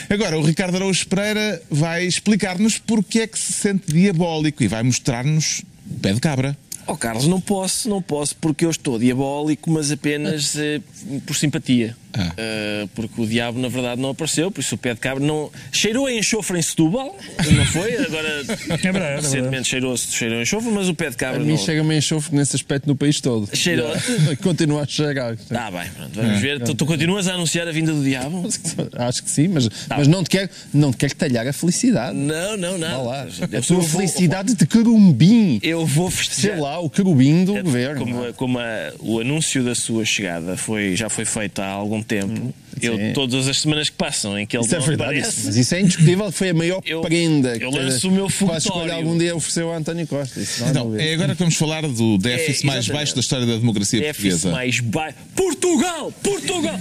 Agora, 0.08 0.38
o 0.38 0.42
Ricardo 0.42 0.76
Araújo 0.76 1.06
Pereira 1.06 1.62
vai 1.70 2.06
explicar-nos 2.06 2.78
porque 2.78 3.20
é 3.20 3.26
que 3.26 3.38
se 3.38 3.52
sente 3.52 3.92
diabólico 3.92 4.62
e 4.62 4.68
vai 4.68 4.82
mostrar-nos 4.82 5.62
pé 6.02 6.12
de 6.12 6.20
cabra. 6.20 6.56
Oh 6.86 6.96
Carlos, 6.96 7.26
não 7.26 7.40
posso, 7.40 7.88
não 7.88 8.02
posso, 8.02 8.34
porque 8.36 8.64
eu 8.64 8.70
estou 8.70 8.98
diabólico, 8.98 9.70
mas 9.70 9.92
apenas 9.92 10.56
eh, 10.56 10.80
por 11.26 11.36
simpatia. 11.36 11.96
Ah. 12.12 12.32
Eh, 12.36 12.88
porque 12.94 13.20
o 13.20 13.26
diabo, 13.26 13.58
na 13.60 13.68
verdade, 13.68 14.00
não 14.00 14.10
apareceu, 14.10 14.50
por 14.50 14.60
isso 14.60 14.74
o 14.74 14.78
pé 14.78 14.94
de 14.94 15.00
cabra 15.00 15.24
não. 15.24 15.50
Cheirou 15.72 16.06
a 16.06 16.12
enxofre 16.12 16.58
em 16.58 16.62
Setúbal, 16.62 17.16
não 17.52 17.64
foi? 17.66 17.96
Agora, 17.96 18.28
É 18.40 18.42
verdade, 18.44 18.86
é 18.88 18.92
verdade. 18.92 19.22
recentemente 19.22 19.68
cheirou, 19.68 19.96
cheirou 19.96 20.38
a 20.38 20.42
enxofre, 20.42 20.70
mas 20.70 20.88
o 20.88 20.94
pé 20.94 21.08
de 21.10 21.16
A 21.16 21.18
cabra 21.18 21.40
mim 21.40 21.50
não. 21.50 21.58
chega-me 21.58 21.96
enxofre 21.96 22.36
nesse 22.36 22.56
aspecto 22.56 22.86
no 22.88 22.96
país 22.96 23.20
todo. 23.20 23.48
Cheirou-te? 23.54 24.36
Continua 24.42 24.82
a 24.82 24.86
chegar. 24.86 25.36
Tá 25.36 25.70
bem, 25.70 25.88
pronto, 25.96 26.10
vamos 26.14 26.40
ver. 26.40 26.60
Tu, 26.62 26.74
tu 26.74 26.86
continuas 26.86 27.28
a 27.28 27.34
anunciar 27.34 27.68
a 27.68 27.72
vinda 27.72 27.92
do 27.92 28.02
diabo? 28.02 28.48
Acho 28.98 29.22
que 29.22 29.30
sim, 29.30 29.48
mas, 29.48 29.68
mas 29.88 30.08
não, 30.08 30.22
te 30.24 30.30
quero, 30.30 30.48
não 30.74 30.90
te 30.90 30.96
quero 30.98 31.14
talhar 31.14 31.46
a 31.46 31.52
felicidade. 31.52 32.16
Não, 32.16 32.56
não, 32.56 32.76
não. 32.78 33.04
lá. 33.06 33.22
A 33.22 33.62
tua 33.62 33.78
vou- 33.78 33.82
felicidade 33.82 34.54
de 34.54 34.66
querubim. 34.66 35.58
Eu 35.62 35.86
vou 35.86 36.10
Sei 36.10 36.18
festejar. 36.24 36.60
lá, 36.60 36.78
o 36.80 36.90
querubim 36.90 37.44
do 37.44 37.54
governo. 37.62 38.00
Como, 38.00 38.32
como 38.34 38.58
a- 38.58 38.92
o 38.98 39.20
anúncio 39.20 39.62
da 39.62 39.74
sua 39.74 40.04
chegada 40.04 40.56
foi, 40.56 40.96
já 40.96 41.08
foi 41.08 41.24
feito 41.24 41.60
há 41.60 41.66
algum 41.66 41.99
tempo, 42.02 42.54
eu, 42.80 42.96
sim. 42.96 43.12
todas 43.12 43.48
as 43.48 43.58
semanas 43.60 43.88
que 43.88 43.96
passam 43.96 44.38
em 44.38 44.46
que 44.46 44.56
ele 44.56 44.64
Isso 44.64 44.74
é 44.74 44.78
não 44.78 44.86
verdade, 44.86 45.18
aparece, 45.18 45.36
isso, 45.38 45.46
mas 45.46 45.56
isso 45.56 45.74
é 45.74 45.80
indiscutível. 45.80 46.32
Foi 46.32 46.48
a 46.50 46.54
maior 46.54 46.80
Eu- 46.84 47.00
prenda 47.02 47.56
eu 47.56 47.70
que 47.70 47.78
lanço 47.78 48.08
o 48.08 48.10
meu 48.10 48.26
escolha 48.26 48.94
algum 48.94 49.16
dia 49.18 49.34
ofereceu 49.36 49.72
a 49.72 49.76
António 49.76 50.06
Costa. 50.06 50.40
Isso 50.40 50.60
não 50.62 50.70
Então, 50.70 50.96
é 50.98 51.14
agora 51.14 51.32
que 51.34 51.38
vamos 51.38 51.56
falar 51.56 51.82
do 51.82 52.18
déficit 52.18 52.64
É, 52.64 52.66
mais 52.66 52.88
baixo 52.88 53.14
da 53.14 53.20
história 53.20 53.46
da 53.46 53.56
democracia 53.56 54.00
déficit 54.00 54.30
portuguesa. 54.30 54.50
mais 54.50 54.80
baixo. 54.80 55.16
Portugal! 55.34 56.12
Portugal! 56.22 56.80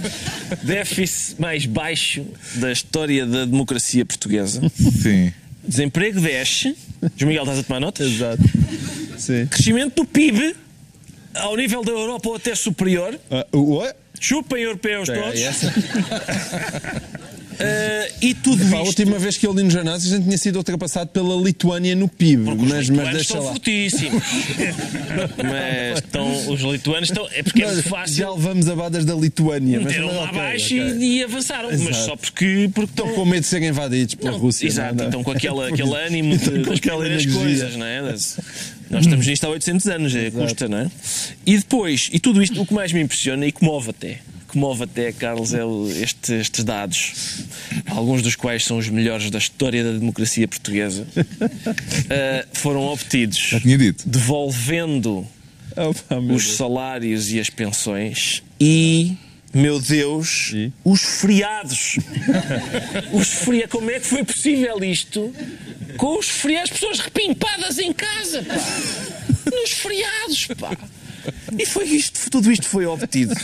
déficit 0.62 1.40
mais 1.40 1.66
baixo 1.66 2.24
da 2.56 2.72
história 2.72 3.26
da 3.26 3.44
democracia 3.44 4.04
portuguesa. 4.04 4.62
Sim. 5.02 5.32
Desemprego 5.66 6.20
desce. 6.20 6.74
João 7.16 7.28
Miguel, 7.28 7.42
estás 7.44 7.58
a 7.58 7.62
tomar 7.62 7.80
notas? 7.80 8.06
Exato. 8.06 8.42
Sim. 9.18 9.46
Crescimento 9.46 9.94
do 9.96 10.04
PIB 10.04 10.54
ao 11.34 11.56
nível 11.56 11.84
da 11.84 11.92
Europa 11.92 12.28
ou 12.28 12.34
até 12.34 12.54
superior. 12.54 13.18
Ah, 13.30 13.46
o- 13.52 13.76
o- 13.78 13.92
Chupem 14.20 14.62
europeus 14.62 15.08
É, 15.08 15.14
todos. 15.18 15.40
essa. 15.40 15.72
Ah, 17.58 18.08
e 18.22 18.34
tudo 18.34 18.62
a 18.62 18.66
isto. 18.66 18.76
última 18.86 19.18
vez 19.18 19.36
que 19.38 19.46
eu 19.46 19.52
li 19.54 19.62
no 19.62 19.70
jornal, 19.70 19.94
a 19.94 19.98
gente 19.98 20.24
tinha 20.24 20.36
sido 20.38 20.56
ultrapassado 20.56 21.08
pela 21.10 21.34
Lituânia 21.36 21.96
no 21.96 22.06
PIB. 22.08 22.44
Porque 22.44 22.62
os 22.64 22.68
Mas, 22.70 22.72
mas 22.72 22.88
lituanos 22.90 23.12
deixa 23.14 23.20
estão 23.32 23.42
lá. 23.44 23.50
fortíssimos. 23.52 24.22
mas 25.42 25.98
estão, 25.98 26.52
os 26.52 26.60
lituanos 26.60 27.08
estão. 27.10 27.28
É 27.32 27.42
porque 27.42 27.62
é 27.62 27.66
muito 27.66 27.82
Já 27.82 27.88
fácil. 27.90 28.34
levamos 28.34 28.68
abadas 28.68 29.04
da 29.04 29.14
Lituânia. 29.14 29.78
mas- 29.80 29.86
Meteram 29.88 30.06
mas 30.08 30.16
lá 30.16 30.22
ok, 30.24 30.38
abaixo 30.38 30.74
ok. 30.74 30.78
e, 30.98 31.18
e 31.18 31.24
avançaram. 31.24 31.68
Mas 31.70 31.80
Exato. 31.80 32.04
só 32.04 32.16
porque, 32.16 32.70
porque 32.74 32.90
Estão 32.90 33.08
com 33.14 33.24
medo 33.24 33.40
de 33.40 33.46
serem 33.46 33.68
invadidos 33.70 34.14
pela 34.16 34.32
Não, 34.32 34.38
Rússia. 34.38 34.66
Exato, 34.66 34.94
não 34.96 35.04
é? 35.04 35.08
então 35.08 35.24
com 35.24 35.30
aquela, 35.30 35.68
aquele 35.72 35.94
ânimo 35.94 36.36
de, 36.36 36.44
Então, 36.44 36.62
com 36.64 36.70
das 36.70 36.80
primeiras 36.80 37.22
energia. 37.24 37.40
coisas, 37.40 37.76
não 37.76 37.86
é? 37.86 38.02
Das- 38.02 38.38
Nós 38.90 39.04
estamos 39.06 39.26
nisto 39.26 39.44
há 39.44 39.48
800 39.50 39.86
anos, 39.86 40.14
é, 40.16 40.30
custa, 40.30 40.68
não 40.68 40.78
é? 40.78 40.90
E 41.46 41.56
depois, 41.56 42.10
e 42.12 42.18
tudo 42.18 42.42
isto, 42.42 42.60
o 42.60 42.66
que 42.66 42.74
mais 42.74 42.92
me 42.92 43.00
impressiona 43.00 43.46
e 43.46 43.52
comove 43.52 43.90
até, 43.90 44.18
comove 44.48 44.82
até, 44.82 45.12
Carlos, 45.12 45.54
é 45.54 45.60
este- 46.02 46.34
estes 46.34 46.64
dados, 46.64 47.12
alguns 47.86 48.20
dos 48.20 48.34
quais 48.34 48.64
são 48.64 48.78
os 48.78 48.88
melhores 48.88 49.30
da 49.30 49.38
história 49.38 49.84
da 49.84 49.92
democracia 49.92 50.48
portuguesa, 50.48 51.06
ah, 52.10 52.44
foram 52.52 52.80
obtidos 52.86 53.38
Já 53.38 53.60
tinha 53.60 53.78
dito. 53.78 54.08
devolvendo 54.08 55.24
meu 56.10 56.34
os 56.34 56.54
salários 56.56 57.30
e 57.32 57.38
as 57.38 57.48
pensões 57.48 58.42
e, 58.60 59.12
meu 59.52 59.80
Deus, 59.80 60.52
E? 60.54 60.72
os 60.84 61.02
feriados. 61.02 61.98
os 63.12 63.28
feriados. 63.28 63.72
Como 63.72 63.90
é 63.90 64.00
que 64.00 64.06
foi 64.06 64.24
possível 64.24 64.82
isto? 64.84 65.32
Com 65.96 66.18
os 66.18 66.28
feriados, 66.28 66.70
pessoas 66.70 67.00
repimpadas 67.00 67.78
em 67.78 67.92
casa, 67.92 68.42
pá. 68.42 68.54
Nos 69.50 69.70
feriados, 69.72 70.46
pá. 70.58 70.76
E 71.58 71.66
foi 71.66 71.84
isto, 71.84 72.30
tudo 72.30 72.50
isto 72.50 72.68
foi 72.68 72.86
obtido. 72.86 73.34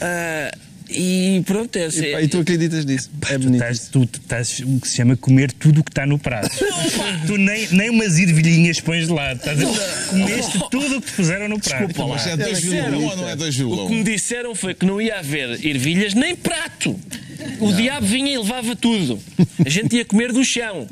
Ah, 0.00 0.56
e 0.96 1.42
pronto, 1.44 1.76
é 1.76 1.84
assim. 1.84 2.04
E, 2.04 2.22
e 2.24 2.28
tu 2.28 2.38
acreditas 2.40 2.84
nisso? 2.84 3.10
É 3.28 3.34
Tu 3.34 3.44
bonito. 3.44 3.54
estás, 3.62 3.88
tu 3.88 4.02
estás 4.04 4.60
o 4.60 4.80
que 4.80 4.88
se 4.88 4.96
chama 4.96 5.16
comer 5.16 5.52
tudo 5.52 5.80
o 5.80 5.84
que 5.84 5.90
está 5.90 6.06
no 6.06 6.18
prato. 6.18 6.50
tu 7.26 7.36
nem, 7.36 7.68
nem 7.72 7.90
umas 7.90 8.18
ervilhinhas 8.18 8.80
pões 8.80 9.06
de 9.06 9.12
lado. 9.12 9.38
Estás 9.38 9.60
a 9.60 10.08
comeste 10.10 10.58
tudo 10.70 10.96
o 10.98 11.00
que 11.00 11.10
te 11.10 11.16
puseram 11.16 11.48
no 11.48 11.58
prato. 11.60 11.86
Desculpa 11.86 12.10
lá. 12.10 12.14
Mas 12.16 12.26
é 12.26 12.32
Eles 12.32 12.46
2,1 12.46 12.60
disseram- 12.60 13.04
ou 13.04 13.16
não 13.16 13.28
é 13.28 13.34
O 13.34 13.36
que 13.36 13.94
me 13.94 14.00
2,1? 14.00 14.04
disseram 14.04 14.54
foi 14.54 14.74
que 14.74 14.86
não 14.86 15.00
ia 15.00 15.18
haver 15.18 15.64
ervilhas 15.64 16.14
nem 16.14 16.36
prato. 16.36 16.98
O 17.58 17.72
diabo 17.72 18.06
vinha 18.06 18.32
e 18.32 18.38
levava 18.38 18.76
tudo. 18.76 19.18
A 19.64 19.68
gente 19.68 19.96
ia 19.96 20.04
comer 20.04 20.32
do 20.32 20.44
chão. 20.44 20.86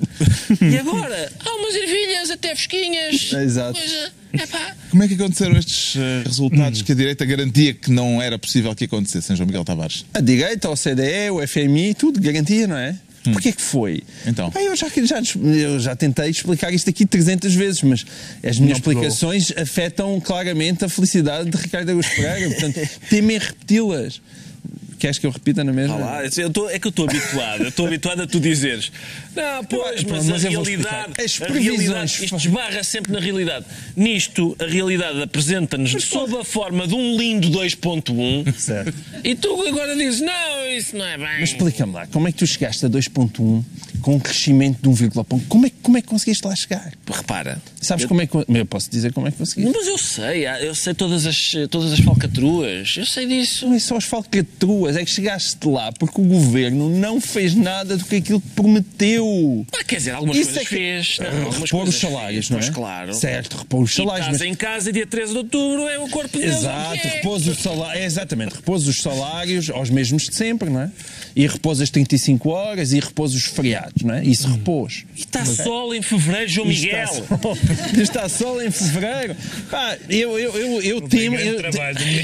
E 0.60 0.76
agora? 0.78 1.32
Há 1.38 1.50
umas 1.56 1.74
ervilhas 1.76 2.30
até 2.30 2.48
fresquinhas. 2.56 3.32
Exato. 3.32 3.78
Coisa- 3.78 4.12
epá. 4.32 4.74
Como 4.90 5.02
é 5.02 5.08
que 5.08 5.14
aconteceram 5.14 5.56
estes 5.56 5.96
eh, 5.96 6.22
resultados 6.24 6.82
que 6.82 6.92
a 6.92 6.94
direita 6.94 7.24
garantia 7.24 7.74
que 7.74 7.90
não 7.90 8.20
era 8.20 8.38
possível 8.38 8.74
que 8.74 8.84
acontecessem, 8.84 9.36
João 9.36 9.46
Miguel 9.46 9.64
Tavares? 9.64 10.04
A 10.12 10.20
direita, 10.20 10.68
o 10.68 10.74
CDE, 10.74 11.30
o 11.30 11.46
FMI, 11.46 11.94
tudo 11.94 12.20
garantia, 12.20 12.66
não 12.66 12.76
é? 12.76 12.96
Porquê 13.24 13.52
que 13.52 13.60
foi? 13.60 14.02
Então. 14.26 14.50
Eu, 14.54 14.74
já, 14.74 14.88
já, 14.88 15.22
eu 15.36 15.78
já 15.78 15.94
tentei 15.94 16.30
explicar 16.30 16.72
isto 16.72 16.88
aqui 16.88 17.04
300 17.04 17.54
vezes, 17.54 17.82
mas 17.82 18.06
as 18.42 18.58
minhas 18.58 18.78
explicações 18.78 19.52
afetam 19.56 20.18
claramente 20.20 20.84
a 20.84 20.88
felicidade 20.88 21.50
de 21.50 21.56
Ricardo 21.56 21.90
Augusto 21.90 22.14
Pereira. 22.16 22.48
Portanto, 22.50 22.88
temem 23.10 23.38
repeti-las. 23.38 24.22
Queres 25.00 25.18
que 25.18 25.26
eu 25.26 25.30
repita 25.30 25.64
na 25.64 25.72
mesma? 25.72 25.94
Ah 25.96 25.98
lá, 25.98 26.22
eu 26.24 26.50
tô- 26.50 26.68
é 26.70 26.78
que 26.78 26.86
eu 26.86 26.90
estou 26.90 27.08
habituado. 27.08 27.62
Eu 27.62 27.68
estou 27.70 27.86
habituado 27.86 28.20
a 28.22 28.26
tu 28.26 28.38
dizeres. 28.38 28.92
Não, 29.34 29.64
pois, 29.64 30.04
mas, 30.04 30.26
mas 30.28 30.44
a 30.44 30.48
realidade. 30.50 31.12
As 31.24 31.40
a 31.40 31.46
previsões- 31.46 31.78
realidade 31.78 32.24
isto 32.26 32.36
esbarra 32.36 32.84
sempre 32.84 33.10
na 33.12 33.18
realidade. 33.18 33.64
Nisto, 33.96 34.54
a 34.60 34.66
realidade 34.66 35.22
apresenta-nos 35.22 35.90
sob 36.04 36.36
a 36.36 36.44
forma 36.44 36.86
de 36.86 36.94
um 36.94 37.16
lindo 37.16 37.48
2.1. 37.50 38.52
Certo. 38.56 38.92
E 39.24 39.34
tu 39.34 39.66
agora 39.66 39.96
dizes: 39.96 40.20
não, 40.20 40.66
isso 40.76 40.94
não 40.96 41.06
é 41.06 41.16
bem. 41.16 41.40
Mas 41.40 41.50
explica-me 41.50 41.92
lá, 41.94 42.06
como 42.06 42.28
é 42.28 42.32
que 42.32 42.38
tu 42.38 42.46
chegaste 42.46 42.84
a 42.84 42.88
2.1 42.88 43.64
com 44.00 44.14
um 44.16 44.18
crescimento 44.18 44.80
de 44.82 44.88
1,1? 44.88 45.40
Como 45.48 45.66
é, 45.66 45.70
que- 45.70 45.76
como 45.82 45.96
é 45.96 46.02
que 46.02 46.08
conseguiste 46.08 46.46
lá 46.46 46.54
chegar? 46.54 46.92
Repara. 47.10 47.60
Sabes 47.80 48.02
eu, 48.04 48.08
como 48.08 48.20
é 48.20 48.26
que... 48.26 48.36
Eu 48.36 48.66
posso 48.66 48.90
dizer 48.90 49.12
como 49.12 49.26
é 49.28 49.30
que 49.30 49.38
conseguiste? 49.38 49.72
Mas 49.76 49.86
eu 49.86 49.98
sei, 49.98 50.46
eu 50.46 50.74
sei 50.74 50.94
todas 50.94 51.26
as, 51.26 51.52
todas 51.70 51.92
as 51.92 52.00
falcatruas. 52.00 52.94
Eu 52.96 53.06
sei 53.06 53.26
disso. 53.26 53.66
Não 53.66 53.74
é 53.74 53.78
só 53.78 53.96
as 53.96 54.04
falcatruas, 54.04 54.96
é 54.96 55.04
que 55.04 55.10
chegaste 55.10 55.66
lá 55.68 55.90
porque 55.92 56.20
o 56.20 56.24
governo 56.24 56.88
não 56.90 57.20
fez 57.20 57.54
nada 57.54 57.96
do 57.96 58.04
que 58.04 58.16
aquilo 58.16 58.40
que 58.40 58.48
prometeu. 58.50 59.66
Ah, 59.72 59.84
quer 59.84 59.96
dizer, 59.96 60.10
algumas 60.12 60.36
Isso 60.36 60.50
coisas 60.54 60.62
é 60.62 60.68
que- 60.68 60.74
fez. 60.74 61.18
Não, 61.18 61.50
repor 61.50 61.68
coisas 61.70 61.94
os 61.94 62.00
salários, 62.00 62.46
fez, 62.46 62.50
não 62.50 62.58
é? 62.58 62.60
pois 62.60 62.74
claro. 62.74 63.14
Certo, 63.14 63.56
repor 63.58 63.82
os 63.82 63.92
E 63.92 63.96
salários. 63.96 64.26
estás 64.26 64.40
mas- 64.40 64.48
em 64.50 64.54
casa, 64.54 64.92
dia 64.92 65.06
13 65.06 65.32
de 65.32 65.38
outubro, 65.38 65.88
é 65.88 65.98
o 65.98 66.08
corpo 66.08 66.36
de 66.38 66.44
Deus. 66.44 66.56
o 66.56 66.58
Exato, 66.60 66.94
é. 67.06 67.10
repôs 67.16 67.46
os 67.46 67.58
salários, 67.58 68.04
exatamente, 68.04 68.54
repôs 68.54 68.86
os 68.86 68.96
salários 69.00 69.70
aos 69.70 69.90
mesmos 69.90 70.24
de 70.24 70.34
sempre, 70.34 70.68
não 70.70 70.80
é? 70.82 70.90
E 71.34 71.46
repôs 71.46 71.80
as 71.80 71.90
35 71.90 72.50
horas 72.50 72.92
e 72.92 73.00
repôs 73.00 73.34
os 73.34 73.44
feriados, 73.44 73.89
não 74.02 74.14
é? 74.14 74.24
Isso 74.24 74.48
repôs. 74.48 75.04
E 75.16 75.20
está 75.20 75.44
sol 75.44 75.94
em 75.94 76.02
fevereiro, 76.02 76.48
João 76.48 76.66
Miguel. 76.68 76.90
Está 77.10 77.38
sol, 77.38 77.56
está 78.00 78.28
sol 78.28 78.62
em 78.62 78.70
fevereiro. 78.70 79.36
Pá, 79.70 79.96
eu, 80.08 80.38
eu, 80.38 80.56
eu, 80.56 80.82
eu 80.82 81.00
temo. 81.02 81.36
Eu, 81.36 81.60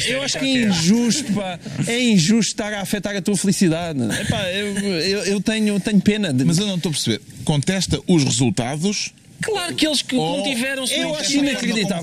eu 0.09 0.23
acho 0.23 0.39
que 0.39 0.45
é 0.45 0.63
injusto, 0.65 1.33
pá. 1.33 1.59
É 1.87 2.01
injusto 2.01 2.53
estar 2.53 2.73
a 2.73 2.81
afetar 2.81 3.17
a 3.17 3.23
tua 3.23 3.37
felicidade. 3.37 4.01
Epá, 4.21 4.49
eu, 4.53 4.77
eu, 4.77 5.25
eu 5.25 5.41
tenho, 5.41 5.79
tenho 5.81 6.01
pena. 6.01 6.33
De, 6.33 6.45
Mas 6.45 6.59
eu 6.59 6.67
não 6.67 6.77
estou 6.77 6.91
a 6.91 6.93
perceber. 6.93 7.21
Contesta 7.45 8.01
os 8.07 8.25
resultados 8.25 9.13
Claro 9.43 9.75
que 9.75 9.87
eles 9.87 10.03
que 10.03 10.17
Oh, 10.17 10.37
contiveram-se 10.37 10.95
eu 10.95 11.03
no 11.09 11.15
acho 11.15 11.37
investimento. 11.37 11.65
inacreditável. 11.65 12.03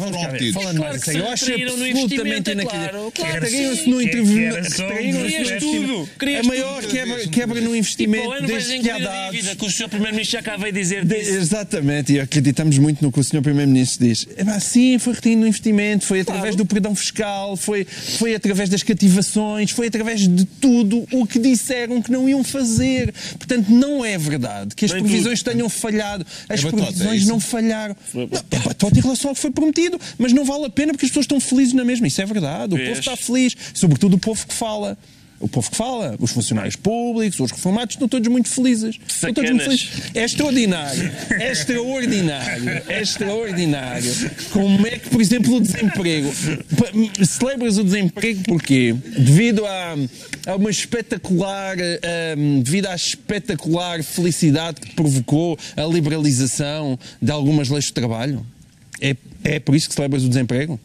Falando 0.54 0.78
Claro 0.78 0.94
mais 0.94 1.08
eu 1.08 1.30
acho 1.30 1.46
absolutamente 1.46 1.90
investimento, 1.90 2.50
é 2.50 2.54
inacreditável. 2.54 3.12
claro. 3.16 3.34
Retraíram-se 3.34 3.90
no 3.90 3.98
retraíram-se 3.98 5.36
investimento. 5.36 5.60
tudo, 5.60 6.10
querias 6.20 6.40
A 6.40 6.44
maior 6.48 6.84
quebra, 6.84 7.28
quebra 7.28 7.62
no 7.62 7.62
E 7.62 7.64
para 7.64 7.72
o 7.72 7.76
investimento 7.76 8.46
desde 8.48 8.80
que 8.80 8.90
há 8.90 8.98
dados. 9.00 9.36
dívida, 9.36 9.56
que 9.56 9.66
o 9.66 9.70
Sr. 9.70 9.90
Primeiro-Ministro 9.90 10.38
já 10.38 10.44
cá 10.44 10.58
veio 10.58 10.74
dizer 10.74 11.06
De- 11.06 11.16
disso. 11.20 11.32
exatamente, 11.32 12.14
e 12.14 12.20
acreditamos 12.20 12.78
muito 12.78 13.02
no 13.02 13.12
que 13.12 13.20
o 13.20 13.24
Sr. 13.24 13.42
Primeiro-Ministro 13.42 14.08
diz. 14.08 14.28
É 14.38 14.60
sim, 14.60 14.98
foi 15.00 15.14
no 15.36 15.48
investimento, 15.48 16.06
foi 16.06 16.20
através 16.22 16.56
do 16.56 16.66
perdão 16.66 16.96
fiscal, 16.96 17.56
foi, 17.58 17.86
foi 17.86 18.36
através 18.36 18.70
das 18.70 18.84
cativações, 18.84 19.72
foi 19.72 19.88
através 19.88 20.28
de 20.28 20.46
tudo 20.46 21.06
o 21.12 21.26
que 21.26 21.40
disseram 21.40 22.02
que 22.02 22.12
não 22.12 22.28
iam 22.30 22.44
fazer. 22.44 23.14
Portanto, 23.38 23.68
não 23.70 24.04
é 24.06 24.18
verdade 24.18 24.76
que 24.76 24.86
as 24.86 24.92
previsões 24.92 25.42
tenham 25.42 25.68
falhado. 25.70 26.26
As 26.48 26.64
É 26.64 26.68
é 26.68 26.72
previsões 26.72 27.23
isso? 27.24 27.32
não 27.32 27.40
falharam. 27.40 27.96
Não, 28.14 28.24
é 28.24 28.60
batota 28.60 28.98
em 28.98 29.02
relação 29.02 29.30
ao 29.30 29.36
que 29.36 29.42
foi 29.42 29.52
prometido, 29.52 30.00
mas 30.18 30.34
não 30.34 30.46
vale 30.46 30.66
a 30.66 30.70
pena 30.70 30.94
porque 30.94 31.06
as 31.06 31.12
pessoas 31.12 31.26
estão 31.26 31.40
felizes 31.40 31.74
na 31.74 31.84
mesma. 31.84 32.08
Isso 32.08 32.22
é 32.22 32.26
verdade. 32.26 32.76
O 32.76 32.78
povo 32.78 33.00
está 33.00 33.16
feliz, 33.16 33.56
sobretudo 33.74 34.16
o 34.16 34.20
povo 34.20 34.46
que 34.46 34.54
fala. 34.54 34.98
O 35.40 35.48
povo 35.48 35.70
que 35.70 35.76
fala, 35.76 36.16
os 36.20 36.32
funcionários 36.32 36.76
públicos, 36.76 37.40
os 37.40 37.52
reformados, 37.52 37.96
estão 37.96 38.08
todos 38.08 38.28
muito 38.30 38.50
felizes. 38.50 38.98
Estão 39.08 39.34
todos 39.34 39.50
muito 39.50 39.64
felizes. 39.64 39.90
É 40.14 40.24
extraordinário, 40.24 41.12
é 41.32 41.52
extraordinário, 41.52 42.70
é 42.88 43.02
extraordinário. 43.02 44.12
Como 44.52 44.88
é 44.88 44.92
que, 44.92 45.10
por 45.10 45.22
exemplo, 45.22 45.56
o 45.56 45.62
desemprego. 45.62 46.34
Celebras 47.26 47.78
o 47.78 47.84
desemprego 47.84 48.42
porquê? 48.44 48.94
Devido 49.18 49.66
a, 49.66 49.96
a 50.48 50.56
uma 50.56 50.70
espetacular, 50.70 51.78
hum, 52.38 52.62
devido 52.62 52.88
à 52.88 52.96
espetacular 52.96 54.04
felicidade 54.04 54.80
que 54.82 54.96
provocou 54.96 55.58
a 55.76 55.84
liberalização 55.84 56.98
de 57.22 57.32
algumas 57.32 57.70
leis 57.70 57.86
de 57.86 57.94
trabalho? 57.94 58.46
É, 59.02 59.16
é 59.44 59.60
por 59.60 59.76
isso 59.76 59.90
que 59.90 59.96
celebras 59.96 60.24
o 60.24 60.30
desemprego? 60.30 60.80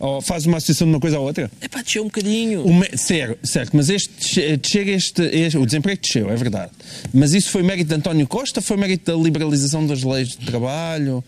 Ou 0.00 0.20
fazes 0.22 0.46
uma 0.46 0.58
associação 0.58 0.86
de 0.86 0.92
uma 0.94 1.00
coisa 1.00 1.16
à 1.16 1.20
outra? 1.20 1.50
É 1.60 1.66
pá, 1.68 1.82
desceu 1.82 2.02
um 2.02 2.06
bocadinho. 2.06 2.64
O 2.64 2.98
certo, 2.98 3.38
certo, 3.46 3.76
mas 3.76 3.88
este, 3.90 4.10
desce- 4.18 4.56
descer 4.56 4.88
este, 4.88 5.22
este- 5.22 5.58
o 5.58 5.66
desemprego 5.66 6.00
desceu, 6.00 6.30
é 6.30 6.36
verdade. 6.36 6.70
Mas 7.12 7.34
isso 7.34 7.50
foi 7.50 7.62
mérito 7.64 7.88
de 7.88 7.94
António 7.96 8.26
Costa, 8.28 8.60
foi 8.62 8.76
mérito 8.76 9.10
da 9.10 9.18
liberalização 9.20 9.84
das 9.86 10.02
leis 10.04 10.28
de 10.28 10.46
trabalho, 10.46 11.24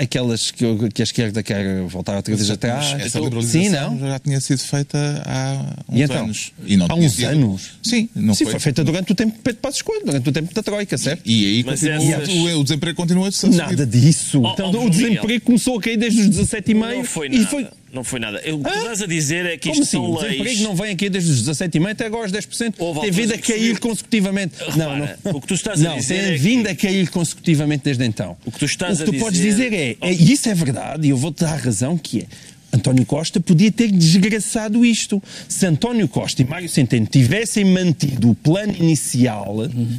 aquelas 0.00 0.50
que, 0.50 0.64
que 0.92 1.02
a 1.02 1.04
esquerda 1.04 1.42
quer 1.42 1.82
voltar 1.82 2.16
outra 2.16 2.34
vez 2.34 2.50
atrás. 2.50 2.94
Essa 3.00 3.18
Sim, 3.18 3.24
liberalização 3.24 3.94
não? 3.96 4.08
já 4.08 4.18
tinha 4.18 4.40
sido 4.40 4.58
feita 4.60 5.22
há 5.24 5.74
uns 5.88 5.98
E 5.98 6.02
então? 6.02 6.24
anos. 6.24 6.52
E 6.66 6.76
não 6.76 6.86
há 6.88 6.94
uns 6.94 7.12
sido- 7.12 7.26
anos? 7.28 7.70
Sim, 7.82 8.08
não 8.14 8.34
Sim, 8.34 8.44
foi. 8.44 8.52
foi 8.52 8.60
feita 8.60 8.82
durante 8.84 9.12
o 9.12 9.14
tempo 9.14 9.32
de 9.36 9.38
Pedro 9.40 9.60
Passos 9.60 9.82
Coelho, 9.82 10.04
durante 10.06 10.28
o 10.28 10.32
tempo 10.32 10.52
da 10.54 10.62
Troika, 10.62 10.96
certo? 10.98 11.22
E 11.24 11.46
aí 11.46 11.64
Mas 11.64 11.80
continua, 11.80 12.14
essas- 12.16 12.28
o, 12.28 12.60
o 12.60 12.64
desemprego 12.64 12.96
continua 12.96 13.28
a 13.28 13.32
subir. 13.32 13.56
Nada 13.56 13.86
disso. 13.86 14.40
Oh, 14.42 14.52
então, 14.52 14.72
oh, 14.74 14.86
o 14.86 14.90
desemprego 14.90 15.22
Miguel. 15.26 15.40
começou 15.42 15.78
a 15.78 15.82
cair 15.82 15.96
desde 15.96 16.20
os 16.22 16.28
17,5 16.28 16.96
Não 16.96 17.04
foi 17.04 17.26
e 17.26 17.30
nada. 17.38 17.46
foi. 17.50 17.66
Não 17.98 18.04
foi 18.04 18.20
nada. 18.20 18.38
Eu- 18.44 18.60
O 18.60 18.62
que 18.62 18.70
estás 18.70 19.02
a 19.02 19.06
dizer 19.06 19.44
é 19.44 19.56
que 19.56 19.68
Como 19.68 19.72
isto 19.72 19.82
assim? 19.82 19.90
são 19.90 20.10
O 20.12 20.14
desemprego 20.14 20.44
leis. 20.44 20.60
não 20.60 20.76
vem 20.76 20.92
aqui 20.92 21.10
desde 21.10 21.32
os 21.32 21.42
17,5 21.42 21.90
até 21.90 22.06
agora 22.06 22.22
aos 22.22 22.30
10%. 22.32 22.74
Houve 22.78 23.00
Tem 23.00 23.10
vindo 23.10 23.34
a 23.34 23.38
cair 23.38 23.58
subiu. 23.74 23.80
consecutivamente. 23.80 24.54
Repara, 24.56 24.76
não, 24.76 24.96
não. 25.32 25.36
o 25.38 25.40
que 25.40 25.48
tu 25.48 25.54
estás 25.54 25.80
a 25.80 25.88
não, 25.88 25.96
dizer 25.96 26.14
tem 26.22 26.32
é 26.34 26.36
vindo 26.36 26.62
que- 26.66 26.70
a 26.70 26.76
cair 26.76 27.08
consecutivamente 27.10 27.82
desde 27.84 28.04
então. 28.04 28.36
O 28.46 28.52
que 28.52 28.58
tu 28.60 28.64
estás 28.66 29.00
O 29.00 29.04
que 29.04 29.10
tu 29.10 29.16
a 29.16 29.18
podes 29.18 29.40
dizer- 29.40 29.70
dizer 29.70 29.96
é, 30.00 30.08
é, 30.08 30.12
e 30.12 30.32
isso 30.32 30.48
é 30.48 30.54
verdade, 30.54 31.08
e 31.08 31.10
eu 31.10 31.16
vou-te 31.16 31.40
dar 31.40 31.54
a 31.54 31.56
razão 31.56 31.98
que 31.98 32.20
é. 32.20 32.24
António 32.70 33.04
Costa 33.06 33.40
podia 33.40 33.72
ter 33.72 33.90
desgraçado 33.90 34.84
isto. 34.84 35.20
Se 35.48 35.64
António 35.66 36.06
Costa 36.06 36.42
e 36.42 36.44
Mário 36.44 36.68
Centeno 36.68 37.06
tivessem 37.06 37.64
mantido 37.64 38.30
o 38.30 38.34
plano 38.34 38.74
inicial, 38.78 39.56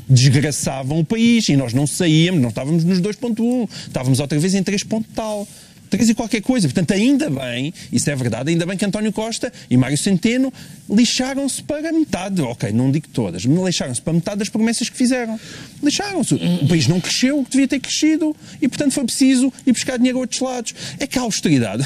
desgraçavam 0.07 0.99
o 0.99 1.03
país 1.03 1.49
e 1.49 1.55
nós 1.57 1.73
não 1.73 1.85
saíamos, 1.87 2.39
não 2.41 2.49
estávamos 2.49 2.83
nos 2.83 2.99
2.1, 3.01 3.67
estávamos 3.87 4.19
outra 4.19 4.37
vez 4.39 4.53
em 4.53 4.63
3 4.63 4.83
ponto 4.83 5.07
tal. 5.15 5.47
3 5.89 6.09
e 6.09 6.13
qualquer 6.13 6.41
coisa. 6.41 6.67
Portanto, 6.67 6.91
ainda 6.91 7.29
bem, 7.29 7.73
isso 7.91 8.09
é 8.09 8.15
verdade, 8.15 8.51
ainda 8.51 8.65
bem 8.65 8.77
que 8.77 8.85
António 8.85 9.11
Costa 9.11 9.51
e 9.69 9.77
Mário 9.77 9.97
Centeno 9.97 10.53
lixaram-se 10.89 11.61
para 11.63 11.91
metade. 11.91 12.41
Ok, 12.41 12.71
não 12.71 12.91
digo 12.91 13.07
todas, 13.09 13.45
mas 13.45 13.65
lixaram-se 13.65 14.01
para 14.01 14.13
metade 14.13 14.39
das 14.39 14.49
promessas 14.49 14.89
que 14.89 14.97
fizeram. 14.97 15.39
Lixaram-se. 15.83 16.35
O 16.35 16.67
país 16.67 16.87
não 16.87 16.99
cresceu 16.99 17.39
o 17.39 17.45
que 17.45 17.51
devia 17.51 17.67
ter 17.67 17.79
crescido 17.79 18.35
e, 18.61 18.67
portanto, 18.67 18.91
foi 18.91 19.03
preciso 19.03 19.51
ir 19.65 19.71
buscar 19.71 19.97
dinheiro 19.97 20.17
a 20.17 20.21
outros 20.21 20.39
lados. 20.39 20.73
É 20.99 21.07
que 21.07 21.17
a 21.17 21.21
austeridade, 21.21 21.85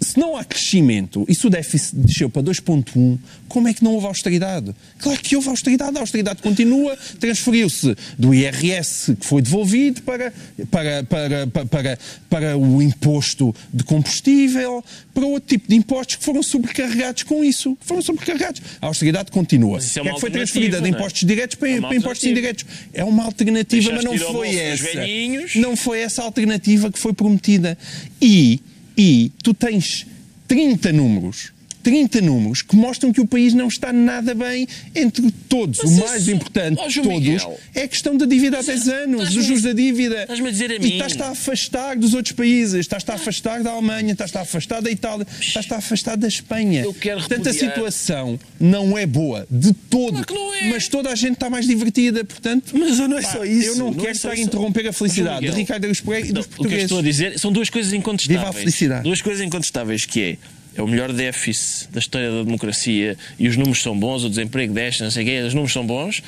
se 0.00 0.18
não 0.18 0.36
há 0.36 0.44
crescimento 0.44 1.24
e 1.28 1.34
se 1.34 1.46
o 1.46 1.50
déficit 1.50 1.96
desceu 1.96 2.30
para 2.30 2.42
2,1, 2.42 3.18
como 3.48 3.68
é 3.68 3.74
que 3.74 3.82
não 3.82 3.94
houve 3.94 4.06
austeridade? 4.06 4.74
Claro 4.98 5.20
que 5.20 5.36
houve 5.36 5.48
austeridade, 5.48 5.96
a 5.96 6.00
austeridade 6.00 6.42
continua, 6.42 6.96
transferiu-se 7.18 7.96
do 8.18 8.34
IRS 8.34 9.16
que 9.16 9.26
foi 9.26 9.42
devolvido 9.42 10.02
para, 10.02 10.32
para, 10.70 11.04
para, 11.04 11.46
para, 11.66 11.98
para 12.28 12.56
o 12.56 12.82
imposto 12.82 13.35
de 13.72 13.84
combustível, 13.84 14.84
para 15.12 15.24
outro 15.26 15.48
tipo 15.48 15.68
de 15.68 15.76
impostos 15.76 16.16
que 16.16 16.24
foram 16.24 16.42
sobrecarregados 16.42 17.22
com 17.22 17.44
isso. 17.44 17.76
Foram 17.80 18.02
sobrecarregados. 18.02 18.62
A 18.80 18.86
austeridade 18.86 19.30
continua. 19.30 19.78
isso 19.78 19.98
é 19.98 20.02
que 20.02 20.08
é 20.08 20.14
que 20.14 20.20
foi 20.20 20.30
transferida 20.30 20.76
de 20.80 20.82
não 20.82 20.96
é? 20.96 21.00
impostos 21.00 21.24
diretos 21.24 21.56
para, 21.56 21.68
É 21.68 21.80
para 21.80 21.96
impostos 21.96 22.26
indiretos. 22.26 22.64
É 22.92 23.04
uma 23.04 23.24
alternativa, 23.24 23.92
mas 23.92 24.04
não 24.04 24.10
Deixaste 24.12 24.32
ir 24.32 24.36
ao 24.36 24.42
foi 24.42 24.56
essa. 24.56 25.58
Não 25.58 25.76
foi 25.76 26.00
essa 26.00 26.22
a 26.22 26.24
alternativa 26.24 26.90
que 26.90 26.98
foi 26.98 27.12
prometida. 27.12 27.76
E, 28.20 28.60
e 28.96 29.32
tu 29.42 29.52
tens 29.52 30.06
30 30.46 30.92
números. 30.92 31.55
30 31.86 32.20
números 32.20 32.62
que 32.62 32.74
mostram 32.74 33.12
que 33.12 33.20
o 33.20 33.26
país 33.26 33.54
não 33.54 33.68
está 33.68 33.92
nada 33.92 34.34
bem 34.34 34.66
entre 34.92 35.30
todos. 35.48 35.78
Mas 35.84 35.92
o 35.92 36.00
mais 36.00 36.22
isso- 36.22 36.32
importante 36.32 36.70
de 36.88 36.94
todos 37.00 37.06
Miguel. 37.06 37.60
é 37.72 37.82
a 37.82 37.88
questão 37.88 38.16
da 38.16 38.26
dívida 38.26 38.58
há 38.58 38.62
10 38.62 38.88
anos, 38.88 39.32
dos 39.32 39.44
juros 39.44 39.62
da 39.62 39.72
dívida. 39.72 40.22
estás-me 40.22 40.48
a 40.48 40.50
dizer 40.50 40.70
a 40.72 40.74
E 40.74 40.78
mim. 40.80 40.88
estás-te 40.94 41.22
a 41.22 41.28
afastar 41.28 41.96
dos 41.96 42.12
outros 42.12 42.32
países, 42.32 42.74
estás-te 42.80 43.08
a 43.12 43.14
afastar 43.14 43.62
da 43.62 43.70
Alemanha, 43.70 44.12
estás-te 44.14 44.36
a 44.36 44.40
afastar 44.40 44.82
da 44.82 44.90
Itália, 44.90 45.24
estás-te 45.40 45.72
a 45.72 45.76
afastar 45.76 46.16
da 46.16 46.26
Espanha. 46.26 46.82
Eu 46.82 46.92
quero 46.92 47.20
Portanto, 47.20 47.46
a 47.46 47.52
repudiar- 47.52 47.74
situação 47.76 48.40
não 48.58 48.98
é 48.98 49.06
boa, 49.06 49.46
de 49.48 49.72
todo. 49.72 50.10
Claro 50.10 50.26
que 50.26 50.34
não 50.34 50.54
é. 50.54 50.68
Mas 50.70 50.88
toda 50.88 51.10
a 51.10 51.14
gente 51.14 51.34
está 51.34 51.48
mais 51.48 51.68
divertida, 51.68 52.24
portanto. 52.24 52.72
Mas 52.76 52.98
não 52.98 53.16
é 53.16 53.22
pá, 53.22 53.28
só 53.30 53.44
isso, 53.44 53.68
Eu 53.68 53.76
não, 53.76 53.92
não 53.92 54.00
é 54.00 54.06
quero 54.06 54.18
só 54.18 54.30
estar 54.32 54.40
a 54.40 54.44
interromper 54.44 54.88
a 54.88 54.92
felicidade 54.92 55.46
de 55.48 55.52
Ricardo 55.52 55.82
Pereira 56.04 56.26
e 56.28 56.32
dos 56.32 56.46
o 56.46 56.48
que 56.48 56.52
eu 56.54 56.56
portugueses. 56.56 56.82
estou 56.84 56.98
a 56.98 57.02
dizer 57.02 57.38
são 57.38 57.52
duas 57.52 57.70
coisas 57.70 57.92
incontestáveis. 57.92 58.40
Viva 58.40 58.50
a 58.50 58.52
felicidade. 58.52 59.02
Duas 59.04 59.22
coisas 59.22 59.40
incontestáveis 59.46 60.04
que 60.04 60.20
é 60.20 60.36
é 60.76 60.82
o 60.82 60.86
melhor 60.86 61.12
déficit 61.12 61.90
da 61.90 61.98
história 61.98 62.30
da 62.30 62.42
democracia 62.42 63.16
e 63.38 63.48
os 63.48 63.56
números 63.56 63.82
são 63.82 63.98
bons, 63.98 64.24
o 64.24 64.28
desemprego 64.28 64.74
desce, 64.74 65.02
não 65.02 65.10
sei 65.10 65.22
o 65.22 65.26
quê, 65.26 65.40
os 65.40 65.54
números 65.54 65.72
são 65.72 65.86
bons. 65.86 66.22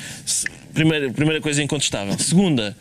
Primeira, 0.73 1.11
primeira 1.11 1.41
coisa 1.41 1.61
incontestável. 1.61 2.17
Segunda, 2.17 2.75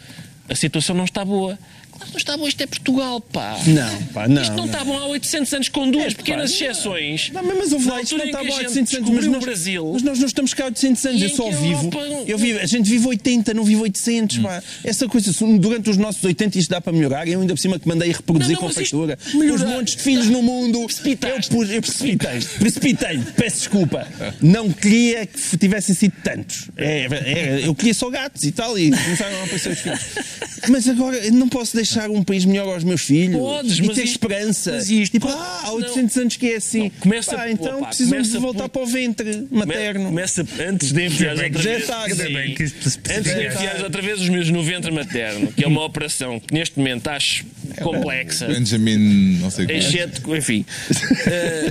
a 0.48 0.54
situação 0.54 0.96
não 0.96 1.04
está 1.04 1.24
boa. 1.24 1.58
Não 2.00 2.36
boa, 2.36 2.48
isto 2.48 2.60
é 2.62 2.66
Portugal, 2.66 3.20
pá. 3.20 3.58
Não, 3.66 4.02
pá, 4.12 4.28
não, 4.28 4.42
Isto 4.42 4.56
não, 4.56 4.66
não. 4.66 4.84
bom 4.84 4.98
há 4.98 5.06
800 5.06 5.52
anos 5.54 5.68
com 5.68 5.90
duas 5.90 6.04
É, 6.06 6.10
pá, 6.10 6.16
pequenas 6.16 6.50
não. 6.50 6.56
exceções. 6.56 7.30
Não, 7.30 7.42
mas 7.42 7.72
houve 7.72 7.88
lá, 7.88 8.00
isto 8.02 8.16
não 8.16 8.24
altura 8.24 8.24
em 8.24 8.26
está 8.26 8.38
que 8.40 8.46
bom 8.46 8.52
a 8.52 8.56
há 8.56 8.60
gente 8.60 8.68
800 8.68 8.94
anos, 8.94 9.08
mas 9.08 9.18
descobriu 9.18 9.32
nós, 9.32 9.42
o 9.42 9.46
Brasil. 9.46 9.90
mas 9.94 10.02
nós 10.02 10.18
não 10.18 10.26
estamos 10.26 10.54
cá 10.54 10.64
há 10.64 10.66
800 10.66 11.06
anos, 11.06 11.22
eu 11.22 11.28
só 11.30 11.50
vivo. 11.50 11.64
Europa- 11.86 11.98
Eu 12.26 12.38
vivo, 12.38 12.58
a 12.60 12.66
gente 12.66 12.88
vive 12.88 13.06
80, 13.08 13.54
não 13.54 13.64
vive 13.64 13.82
800, 13.82 14.38
pá. 14.38 14.62
Essa 14.84 15.08
coisa, 15.08 15.32
durante 15.58 15.90
os 15.90 15.96
nossos 15.96 16.22
80 16.24 16.58
isto 16.58 16.70
dá 16.70 16.80
para 16.80 16.92
melhorar, 16.92 17.26
eu 17.28 17.40
ainda 17.40 17.54
por 17.54 17.60
cima 17.60 17.78
que 17.78 17.88
mandei 17.88 18.12
reproduzir 18.12 18.56
Não, 18.56 18.62
não, 18.62 18.68
melhorar- 19.34 19.54
Os 19.54 19.62
montes 19.70 19.96
de 19.96 20.02
filhos 20.02 20.26
no 20.28 20.42
mundo. 20.42 20.78
Eu, 20.80 20.86
Precipitaste. 20.86 21.50
pus, 21.50 21.70
eu 21.70 21.80
precipitei, 21.82 22.40
precipitei, 22.58 23.18
peço 23.36 23.56
desculpa. 23.58 24.06
Não 24.40 24.70
queria 24.72 25.26
que 25.26 25.56
tivessem 25.58 25.94
sido 25.94 26.12
tantos. 26.22 26.68
É, 26.76 27.06
é, 27.06 27.60
eu 27.66 27.74
queria 27.74 27.94
só 27.94 28.08
gatos 28.10 28.44
e 28.44 28.52
tal, 28.52 28.78
e 28.78 28.90
começaram 28.90 29.36
a 29.40 29.44
aparecer 29.44 29.72
os 29.72 29.78
filhos. 29.78 30.00
Mas 30.68 30.88
agora 30.88 31.16
eu 31.18 31.32
não 31.32 31.48
posso 31.48 31.74
deixar 31.76 31.87
um 32.10 32.22
país 32.22 32.44
melhor 32.44 32.68
aos 32.68 32.84
meus 32.84 33.02
filhos 33.02 33.36
Podes, 33.36 33.78
e 33.78 33.82
ter 33.82 33.88
isto- 33.88 34.04
esperança. 34.04 34.72
mas 34.72 34.90
isto 34.90 35.12
tipo, 35.12 35.26
pode- 35.26 35.38
ah, 35.38 35.60
há 35.64 35.66
não. 35.68 35.74
800 35.76 36.16
anos 36.16 36.36
que 36.36 36.46
é 36.52 36.56
assim. 36.56 36.82
Não, 36.84 36.90
começa- 37.00 37.36
Pá, 37.36 37.50
então 37.50 37.76
opa, 37.78 37.86
precisamos 37.88 38.16
começa 38.16 38.32
de 38.32 38.38
voltar 38.38 38.68
por- 38.68 38.80
para 38.80 38.82
o 38.82 38.86
ventre 38.86 39.46
materno. 39.50 40.04
Começa 40.06 40.46
antes 40.68 40.92
de 40.92 41.06
enfiar 41.06 41.36
outra 41.36 41.48
vez. 41.48 42.56
que 42.56 42.64
Antes 42.64 43.76
de 43.78 43.82
outra 43.84 44.02
vez 44.02 44.20
os 44.20 44.28
meus 44.28 44.50
no 44.50 44.62
ventre 44.62 44.90
materno, 44.90 45.52
que 45.52 45.64
é 45.64 45.66
uma 45.68 45.84
operação 45.84 46.40
que 46.40 46.54
neste 46.54 46.78
momento 46.78 47.08
acho 47.08 47.44
complexa, 47.82 48.46
Benjamin, 48.46 49.38
não 49.40 49.50
sei 49.50 49.64
o 49.64 49.68
quê. 49.68 49.74
exceto, 49.74 50.36
enfim, 50.36 50.64
eh, 51.26 51.70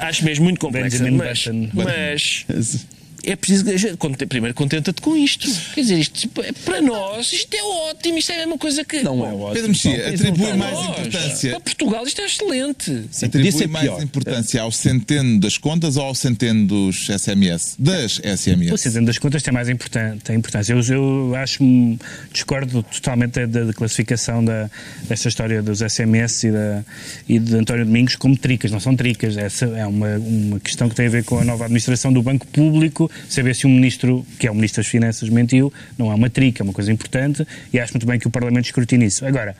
acho 0.00 0.24
mesmo 0.24 0.44
muito 0.44 0.60
complexa, 0.60 0.98
Benjamin 0.98 1.16
mas, 1.16 1.44
Button. 1.46 1.68
mas 1.74 2.86
é 3.24 3.36
preciso 3.36 3.64
que 3.64 3.70
a 3.70 3.76
gente, 3.76 3.96
primeiro 4.26 4.54
contenta-te 4.54 5.00
com 5.00 5.16
isto. 5.16 5.48
Quer 5.74 5.80
dizer, 5.82 5.98
isto 5.98 6.28
é- 6.42 6.52
para 6.52 6.80
nós 6.82 7.32
isto 7.32 7.54
é 7.54 7.62
ótimo, 7.90 8.18
isto 8.18 8.32
é 8.32 8.34
a 8.34 8.38
mesma 8.38 8.58
coisa 8.58 8.84
que 8.84 9.02
Não 9.02 9.24
é 9.24 9.32
ótimo. 9.32 9.52
Pedro 9.52 9.68
Mexia, 9.68 10.08
atribui 10.08 10.52
mais 10.54 10.72
nós, 10.72 10.98
importância. 10.98 11.50
Para 11.50 11.60
Portugal 11.60 12.06
isto 12.06 12.20
é 12.20 12.26
excelente. 12.26 13.04
Sim, 13.10 13.26
Atribui 13.26 13.52
ser 13.52 13.68
mais 13.68 13.86
pior. 13.88 14.02
importância 14.02 14.60
ao 14.62 14.72
centeno 14.72 15.40
das 15.40 15.56
contas 15.58 15.96
ou 15.96 16.04
ao 16.04 16.14
centeno 16.14 16.66
dos 16.66 17.06
SMS? 17.08 17.74
Das 17.78 18.18
O 18.18 18.22
SMS. 18.22 18.80
cidadão 18.80 19.04
das 19.04 19.18
contas 19.18 19.42
tem 19.42 19.52
mais 19.54 19.68
importância. 19.68 20.18
Tem 20.24 20.36
importância. 20.36 20.72
Eu, 20.72 20.80
eu 20.80 21.34
acho, 21.36 21.62
discordo 22.32 22.82
totalmente 22.82 23.46
da, 23.46 23.64
da 23.64 23.72
classificação 23.72 24.44
da, 24.44 24.70
desta 25.08 25.28
história 25.28 25.62
dos 25.62 25.80
SMS 25.80 26.44
e, 26.46 26.50
da, 26.50 26.84
e 27.28 27.38
de 27.38 27.56
António 27.56 27.84
Domingos 27.84 28.16
como 28.16 28.36
tricas. 28.36 28.70
Não 28.70 28.80
são 28.80 28.94
tricas. 28.96 29.36
Essa 29.36 29.66
é 29.66 29.86
uma, 29.86 30.16
uma 30.18 30.60
questão 30.60 30.88
que 30.88 30.94
tem 30.94 31.06
a 31.06 31.10
ver 31.10 31.24
com 31.24 31.38
a 31.38 31.44
nova 31.44 31.64
administração 31.64 32.12
do 32.12 32.22
Banco 32.22 32.46
Público. 32.46 33.10
Saber 33.28 33.54
se 33.54 33.66
um 33.66 33.70
ministro, 33.70 34.26
que 34.38 34.46
é 34.46 34.50
o 34.50 34.54
Ministro 34.54 34.82
das 34.82 34.90
Finanças, 34.90 35.28
mentiu, 35.28 35.72
não 35.98 36.10
é 36.10 36.14
uma 36.14 36.30
trica, 36.30 36.62
é 36.62 36.64
uma 36.64 36.72
coisa 36.72 36.92
importante 36.92 37.46
e 37.72 37.78
acho 37.78 37.92
muito 37.94 38.06
bem 38.06 38.18
que 38.18 38.26
o 38.26 38.30
Parlamento 38.30 38.66
escrutine 38.66 39.06
isso. 39.06 39.24
Agora, 39.24 39.56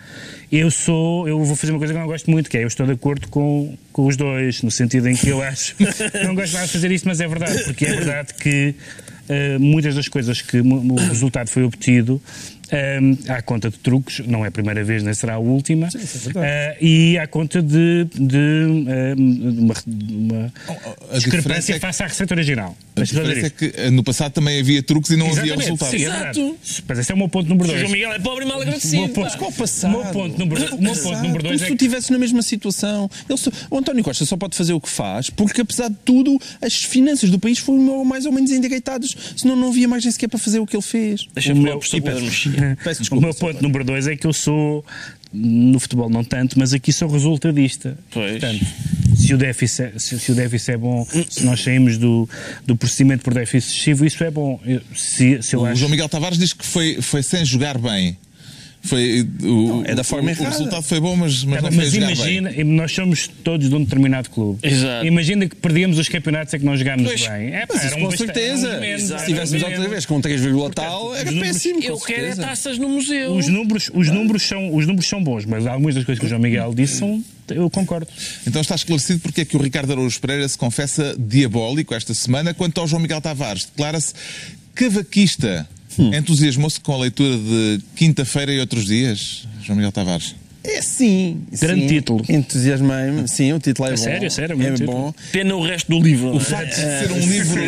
eu 0.51 0.71
sou, 0.71 1.29
eu 1.29 1.43
vou 1.45 1.57
fazer 1.57 1.73
uma 1.73 1.79
coisa 1.79 1.93
que 1.93 1.99
eu 1.99 2.03
não 2.03 2.09
gosto 2.09 2.31
muito, 2.31 2.51
que 2.51 2.59
é 2.59 2.65
eu 2.65 2.69
estou 2.69 2.87
de 2.87 2.93
acordo 2.93 3.29
com, 3.29 3.77
com 3.93 4.07
os 4.07 4.17
dois, 4.17 4.63
no 4.63 4.71
sentido 4.71 5.09
em 5.09 5.15
que 5.15 5.29
eu 5.29 5.43
acho. 5.43 5.75
não 6.25 6.35
gosto 6.35 6.53
nada 6.55 6.67
de 6.67 6.73
fazer 6.73 6.91
isto, 6.91 7.09
mas 7.09 7.21
é 7.21 7.29
verdade, 7.29 7.65
porque 7.65 7.87
é 7.87 7.95
verdade 7.95 8.35
que 8.35 8.75
Uh, 9.23 9.59
muitas 9.61 9.95
das 9.95 10.09
coisas 10.09 10.43
que 10.43 10.59
o 10.59 10.95
resultado 10.97 11.49
foi 11.49 11.63
obtido 11.63 12.21
um, 12.73 13.19
à 13.33 13.43
conta 13.43 13.71
de 13.71 13.79
truques, 13.79 14.21
não 14.27 14.45
é 14.45 14.49
a 14.49 14.51
primeira 14.51 14.83
vez 14.83 15.03
nem 15.03 15.13
será 15.15 15.35
a 15.35 15.39
última, 15.39 15.89
uh, 15.89 15.91
e 16.85 17.19
à 17.19 17.27
conta 17.27 17.61
de, 17.63 18.07
de, 18.15 18.37
um, 18.39 19.59
uma, 19.61 19.75
uma 19.87 20.53
a 21.11 21.19
diferença 21.19 21.19
discrepância 21.19 21.73
é 21.73 21.75
que- 21.75 21.81
face 21.81 22.03
à 22.03 22.07
receita 22.07 22.35
original. 22.35 22.77
A 22.95 23.03
diferença 23.03 23.47
é 23.47 23.51
que 23.51 23.73
eh, 23.75 23.91
no 23.91 24.05
passado 24.05 24.33
também 24.33 24.61
havia 24.61 24.83
truques 24.83 25.11
e 25.13 25.17
não 25.17 25.27
havia 25.27 25.55
Exatamente, 25.55 25.63
resultados. 25.83 25.99
sim, 25.99 26.05
é. 26.05 26.09
Exato. 26.09 26.57
Mas 26.87 26.99
esse 26.99 27.11
é 27.11 27.15
o 27.15 27.19
meu 27.19 27.29
ponto 27.29 27.49
número 27.49 27.65
O 27.65 27.73
2. 27.73 27.81
João 27.81 27.93
Miguel 27.93 28.13
é 28.13 28.19
pobre 28.19 28.45
e 28.45 28.49
mal 28.49 28.59
O 28.59 28.63
agradecido. 28.63 28.97
meu 29.03 29.09
ponto, 29.09 29.31
pá. 29.33 29.39
Qual 29.39 29.51
o 29.51 29.55
passado? 29.55 29.91
meu 29.93 30.05
ponto 30.13 30.39
número, 30.39 30.77
o 30.77 30.83
meu 30.83 30.95
ponto 30.95 31.17
número 31.23 31.43
dois 31.43 31.43
Como 31.43 31.55
é 31.55 31.59
se 31.59 31.65
tu 31.65 31.67
que 31.69 31.73
estivesse 31.85 32.13
na 32.13 32.19
mesma 32.19 32.43
situação. 32.43 33.11
Ele 33.29 33.39
só- 33.39 33.51
o 33.71 33.79
António 33.79 34.05
Costa 34.05 34.27
só 34.27 34.37
pode 34.37 34.55
fazer 34.55 34.75
o 34.75 34.81
que 34.81 34.91
faz 34.91 35.31
porque, 35.31 35.63
apesar 35.63 35.89
de 35.89 35.97
tudo, 36.05 36.39
as 36.61 36.75
finanças 36.85 37.31
do 37.31 37.39
país 37.39 37.59
foram 37.59 38.05
mais 38.05 38.27
ou 38.27 38.33
menos 38.33 38.51
endireitadas. 38.51 39.15
Senão 39.39 39.57
não 39.57 39.69
havia 39.69 39.89
mais 39.89 40.05
nem 40.05 40.13
sequer 40.13 40.29
para 40.29 40.39
fazer 40.39 40.59
o 40.59 40.67
que 40.67 40.77
ele 40.77 40.83
fez. 40.83 41.27
Deixa-me 41.35 41.63
falar 41.65 41.77
por 41.79 41.87
Peço 42.85 43.15
o 43.15 43.21
meu 43.21 43.35
ponto 43.35 43.63
número 43.63 43.85
dois 43.85 44.07
é 44.07 44.17
que 44.17 44.27
eu 44.27 44.33
sou, 44.33 44.85
no 45.33 45.79
futebol 45.81 46.09
não 46.11 46.23
tanto, 46.25 46.59
mas 46.59 46.73
aqui 46.73 46.93
sou 46.93 47.09
resultadista. 47.09 47.97
Pois. 48.11 48.33
Portanto, 48.33 48.65
se 49.17 49.35
o 49.35 49.39
déficit 49.39 49.83
é, 49.83 49.93
se, 49.99 50.19
se 50.19 50.33
o 50.33 50.35
déficit 50.35 50.73
é 50.73 50.77
bom, 50.77 51.07
se 51.29 51.45
nós 51.45 51.61
saímos 51.63 51.99
do, 51.99 52.29
do 52.67 52.77
procedimento 52.77 53.23
por 53.25 53.35
déficit 53.35 53.69
excessivo, 53.73 54.05
isso 54.05 54.23
é 54.25 54.31
bom. 54.31 54.61
Eu- 54.65 54.81
se, 54.95 55.43
se 55.43 55.55
eu 55.57 55.61
O 55.61 55.67
acho... 55.67 55.77
João 55.77 55.91
Miguel 55.91 56.09
Tavares 56.09 56.39
diz 56.39 56.53
que 56.53 56.65
foi, 56.67 57.01
foi 57.01 57.23
sem 57.23 57.45
jogar 57.45 57.79
bem. 57.79 58.17
Foi, 58.85 59.25
o, 59.45 59.83
é 59.87 59.95
da 59.95 60.03
forma 60.03 60.29
o, 60.29 60.31
errada. 60.33 60.49
O 60.49 60.51
resultado 60.51 60.83
foi 60.83 60.99
bom, 60.99 61.15
mas, 61.15 61.45
mas 61.45 61.63
Tá 61.63 61.71
não 61.71 61.79
bem, 61.79 61.89
foi 61.89 61.99
a 61.99 62.07
mas 62.09 62.19
imagina, 62.19 62.51
bem. 62.51 62.65
nós 62.65 62.93
somos 62.93 63.29
todos 63.29 63.69
de 63.69 63.75
um 63.77 63.85
determinado 63.85 64.29
clube. 64.29 64.59
Exato. 64.61 65.07
Imagina 65.07 65.49
que 65.49 65.55
perdíamos 65.55 65.99
os 65.99 66.09
campeonatos 66.09 66.53
é 66.53 66.59
que 66.59 66.65
não 66.65 66.77
jogámos 66.77 67.05
Pois, 67.07 67.29
bem. 67.29 67.55
É, 67.55 67.65
pá, 67.65 67.75
Mas 67.75 67.85
isso 67.85 67.95
era 67.95 68.03
um 68.05 68.11
com 68.11 68.17
certeza. 68.17 68.77
um 68.77 68.81
menos, 68.81 69.03
Se 69.05 69.27
tivéssemos 69.27 69.63
outra 69.63 69.89
vez 69.89 70.05
com 70.05 70.21
3, 70.21 70.41
tal, 70.75 71.15
era 71.15 71.29
os 71.29 71.35
números- 71.35 71.57
péssimo. 71.57 71.81
Eu 71.85 71.99
quero 72.01 72.27
é 72.27 72.35
taças 72.35 72.77
no 72.77 72.89
museu. 72.89 73.33
Os 73.37 73.47
números, 73.47 73.89
os, 73.95 74.09
números 74.09 74.43
são, 74.43 74.75
os 74.75 74.85
números 74.85 75.09
são 75.09 75.23
bons, 75.23 75.45
mas 75.45 75.65
algumas 75.65 75.95
das 75.95 76.05
coisas 76.05 76.19
que 76.19 76.27
o 76.27 76.29
João 76.29 76.41
Miguel 76.41 76.75
disse 76.75 76.99
são. 76.99 77.23
Eu 77.49 77.71
concordo. 77.71 78.09
Então 78.47 78.61
está 78.63 78.75
esclarecido 78.75 79.21
porque 79.21 79.43
é 79.43 79.45
que 79.45 79.57
o 79.57 79.63
Ricardo 79.63 79.93
Araújo 79.93 80.19
Pereira 80.21 80.49
se 80.49 80.59
confessa 80.59 81.15
diabólico 81.19 81.95
esta 81.95 82.15
semana. 82.15 82.53
Quanto 82.53 82.81
ao 82.81 82.89
João 82.89 83.01
Miguel 83.03 83.21
Tavares, 83.21 83.65
declara-se 83.67 84.13
cavaquista. 84.75 85.69
Entusiasmou-se 85.99 86.81
com 86.81 86.93
a 86.93 86.99
leitura 86.99 87.37
de 87.37 87.81
quinta-feira 87.97 88.53
e 88.53 88.61
outros 88.61 88.87
dias, 88.87 89.47
João 89.63 89.77
Miguel 89.77 89.93
Tavares. 89.93 90.35
É 90.65 90.81
sim. 90.81 91.43
Grande 91.61 91.83
sim. 91.83 91.87
título. 91.89 92.25
Entusiasmei-me. 92.29 93.27
Sim, 93.29 93.53
o 93.53 93.59
título 93.59 93.89
é 93.89 93.91
bom. 93.93 93.97
sério, 93.97 94.31
sério, 94.31 94.53
É 94.53 94.57
muito 94.57 94.77
título. 94.79 94.97
bom. 94.97 95.15
Pena 95.33 95.55
o 95.57 95.63
resto 95.63 95.91
do 95.91 96.01
livro. 96.01 96.29
é? 96.29 96.33
O 96.37 96.41
facto 96.41 96.69
de 96.71 96.77
ser 96.77 97.13
um 97.13 97.19
livro. 97.19 97.61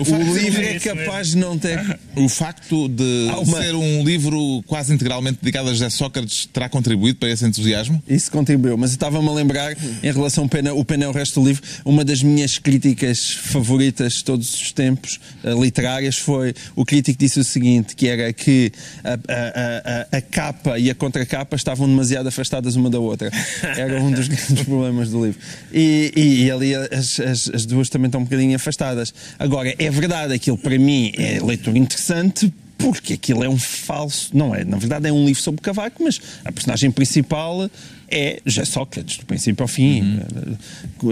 o 0.00 0.04
de 0.04 0.12
O 0.12 0.36
livro 0.38 0.62
é 0.62 0.78
capaz 0.80 1.28
de 1.28 1.36
não 1.36 1.58
ter. 1.58 1.98
O 2.16 2.28
facto 2.28 2.88
de 2.88 3.28
uma- 3.46 3.62
ser 3.62 3.74
um 3.74 4.02
livro 4.04 4.62
quase 4.66 4.92
integralmente 4.92 5.38
dedicado 5.40 5.68
a 5.68 5.72
José 5.72 5.88
Sócrates 5.90 6.46
terá 6.52 6.68
contribuído 6.68 7.18
para 7.18 7.30
esse 7.30 7.44
entusiasmo? 7.44 8.02
Isso 8.08 8.30
contribuiu, 8.30 8.76
mas 8.76 8.90
eu 8.90 8.94
estava-me 8.94 9.28
a 9.28 9.32
lembrar, 9.32 9.72
em 10.02 10.12
relação 10.12 10.44
ao 10.44 10.48
pena, 10.50 10.72
o 10.74 10.84
pena 10.84 11.04
é 11.04 11.08
o 11.08 11.12
resto 11.12 11.40
do 11.40 11.46
livro, 11.46 11.62
uma 11.84 12.04
das 12.04 12.22
minhas 12.22 12.58
críticas 12.58 13.30
favoritas 13.32 14.14
de 14.14 14.24
todos 14.24 14.52
os 14.54 14.72
tempos, 14.72 15.20
eh, 15.44 15.52
literárias, 15.54 16.16
foi 16.18 16.54
o 16.74 16.84
crítico 16.84 17.18
disse 17.18 17.38
o 17.38 17.44
seguinte, 17.44 17.94
que 17.94 18.08
era 18.08 18.32
que 18.32 18.72
a, 19.04 19.12
a- 19.12 19.16
a- 19.18 20.06
a- 20.12 20.16
a 20.18 20.20
capa 20.20 20.78
e 20.78 20.90
a 20.90 20.94
contracapa 20.94 21.54
estavam 21.68 21.86
demasiado 21.86 22.26
afastadas 22.26 22.76
uma 22.76 22.88
da 22.88 22.98
outra. 22.98 23.30
Era 23.76 24.00
um 24.02 24.10
dos 24.10 24.26
grandes 24.28 24.62
problemas 24.64 25.10
do 25.10 25.24
livro. 25.24 25.38
E, 25.72 26.12
e- 26.16 26.44
e 26.46 26.50
ali 26.50 26.74
as, 26.74 27.20
as- 27.20 27.50
as 27.52 27.66
duas 27.66 27.88
também 27.90 28.06
estão 28.06 28.20
um 28.22 28.24
bocadinho 28.24 28.56
afastadas. 28.56 29.12
Agora, 29.38 29.74
é 29.78 29.90
verdade, 29.90 30.32
aquilo 30.32 30.56
para 30.56 30.78
mim 30.78 31.12
é 31.16 31.38
leitura 31.42 31.76
interessante, 31.78 32.52
porque 32.78 33.14
aquilo 33.14 33.44
é 33.44 33.48
um 33.48 33.58
falso. 33.58 34.30
Não 34.32 34.54
é, 34.54 34.64
na 34.64 34.76
verdade 34.78 35.08
é 35.08 35.12
um 35.12 35.26
livro 35.26 35.42
sobre 35.42 35.60
Cavaco, 35.60 36.02
mas 36.02 36.20
a 36.44 36.50
personagem 36.52 36.90
principal 36.90 37.68
é 38.10 38.40
já 38.46 38.64
Sócrates, 38.64 39.18
do 39.18 39.26
princípio 39.26 39.62
ao 39.62 39.68
fim. 39.68 40.20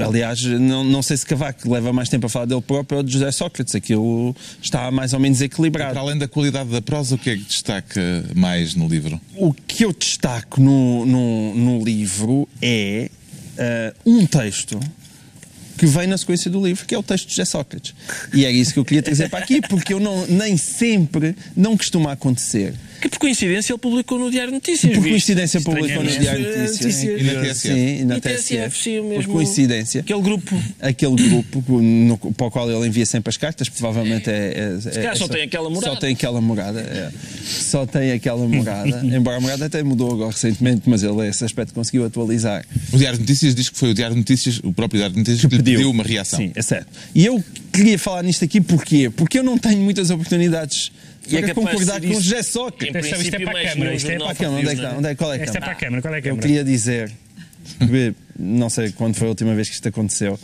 Aliás, 0.05 0.43
não, 0.43 0.85
não 0.85 1.03
sei 1.03 1.17
se 1.17 1.27
Cavaco 1.27 1.71
leva 1.71 1.93
mais 1.93 2.09
tempo 2.09 2.27
a 2.27 2.29
falar 2.29 2.47
dele 2.47 2.61
próprio 2.61 2.99
ou 2.99 3.03
de 3.03 3.13
José 3.13 3.31
Sócrates. 3.33 3.75
Aquilo 3.75 4.35
está 4.63 4.91
mais 4.91 5.13
ou 5.13 5.21
menos 5.21 5.39
Para 5.39 5.47
equilibrado. 5.47 5.99
além 5.99 6.19
da 6.19 6.29
qualidade 6.29 6.71
da 6.71 6.83
prosa, 6.83 7.15
o 7.15 7.19
que 7.19 7.31
é 7.31 7.37
que 7.37 7.45
destaca 7.45 8.25
mais 8.35 8.75
no 8.75 8.89
livro? 8.89 9.21
O 9.35 9.53
que 9.53 9.85
eu 9.85 9.93
destaco 9.93 10.61
no, 10.61 11.07
no, 11.07 11.55
no 11.55 11.85
livro 11.85 12.49
é 12.61 13.11
ah, 13.59 13.95
um 14.05 14.27
texto 14.27 14.79
que 15.77 15.87
vem 15.87 16.07
na 16.07 16.17
sequência 16.17 16.51
do 16.51 16.65
livro, 16.65 16.87
que 16.87 16.95
é 16.95 16.99
o 16.99 17.03
texto 17.03 17.27
de 17.27 17.33
José 17.33 17.45
Sócrates. 17.45 17.95
E 18.33 18.45
era 18.45 18.53
isso 18.53 18.73
que 18.73 18.79
eu 18.79 18.85
queria 18.85 19.03
trazer 19.03 19.29
para 19.29 19.41
aqui, 19.41 19.61
porque 19.61 19.93
eu 19.93 20.01
não, 20.01 20.27
nem 20.27 20.57
sempre, 20.57 21.37
não 21.55 21.77
costuma 21.77 22.13
acontecer 22.13 22.75
Que 23.01 23.09
por 23.09 23.19
coincidência 23.19 23.73
ele 23.73 23.79
publicou 23.79 24.19
no 24.19 24.31
Diário 24.31 24.51
de 24.51 24.55
Notícias. 24.55 24.93
Por 24.93 25.03
viste? 25.03 25.11
coincidência 25.11 25.61
publicou 25.61 26.03
no. 26.03 26.11
Diário 26.11 26.45
de 26.53 26.59
Notícias. 26.59 27.03
E 27.03 27.23
na 27.25 27.41
TSF. 27.43 27.69
Sim, 27.69 28.01
e 28.01 28.05
na 28.05 28.17
E 28.17 28.21
TSF, 28.21 28.83
sim, 28.83 28.99
o 28.99 29.03
Por 29.03 29.09
mesmo- 29.11 29.33
coincidência. 29.33 30.01
Aquele 30.01 30.23
grupo. 30.23 30.63
Aquele 30.81 31.17
grupo 31.29 31.83
no- 31.83 32.19
para 32.19 32.47
o 32.47 32.51
qual 32.51 32.71
ele 32.71 32.87
envia 32.87 33.05
sempre 33.07 33.29
as 33.31 33.37
cartas, 33.37 33.69
provavelmente 33.69 34.31
é. 34.31 34.79
é, 34.85 34.89
é 34.89 34.91
calhar 34.93 35.17
só 35.17 35.29
tem 35.29 35.43
aquela 35.43 35.69
morada. 35.69 35.95
Só 35.95 36.01
tem 36.01 36.13
aquela 36.15 36.41
morada. 36.41 36.81
é. 36.81 37.11
Só 37.45 37.87
tem 37.87 38.13
aquela 38.13 38.47
morada. 38.49 38.89
Embora 39.05 39.37
a 39.37 39.41
morada 39.41 39.67
até 39.67 39.83
mudou 39.83 40.13
agora 40.13 40.31
recentemente, 40.31 40.83
mas 40.87 41.03
ele 41.03 41.27
esse 41.29 41.45
aspecto 41.45 41.75
conseguiu 41.75 42.05
atualizar. 42.05 42.65
O 42.93 42.99
Diário 42.99 43.19
de 43.19 43.23
Notícias 43.23 43.55
diz 43.55 43.69
que 43.69 43.79
foi 43.79 43.91
o 43.91 43.95
Diário 43.95 44.15
de 44.15 44.21
Notícias, 44.21 44.61
o 44.63 44.73
próprio 44.73 44.99
Diário 44.99 45.15
de 45.15 45.21
Notícias, 45.21 45.51
que, 45.51 45.57
lhe 45.57 45.63
pediu 45.63 45.91
uma 45.91 46.03
reação. 46.05 46.39
Sim, 46.39 46.53
é 46.55 46.63
certo. 46.63 46.89
E 47.15 47.25
eu 47.27 47.43
queria 47.73 47.99
falar 47.99 48.23
nisto 48.23 48.45
aqui 48.45 48.61
porquê? 48.61 49.11
Porque 49.11 49.39
eu 49.39 49.43
não 49.43 49.59
tenho 49.59 49.81
muitas 49.81 50.11
oportunidades 50.11 50.91
E 51.29 51.37
é 51.37 51.55
concordar 51.55 52.01
com 52.01 52.07
isso. 52.09 52.23
José 52.23 52.43
Sócrates. 52.43 52.87
Isto 52.89 52.97
é- 52.97 53.01
isto 53.01 53.15
é 53.15 53.19
princípio, 53.19 53.47
para 53.51 53.61
a 53.61 53.65
Câmara, 53.73 53.95
isto 53.95 54.11
é 54.11 54.19
Para 54.19 54.31
a 54.31 54.35
Câmara, 54.35 54.59
onde 54.61 54.69
é 54.69 54.75
que 54.75 54.81
está? 54.83 54.97
Onde 54.99 55.09
é, 55.09 55.15
qual 55.15 55.33
é 55.33 55.37
a 55.39 55.43
Esta 55.43 55.59
é 55.59 55.61
Câmara? 55.61 55.65
para 55.67 55.73
a 55.73 55.75
Câmara. 55.81 56.03
Qual 56.03 56.15
é 56.15 56.17
a 56.17 56.19
Eu 56.19 56.23
Câmara? 56.23 56.43
queria 56.43 56.65
dizer, 56.65 57.13
que 57.79 58.15
não 58.39 58.71
sei 58.71 58.93
quando 58.93 59.15
foi 59.17 59.27
a 59.27 59.31
última 59.31 59.55
vez 59.55 59.69
que 59.69 59.75
isto 59.75 59.89
aconteceu, 59.89 60.39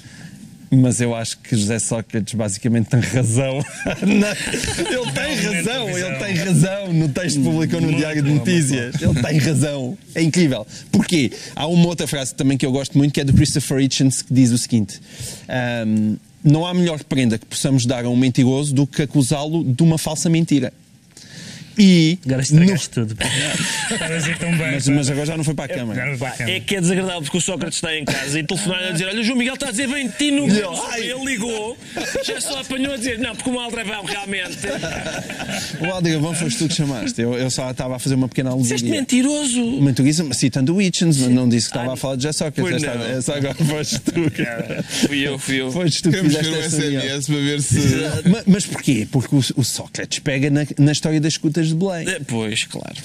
mas 0.74 1.00
eu 1.02 1.14
acho 1.14 1.38
que 1.38 1.54
José 1.56 1.78
Sócrates 1.78 2.32
basicamente 2.34 2.86
tem 2.88 3.00
razão. 3.00 3.62
Ele 4.02 5.12
tem 5.12 5.34
razão, 5.36 5.88
ele 5.98 6.16
tem 6.18 6.34
razão 6.34 6.92
no 6.94 7.08
texto 7.10 7.38
que 7.38 7.44
publicou 7.44 7.80
no 7.80 7.94
Diário 7.94 8.22
de 8.22 8.30
Notícias. 8.30 8.94
Ele 9.00 9.22
tem 9.22 9.38
razão. 9.38 9.98
É 10.14 10.22
incrível. 10.22 10.66
Porquê? 10.90 11.30
Há 11.54 11.66
uma 11.66 11.86
outra 11.86 12.06
frase 12.06 12.34
também 12.34 12.56
que 12.56 12.64
eu 12.64 12.72
gosto 12.72 12.96
muito, 12.96 13.12
que 13.12 13.20
é 13.20 13.24
do 13.24 13.32
Christopher 13.34 13.80
Hitchens, 13.80 14.22
que 14.22 14.32
diz 14.32 14.50
o 14.50 14.58
seguinte. 14.58 14.98
ahm, 15.48 16.16
não 16.42 16.66
há 16.66 16.74
melhor 16.74 17.02
prenda 17.04 17.38
que 17.38 17.46
possamos 17.46 17.86
dar 17.86 18.04
a 18.04 18.08
um 18.08 18.16
mentiroso 18.16 18.74
do 18.74 18.86
que 18.86 19.02
acusá-lo 19.02 19.64
de 19.64 19.82
uma 19.82 19.98
falsa 19.98 20.28
mentira. 20.28 20.72
E 21.78 22.18
Agora 22.26 22.42
estragaste 22.42 22.90
tudo. 22.90 23.16
Dizer 24.18 24.38
tão 24.38 24.50
bem. 24.56 24.72
mas, 24.72 24.88
mas 24.88 25.10
agora 25.10 25.26
já 25.26 25.36
não 25.36 25.44
foi 25.44 25.54
para 25.54 25.72
a 25.72 25.76
Câmara. 25.76 26.16
Câmara. 26.16 26.34
É 26.50 26.60
que 26.60 26.76
é 26.76 26.80
desagradável 26.80 27.22
porque 27.22 27.38
o 27.38 27.40
Sócrates 27.40 27.78
está 27.78 27.96
em 27.96 28.04
casa 28.04 28.38
e 28.38 28.42
telefonar 28.44 28.82
a 28.88 28.90
dizer: 28.92 29.06
Olha, 29.06 29.20
o 29.20 29.24
João 29.24 29.38
Miguel 29.38 29.54
está 29.54 29.68
a 29.68 29.70
dizer 29.70 29.88
bem 29.88 30.06
de 30.08 30.14
ti 30.14 30.30
no. 30.30 30.46
Ele 30.48 31.24
ligou, 31.24 31.76
já 32.24 32.40
só 32.40 32.60
apanhou 32.60 32.92
a 32.94 32.96
dizer: 32.96 33.18
Não, 33.18 33.34
porque 33.34 33.50
o 33.50 33.58
Aldrabão 33.58 34.04
realmente. 34.04 34.58
O 35.80 35.86
Aldrabão 35.86 36.34
foste 36.34 36.58
tu 36.58 36.68
que 36.68 36.74
chamaste. 36.74 37.20
Eu, 37.20 37.34
eu 37.34 37.50
só 37.50 37.70
estava 37.70 37.96
a 37.96 37.98
fazer 37.98 38.14
uma 38.14 38.28
pequena 38.28 38.50
Disseste 38.56 38.84
alusia. 38.86 39.00
mentiroso. 39.00 40.02
Isso, 40.02 40.28
citando 40.34 40.74
o 40.74 40.82
Hitchens, 40.82 41.16
mas 41.18 41.30
não 41.30 41.48
disse 41.48 41.68
que 41.70 41.76
estava 41.76 41.94
a 41.94 41.96
falar 41.96 42.16
de 42.16 42.22
José 42.24 42.32
Sócrates. 42.32 42.82
Não. 42.82 43.04
é 43.06 43.20
só 43.20 43.34
agora 43.36 43.54
foste 43.54 43.98
tu. 44.00 44.30
cara. 44.30 44.82
Fui 44.82 45.20
eu, 45.26 45.38
fui 45.38 45.60
eu. 45.60 45.70
Foste 45.72 46.02
tu 46.02 46.10
que 46.10 46.20
fizeste 46.20 46.48
o 46.50 46.56
essa. 46.56 46.76
SMS 46.76 47.26
para 47.26 47.36
ver 47.36 47.62
se. 47.62 47.78
Ma- 48.28 48.42
Mas 48.46 48.66
porquê? 48.66 49.06
Porque 49.10 49.34
o, 49.34 49.38
o 49.56 49.64
Sócrates 49.64 50.18
pega 50.18 50.50
na, 50.50 50.66
na 50.78 50.92
história 50.92 51.20
das 51.20 51.36
de 51.68 51.74
Belém. 51.74 52.06
Pois, 52.26 52.64
claro. 52.64 52.96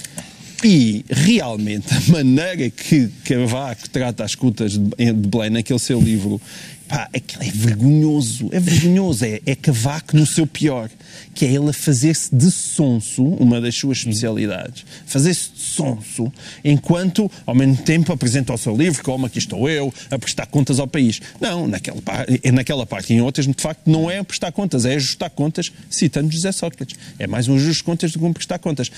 E 0.64 1.04
realmente 1.08 1.86
a 1.94 2.00
maneira 2.10 2.68
que 2.68 3.08
Cavaco 3.24 3.88
trata 3.90 4.24
as 4.24 4.32
escutas 4.32 4.72
de, 4.72 4.78
de 4.78 5.28
Belém 5.28 5.50
naquele 5.50 5.78
seu 5.78 6.00
livro, 6.00 6.40
pá, 6.88 7.08
aquilo 7.14 7.42
é 7.42 7.50
vergonhoso. 7.50 8.48
É 8.50 8.58
vergonhoso. 8.58 9.24
É, 9.24 9.40
é 9.44 9.54
Cavaco 9.54 10.16
no 10.16 10.26
seu 10.26 10.46
pior. 10.46 10.90
Que 11.34 11.44
é 11.44 11.52
ele 11.52 11.70
a 11.70 11.72
fazer-se 11.72 12.34
de 12.34 12.50
sonso, 12.50 13.22
uma 13.22 13.60
das 13.60 13.74
suas 13.76 13.98
especialidades, 13.98 14.84
fazer-se 15.06 15.50
de 15.54 15.60
sonso, 15.60 16.32
enquanto 16.64 17.30
ao 17.46 17.54
mesmo 17.54 17.76
tempo 17.76 18.12
apresenta 18.12 18.52
o 18.52 18.58
seu 18.58 18.76
livro, 18.76 19.02
como 19.04 19.26
aqui 19.26 19.38
estou 19.38 19.68
eu, 19.68 19.92
a 20.10 20.18
prestar 20.18 20.46
contas 20.46 20.80
ao 20.80 20.88
país. 20.88 21.20
Não, 21.40 21.68
naquela, 21.68 22.00
é 22.42 22.50
naquela 22.50 22.84
parte 22.84 23.12
em 23.12 23.20
outras, 23.20 23.46
de 23.46 23.54
facto, 23.56 23.88
não 23.88 24.10
é 24.10 24.22
prestar 24.22 24.50
contas, 24.50 24.84
é 24.84 24.94
ajustar 24.94 25.30
contas, 25.30 25.70
citando 25.88 26.32
José 26.32 26.50
Sócrates. 26.50 26.96
É 27.18 27.26
mais 27.26 27.46
um 27.46 27.54
ajuste 27.54 27.78
de 27.78 27.84
contas 27.84 28.12
do 28.12 28.18
que 28.18 28.24
um 28.24 28.32
prestar 28.32 28.58
contas. 28.58 28.90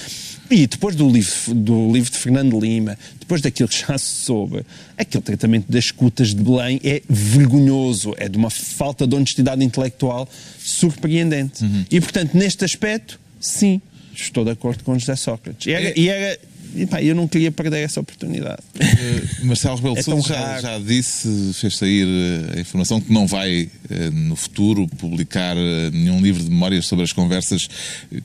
E 0.51 0.67
depois 0.67 0.97
do 0.97 1.09
livro, 1.09 1.55
do 1.55 1.93
livro 1.93 2.11
de 2.11 2.19
Fernando 2.19 2.59
Lima, 2.59 2.99
depois 3.31 3.41
daquilo 3.41 3.69
que 3.69 3.79
já 3.87 3.97
se 3.99 4.25
soube, 4.25 4.65
aquele 4.99 5.23
tratamento 5.23 5.71
das 5.71 5.85
escutas 5.85 6.35
de 6.35 6.43
Belém 6.43 6.81
é 6.83 7.01
vergonhoso, 7.09 8.13
é 8.17 8.29
de 8.29 8.37
uma 8.37 8.51
falta 8.51 9.07
de 9.07 9.15
honestidade 9.15 9.65
intelectual 9.65 10.29
surpreendente. 10.59 11.65
E, 11.91 12.01
portanto, 12.01 12.35
neste 12.37 12.65
aspecto, 12.65 13.21
sim, 13.41 13.81
estou 14.15 14.45
de 14.45 14.51
acordo 14.51 14.83
com 14.83 14.99
José 14.99 15.15
Sócrates. 15.15 15.67
E 15.67 15.73
era, 15.73 15.99
e 15.99 16.09
era- 16.09 16.39
e, 16.75 16.87
pá, 16.87 17.03
eu 17.03 17.17
não 17.17 17.27
queria 17.27 17.51
perder 17.51 17.79
essa 17.85 17.99
oportunidade. 17.99 18.63
Eh, 18.79 19.45
Marcelo 19.45 19.75
Rebelo 19.77 19.95
de 19.95 20.01
É 20.01 20.03
Sousa 20.05 20.29
já, 20.35 20.61
já 20.61 20.79
disse, 20.79 21.51
fez 21.55 21.77
sair 21.77 22.07
eh, 22.07 22.59
a 22.59 22.61
informação 22.61 23.01
que 23.01 23.13
não 23.13 23.27
vai 23.27 23.69
eh, 23.91 24.11
no 24.11 24.37
futuro 24.37 24.87
publicar 24.87 25.57
nenhum 25.93 26.21
livro 26.21 26.43
de 26.45 26.49
memórias 26.49 26.87
sobre 26.87 27.05
as 27.05 27.13
conversas 27.13 27.69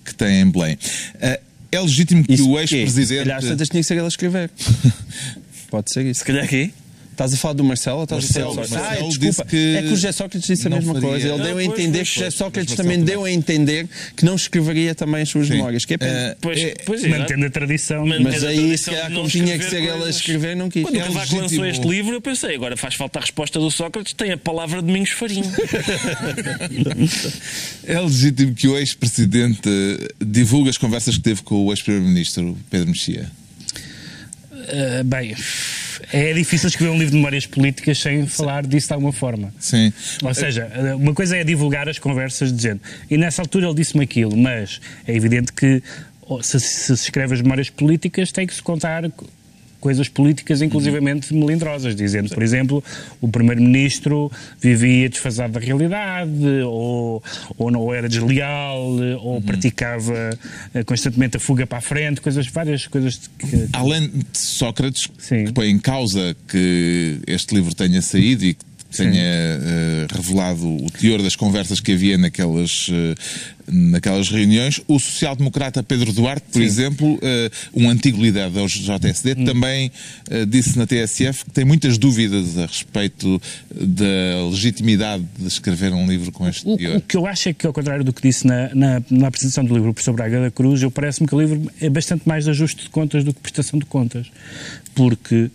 que 0.03 0.13
tem 0.13 0.41
em 0.41 0.51
Belém. 0.51 0.77
É 1.75 1.79
legítimo 1.81 2.23
que 2.23 2.33
Isso 2.33 2.49
o 2.49 2.59
ex-presidente. 2.59 3.31
às 3.31 3.43
tantas 3.43 3.67
tinha 3.69 3.81
que 3.81 3.87
ser 3.87 3.95
ele 3.95 4.05
a 4.05 4.07
escrever. 4.07 4.49
Pode 5.69 5.91
ser 5.91 6.05
isso. 6.05 6.19
Se 6.19 6.25
calhar 6.25 6.43
aqui. 6.45 6.73
Estás 7.15 7.33
a 7.33 7.37
falar 7.37 7.53
do 7.53 7.63
Marcelo 7.63 7.97
ou 7.99 8.03
estás 8.03 8.23
Marcelo, 8.25 8.49
a 8.51 8.53
falar 8.55 8.65
do 8.67 8.71
Marcelo 8.73 9.05
Ah, 9.05 9.09
desculpa. 9.09 9.45
que 9.49 9.75
É 9.77 9.81
que 9.83 9.87
o 9.87 9.95
José 9.95 10.11
Sócrates 10.11 10.47
disse 10.47 10.67
a 10.67 10.69
não 10.69 10.77
mesma 10.77 10.93
faria. 10.95 11.09
coisa. 11.09 11.27
Ele 11.29 11.33
Ah, 11.33 11.43
deu 11.43 11.51
a 11.51 11.53
pois, 11.53 11.65
entender 11.67 11.97
pois, 11.99 12.09
que 12.09 12.13
José 12.15 12.25
pois, 12.25 12.33
Sócrates 12.35 12.69
mas 12.71 12.77
também 12.77 12.97
Marcelo 12.97 13.17
deu 13.19 13.25
a 13.25 13.31
entender 13.31 13.87
que 14.17 14.25
não 14.25 14.35
escreveria 14.35 14.93
também 14.93 15.21
as 15.21 15.29
suas 15.29 15.47
Sim. 15.47 15.53
memórias. 15.53 15.85
Que 15.85 15.93
é 15.93 15.97
pena. 15.97 16.11
Eh, 16.11 16.37
Pois, 16.41 16.59
É, 16.59 16.73
pois 16.85 17.03
é. 17.05 17.07
Mantendo 17.07 17.45
a 17.45 17.49
tradição. 17.49 18.05
Mantendo 18.05 18.23
Mas 18.29 18.43
a 18.43 18.49
aí, 18.49 18.57
tradição 18.57 18.77
se 18.77 18.89
calhar, 18.91 19.05
como 19.11 19.21
não 19.23 19.29
tinha 19.29 19.57
que 19.57 19.63
ser 19.65 19.77
ele 19.77 19.89
a 19.89 19.93
coisas. 19.93 20.15
escrever, 20.17 20.55
não 20.57 20.69
quis. 20.69 20.83
Quando 20.83 20.95
o 20.95 20.99
Cavaco 20.99 21.35
lançou 21.37 21.65
este 21.65 21.87
livro, 21.87 22.13
eu 22.13 22.21
pensei, 22.21 22.53
agora 22.55 22.75
faz 22.75 22.95
falta 22.95 23.19
a 23.19 23.21
resposta 23.21 23.59
do 23.59 23.71
Sócrates, 23.71 24.11
tem 24.13 24.31
a 24.33 24.37
palavra 24.37 24.81
de 24.81 24.87
Domingos 24.87 25.11
Farinho. 25.11 25.45
É 27.87 27.99
legítimo 27.99 28.53
que 28.53 28.67
o 28.67 28.77
ex-presidente 28.77 29.69
eh, 29.69 30.07
divulgue 30.25 30.69
as 30.69 30.77
conversas 30.77 31.15
que 31.17 31.23
teve 31.23 31.41
com 31.43 31.65
o 31.65 31.71
ex-primeiro-ministro 31.71 32.57
Pedro 32.69 32.89
Mexia. 32.89 33.29
Uh, 34.51 35.03
bem, 35.03 35.35
é 36.11 36.33
difícil 36.33 36.67
escrever 36.69 36.91
um 36.91 36.97
livro 36.97 37.11
de 37.11 37.15
memórias 37.17 37.45
políticas 37.45 37.97
sem 37.99 38.25
falar 38.27 38.65
disso 38.65 38.87
de 38.87 38.93
alguma 38.93 39.11
forma. 39.13 39.53
Sim. 39.59 39.91
Ou 40.23 40.33
seja, 40.33 40.69
uma 40.97 41.13
coisa 41.13 41.37
é 41.37 41.43
divulgar 41.43 41.87
as 41.89 41.99
conversas 41.99 42.51
dizendo 42.53 42.81
e 43.09 43.17
nessa 43.17 43.41
altura 43.41 43.67
ele 43.67 43.75
disse-me 43.75 44.03
aquilo, 44.03 44.35
mas 44.35 44.79
é 45.07 45.13
evidente 45.15 45.51
que 45.53 45.81
se, 46.41 46.59
se 46.59 46.93
escreve 46.93 47.35
as 47.35 47.41
memórias 47.41 47.69
políticas 47.69 48.31
tem 48.31 48.47
que 48.47 48.53
se 48.55 48.61
contar 48.61 49.09
co- 49.11 49.27
coisas 49.85 50.09
políticas 50.09 50.63
inclusivamente 50.63 51.31
melindrosas, 51.31 51.95
dizendo, 51.95 52.33
por 52.33 52.41
exemplo, 52.41 52.83
o 53.21 53.27
primeiro-ministro 53.27 54.31
vivia 54.59 55.07
desfasado 55.07 55.53
da 55.53 55.59
realidade, 55.59 56.31
ou, 56.65 57.23
ou 57.55 57.69
não 57.69 57.93
era 57.93 58.09
desleal, 58.09 58.81
ou 59.21 59.39
praticava 59.43 60.39
eh, 60.73 60.83
constantemente 60.83 61.37
a 61.37 61.39
fuga 61.39 61.67
para 61.67 61.77
a 61.77 61.81
frente, 61.81 62.19
coisas, 62.19 62.47
várias 62.47 62.87
coisas 62.87 63.29
que, 63.37 63.67
Além 63.73 64.07
de 64.09 64.25
Sócrates, 64.33 65.07
Sim. 65.19 65.45
que 65.45 65.53
põe 65.53 65.69
em 65.69 65.77
causa 65.77 66.35
que 66.47 67.19
este 67.27 67.53
livro 67.53 67.75
tenha 67.75 68.01
saído 68.01 68.43
e 68.43 68.55
que 68.55 68.65
tenha 68.97 69.21
eh, 69.21 70.07
revelado 70.13 70.67
o 70.67 70.89
teor 70.91 71.21
das 71.21 71.35
conversas 71.35 71.79
que 71.79 71.91
havia 71.93 72.17
naquelas, 72.17 72.87
eh, 72.91 73.15
naquelas 73.67 74.29
reuniões, 74.29 74.79
o 74.87 74.99
social-democrata 74.99 75.81
Pedro 75.83 76.11
Duarte, 76.13 76.45
por 76.51 76.61
exemplo, 76.61 77.17
eh, 77.21 77.49
um 77.73 77.89
antigo 77.89 78.21
líder 78.21 78.49
da 78.49 78.65
JSD, 78.65 79.35
Hum. 79.37 79.45
também 79.45 79.91
disse 80.47 80.77
na 80.77 80.85
TSF 80.85 81.45
que 81.45 81.51
tem 81.51 81.65
muitas 81.65 81.97
dúvidas 81.97 82.57
a 82.57 82.65
respeito 82.65 83.41
da 83.73 84.49
legitimidade 84.49 85.23
de 85.37 85.47
escrever 85.47 85.93
um 85.93 86.07
livro 86.07 86.31
com 86.31 86.47
este 86.47 86.67
O, 86.67 86.77
teor. 86.77 86.97
o 86.97 87.01
que 87.01 87.17
eu 87.17 87.25
acho 87.25 87.49
é 87.49 87.53
que, 87.53 87.65
ao 87.65 87.73
contrário 87.73 88.03
do 88.03 88.13
que 88.13 88.21
disse 88.21 88.45
na, 88.47 88.73
na, 88.73 89.01
na 89.09 89.27
apresentação 89.27 89.63
do 89.65 89.73
livro 89.73 89.89
do 89.89 89.93
professor 89.93 90.13
Braga 90.13 90.41
da 90.41 90.51
Cruz, 90.51 90.81
eu 90.81 90.91
parece-me 90.91 91.27
que 91.27 91.35
o 91.35 91.41
livro 91.41 91.71
é 91.81 91.89
bastante 91.89 92.27
mais 92.27 92.47
ajuste 92.47 92.83
de 92.83 92.89
contas 92.89 93.23
do 93.23 93.33
que 93.33 93.39
prestação 93.41 93.79
de 93.79 93.85
contas. 93.85 94.27
Porque 94.93 95.49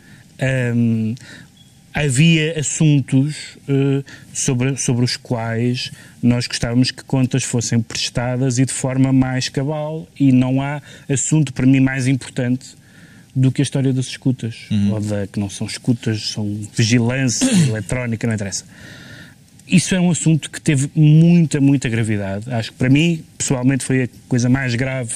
hum, 0.74 1.14
havia 1.92 2.58
assuntos 2.58 3.58
eh, 3.68 4.02
sobre, 4.32 4.76
sobre 4.76 5.04
os 5.04 5.16
quais 5.16 5.90
nós 6.22 6.46
gostávamos 6.46 6.90
que 6.90 7.02
contas 7.04 7.42
fossem 7.42 7.80
prestadas 7.80 8.58
e 8.58 8.64
de 8.64 8.72
forma 8.72 9.12
mais 9.12 9.48
cabal, 9.48 10.06
e 10.18 10.32
não 10.32 10.62
há 10.62 10.80
assunto 11.08 11.52
para 11.52 11.66
mim 11.66 11.80
mais 11.80 12.06
importante 12.06 12.78
do 13.34 13.50
que 13.50 13.62
a 13.62 13.64
história 13.64 13.92
das 13.92 14.06
escutas, 14.06 14.66
ou 14.90 15.00
da 15.00 15.26
que 15.26 15.38
não 15.38 15.48
são 15.48 15.66
escutas, 15.66 16.30
são 16.30 16.60
vigilância 16.76 17.46
eletrónica, 17.68 18.26
não 18.26 18.34
interessa. 18.34 18.64
Isso 19.66 19.94
é 19.94 20.00
um 20.00 20.10
assunto 20.10 20.50
que 20.50 20.60
teve 20.60 20.90
muita, 20.96 21.60
muita 21.60 21.88
gravidade. 21.88 22.52
Acho 22.52 22.72
que 22.72 22.78
para 22.78 22.90
mim, 22.90 23.22
pessoalmente, 23.38 23.84
foi 23.84 24.02
a 24.02 24.08
coisa 24.28 24.48
mais 24.48 24.74
grave 24.74 25.14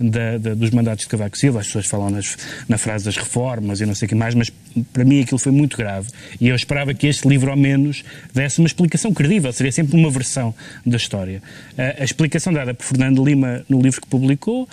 da- 0.00 0.38
da- 0.38 0.54
dos 0.54 0.70
mandatos 0.70 1.04
de 1.04 1.10
Cavaco 1.10 1.36
Silva. 1.36 1.60
As 1.60 1.66
pessoas 1.66 1.86
falam 1.86 2.10
nas, 2.10 2.36
na 2.68 2.78
frase 2.78 3.04
das 3.04 3.16
reformas 3.16 3.80
e 3.80 3.86
não 3.86 3.94
sei 3.94 4.06
o 4.06 4.08
que 4.08 4.14
mais, 4.14 4.34
mas 4.34 4.50
para 4.92 5.04
mim 5.04 5.20
aquilo 5.20 5.38
foi 5.38 5.52
muito 5.52 5.76
grave. 5.76 6.08
E 6.40 6.48
eu 6.48 6.56
esperava 6.56 6.94
que 6.94 7.06
este 7.06 7.28
livro, 7.28 7.50
ao 7.50 7.56
menos, 7.56 8.02
desse 8.32 8.58
uma 8.60 8.66
explicação 8.66 9.12
credível. 9.12 9.52
Seria 9.52 9.70
sempre 9.72 9.96
uma 9.96 10.10
versão 10.10 10.54
da 10.86 10.96
história. 10.96 11.42
A, 11.76 12.00
a 12.02 12.04
explicação 12.04 12.52
dada 12.52 12.72
por 12.72 12.84
Fernando 12.84 13.22
Lima 13.24 13.64
no 13.68 13.80
livro 13.82 14.00
que 14.00 14.06
publicou 14.08 14.68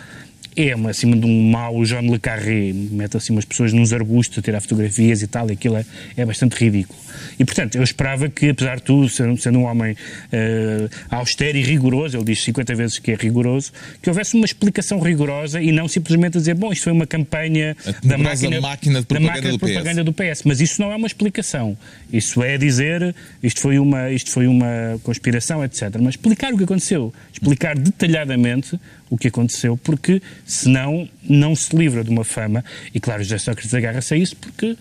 é 0.58 0.76
uma, 0.76 0.90
acima 0.90 1.16
de 1.16 1.26
um 1.26 1.52
mau 1.52 1.84
John 1.86 2.12
Le 2.12 2.18
Carré, 2.18 2.74
mete 2.74 3.16
assim 3.16 3.32
umas 3.32 3.46
pessoas 3.46 3.72
nos 3.72 3.94
arbustos 3.94 4.40
a 4.40 4.42
tirar 4.42 4.60
fotografias 4.60 5.22
e 5.22 5.28
tal, 5.28 5.48
e 5.52 5.54
aquilo 5.54 5.78
é, 5.78 5.86
é 6.18 6.26
bastante 6.26 6.54
ridículo. 6.54 6.98
E, 7.38 7.46
portanto, 7.46 7.76
eu 7.76 7.84
esperava 7.84 8.28
que, 8.28 8.50
apesar 8.50 8.78
de 8.78 8.84
tudo, 8.84 9.08
sendo, 9.08 9.38
sendo 9.38 9.60
um 9.60 9.66
homem 9.66 9.94
uh, 9.94 10.90
austero 11.12 11.58
e 11.58 11.62
rigoroso, 11.62 12.18
ele 12.18 12.26
diz 12.26 12.44
50 12.44 12.76
vezes 12.76 13.00
que 13.00 13.12
é 13.12 13.16
rigoroso, 13.16 13.72
que 14.02 14.10
houvesse 14.10 14.36
uma 14.36 14.46
explicação 14.46 15.00
rigorosa 15.00 15.62
e 15.62 15.72
não 15.72 15.88
simplesmente 15.88 16.38
a 16.38 16.40
dizer, 16.40 16.56
bom, 16.56 16.72
isto 16.72 16.84
foi 16.84 16.94
uma 16.94 17.06
campanha 17.06 17.78
da 18.04 18.18
máquina, 18.18 18.60
máquina, 18.60 19.00
de 19.02 19.06
propaganda, 19.06 19.34
máquina 19.34 19.52
de 19.52 19.60
propaganda 19.60 20.04
do, 20.04 20.14
PS. 20.14 20.20
do 20.20 20.36
PS. 20.36 20.44
Mas 20.44 20.62
isso 20.62 20.82
não 20.82 20.92
é 20.92 20.96
uma 20.96 21.08
explicação. 21.08 21.78
Isso 22.12 22.42
é 22.42 22.58
dizer, 22.58 23.16
isto 23.44 23.60
foi 23.60 23.78
uma, 23.78 24.10
isto 24.10 24.32
foi 24.32 24.48
uma 24.48 25.00
conspiração, 25.04 25.64
etc. 25.64 25.96
Mas 26.00 26.16
explicar 26.16 26.52
o 26.52 26.58
que 26.58 26.64
aconteceu, 26.64 27.14
explicar 27.32 27.78
detalhadamente 27.78 28.80
o 29.10 29.18
que 29.18 29.28
aconteceu, 29.28 29.78
porque 29.78 30.22
senão 30.46 31.08
não 31.24 31.56
se 31.56 31.76
livra 31.76 32.04
de 32.04 32.10
uma 32.10 32.24
fama. 32.24 32.64
E 32.94 33.00
claro, 33.00 33.24
José 33.24 33.38
Sócrates 33.38 33.74
agarra-se 33.74 34.14
a 34.14 34.18
isso 34.18 34.36
porque, 34.36 34.78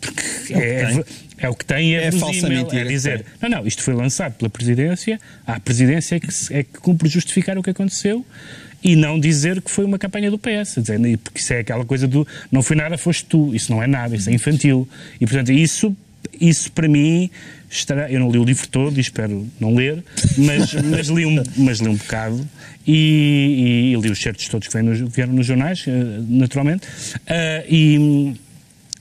porque 0.00 0.54
é, 0.54 0.58
é, 0.58 1.04
é, 1.38 1.48
o 1.48 1.54
que 1.54 1.64
tem, 1.64 1.94
é, 1.94 2.04
é 2.04 2.12
falsa 2.12 2.48
mentira. 2.48 2.82
É 2.82 2.88
dizer, 2.88 3.24
não, 3.40 3.48
não, 3.48 3.66
isto 3.66 3.82
foi 3.82 3.94
lançado 3.94 4.34
pela 4.34 4.48
Presidência, 4.48 5.20
a 5.46 5.60
Presidência 5.60 6.16
é 6.16 6.20
que, 6.20 6.28
é 6.50 6.62
que 6.62 6.78
cumpre 6.80 7.08
justificar 7.08 7.58
o 7.58 7.62
que 7.62 7.70
aconteceu 7.70 8.24
e 8.82 8.94
não 8.94 9.18
dizer 9.18 9.60
que 9.60 9.70
foi 9.70 9.84
uma 9.84 9.98
campanha 9.98 10.30
do 10.30 10.38
PS, 10.38 10.76
dizer, 10.76 11.18
porque 11.18 11.40
isso 11.40 11.52
é 11.52 11.60
aquela 11.60 11.84
coisa 11.84 12.06
do 12.06 12.26
não 12.52 12.62
foi 12.62 12.76
nada, 12.76 12.96
foste 12.96 13.24
tu, 13.24 13.54
isso 13.54 13.72
não 13.72 13.82
é 13.82 13.86
nada, 13.86 14.14
isso 14.14 14.30
é 14.30 14.32
infantil. 14.32 14.88
E 15.20 15.26
portanto, 15.26 15.50
isso, 15.50 15.96
isso 16.40 16.70
para 16.70 16.88
mim 16.88 17.30
estará. 17.70 18.10
Eu 18.10 18.20
não 18.20 18.30
li 18.30 18.38
o 18.38 18.44
livro 18.44 18.68
todo 18.68 18.96
e 18.96 19.00
espero 19.00 19.46
não 19.58 19.74
ler, 19.74 20.04
mas, 20.38 20.72
mas, 20.74 21.08
li, 21.08 21.26
um, 21.26 21.42
mas 21.56 21.80
li 21.80 21.88
um 21.88 21.96
bocado 21.96 22.46
e, 22.86 23.90
e, 23.90 23.92
e 23.92 24.00
li 24.00 24.10
os 24.10 24.20
certos 24.20 24.48
todos 24.48 24.68
que 24.68 24.82
nos, 24.82 25.00
vieram 25.00 25.32
nos 25.32 25.46
jornais, 25.46 25.84
eh, 25.86 25.92
naturalmente. 26.28 26.86
Uh, 26.86 27.64
e. 27.68 28.36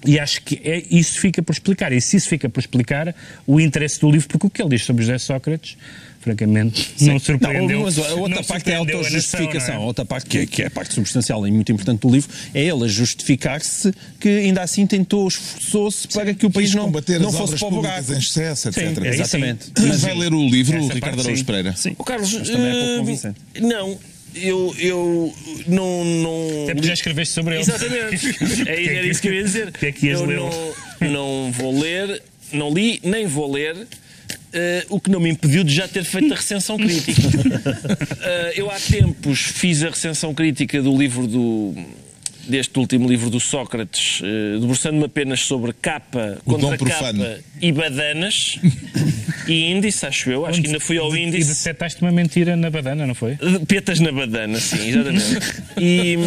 E 0.07 0.19
acho 0.19 0.43
que 0.43 0.61
é, 0.63 0.83
isso 0.91 1.19
fica 1.19 1.41
por 1.41 1.51
explicar. 1.51 1.91
E 1.91 1.99
se 1.99 2.17
isso 2.17 2.29
fica 2.29 2.47
por 2.47 2.59
explicar, 2.59 3.15
o 3.47 3.59
interesse 3.59 3.99
do 3.99 4.11
livro, 4.11 4.27
porque 4.27 4.45
o 4.45 4.49
que 4.51 4.61
ele 4.61 4.69
diz 4.69 4.83
sobre 4.83 5.03
José 5.03 5.17
Sócrates 5.17 5.75
francamente, 6.25 6.93
Sim. 6.97 7.11
não 7.11 7.19
surpreendeu. 7.19 7.77
Não, 7.77 7.85
mas 7.85 7.99
a 7.99 8.15
outra 8.15 8.43
parte 8.43 8.71
é 8.71 8.75
a 8.75 8.79
autojustificação. 8.79 9.75
A, 9.75 9.77
é? 9.77 9.81
a 9.81 9.85
outra 9.85 10.05
parte, 10.05 10.27
que 10.27 10.37
é, 10.39 10.45
que 10.47 10.63
é 10.63 10.65
a 10.65 10.71
parte 10.71 10.95
substancial 10.95 11.47
e 11.47 11.51
muito 11.51 11.71
importante 11.71 12.01
do 12.01 12.09
livro, 12.09 12.29
é 12.51 12.63
ele 12.63 12.83
a 12.83 12.87
justificar-se 12.87 13.93
que 14.19 14.27
ainda 14.27 14.63
assim 14.63 14.87
tentou, 14.87 15.27
esforçou-se 15.27 16.07
para 16.07 16.33
que 16.33 16.47
o 16.47 16.49
país 16.49 16.73
não, 16.73 16.85
combater 16.85 17.19
não 17.19 17.29
as 17.29 17.35
fosse 17.35 17.57
para 17.57 17.67
o 17.67 17.71
buraco. 17.71 18.11
em 18.11 18.17
excesso, 18.17 18.69
etc. 18.69 18.95
Sim, 18.95 19.05
é 19.05 19.09
exatamente. 19.09 19.71
Mas 19.79 20.01
vai 20.01 20.15
ler 20.15 20.33
o 20.33 20.49
livro, 20.49 20.81
o 20.81 20.87
Ricardo 20.87 21.21
Araújo 21.21 21.45
Pereira? 21.45 21.75
Sim. 21.75 21.95
O 21.97 22.03
Carlos, 22.03 22.33
mas 22.33 22.49
também 22.49 22.67
é 22.67 22.71
pouco 22.71 22.87
eh, 22.87 22.97
convincente. 22.97 23.41
Não, 23.61 23.99
eu, 24.33 24.75
eu 24.79 25.33
não, 25.67 26.03
não. 26.03 26.63
Até 26.63 26.73
porque 26.73 26.87
já 26.87 26.93
escreveste 26.93 27.35
sobre 27.35 27.53
ele. 27.53 27.61
Exatamente. 27.61 28.35
é, 28.67 28.95
era 28.97 29.07
isso 29.07 29.21
que 29.21 29.27
eu 29.27 29.33
ia 29.33 29.43
dizer. 29.43 29.71
Que 29.71 29.85
é 29.85 29.91
que 29.91 30.07
eu 30.07 30.25
não, 30.25 30.73
não 31.07 31.51
vou 31.51 31.79
ler, 31.79 32.23
não 32.51 32.73
li, 32.73 32.99
nem 33.03 33.27
vou 33.27 33.51
ler 33.51 33.87
o 34.89 34.99
que 34.99 35.09
não 35.09 35.19
me 35.19 35.29
impediu 35.29 35.63
de 35.63 35.73
já 35.73 35.87
ter 35.87 36.03
feito 36.03 36.33
a 36.33 36.35
recensão 36.35 36.77
crítica. 36.77 37.21
Uh, 37.21 38.51
eu 38.55 38.69
há 38.69 38.75
tempos 38.79 39.39
fiz 39.39 39.83
a 39.83 39.89
recensão 39.89 40.33
crítica 40.33 40.81
do 40.81 40.97
livro 40.97 41.27
do 41.27 41.73
deste 42.47 42.77
último 42.79 43.07
livro 43.07 43.29
do 43.29 43.39
Sócrates, 43.39 44.21
uh, 44.21 44.59
debruçando-me 44.59 45.05
apenas 45.05 45.41
sobre 45.41 45.73
capa 45.73 46.37
o 46.45 46.51
contra 46.57 46.77
capa 46.77 47.39
e 47.61 47.71
badanas 47.71 48.59
e 49.47 49.71
índice, 49.71 50.05
acho 50.05 50.29
eu. 50.29 50.45
Acho 50.45 50.61
que 50.61 50.67
ainda 50.67 50.79
fui 50.79 50.97
ao 50.97 51.15
índice. 51.15 51.51
E 51.51 51.53
detectaste 51.53 52.01
uma 52.01 52.11
mentira 52.11 52.55
na 52.55 52.69
badana, 52.69 53.05
não 53.05 53.15
foi? 53.15 53.37
Petas 53.67 53.99
na 53.99 54.11
badana, 54.11 54.59
sim, 54.59 54.89
exatamente. 54.89 55.63
e 55.79 56.17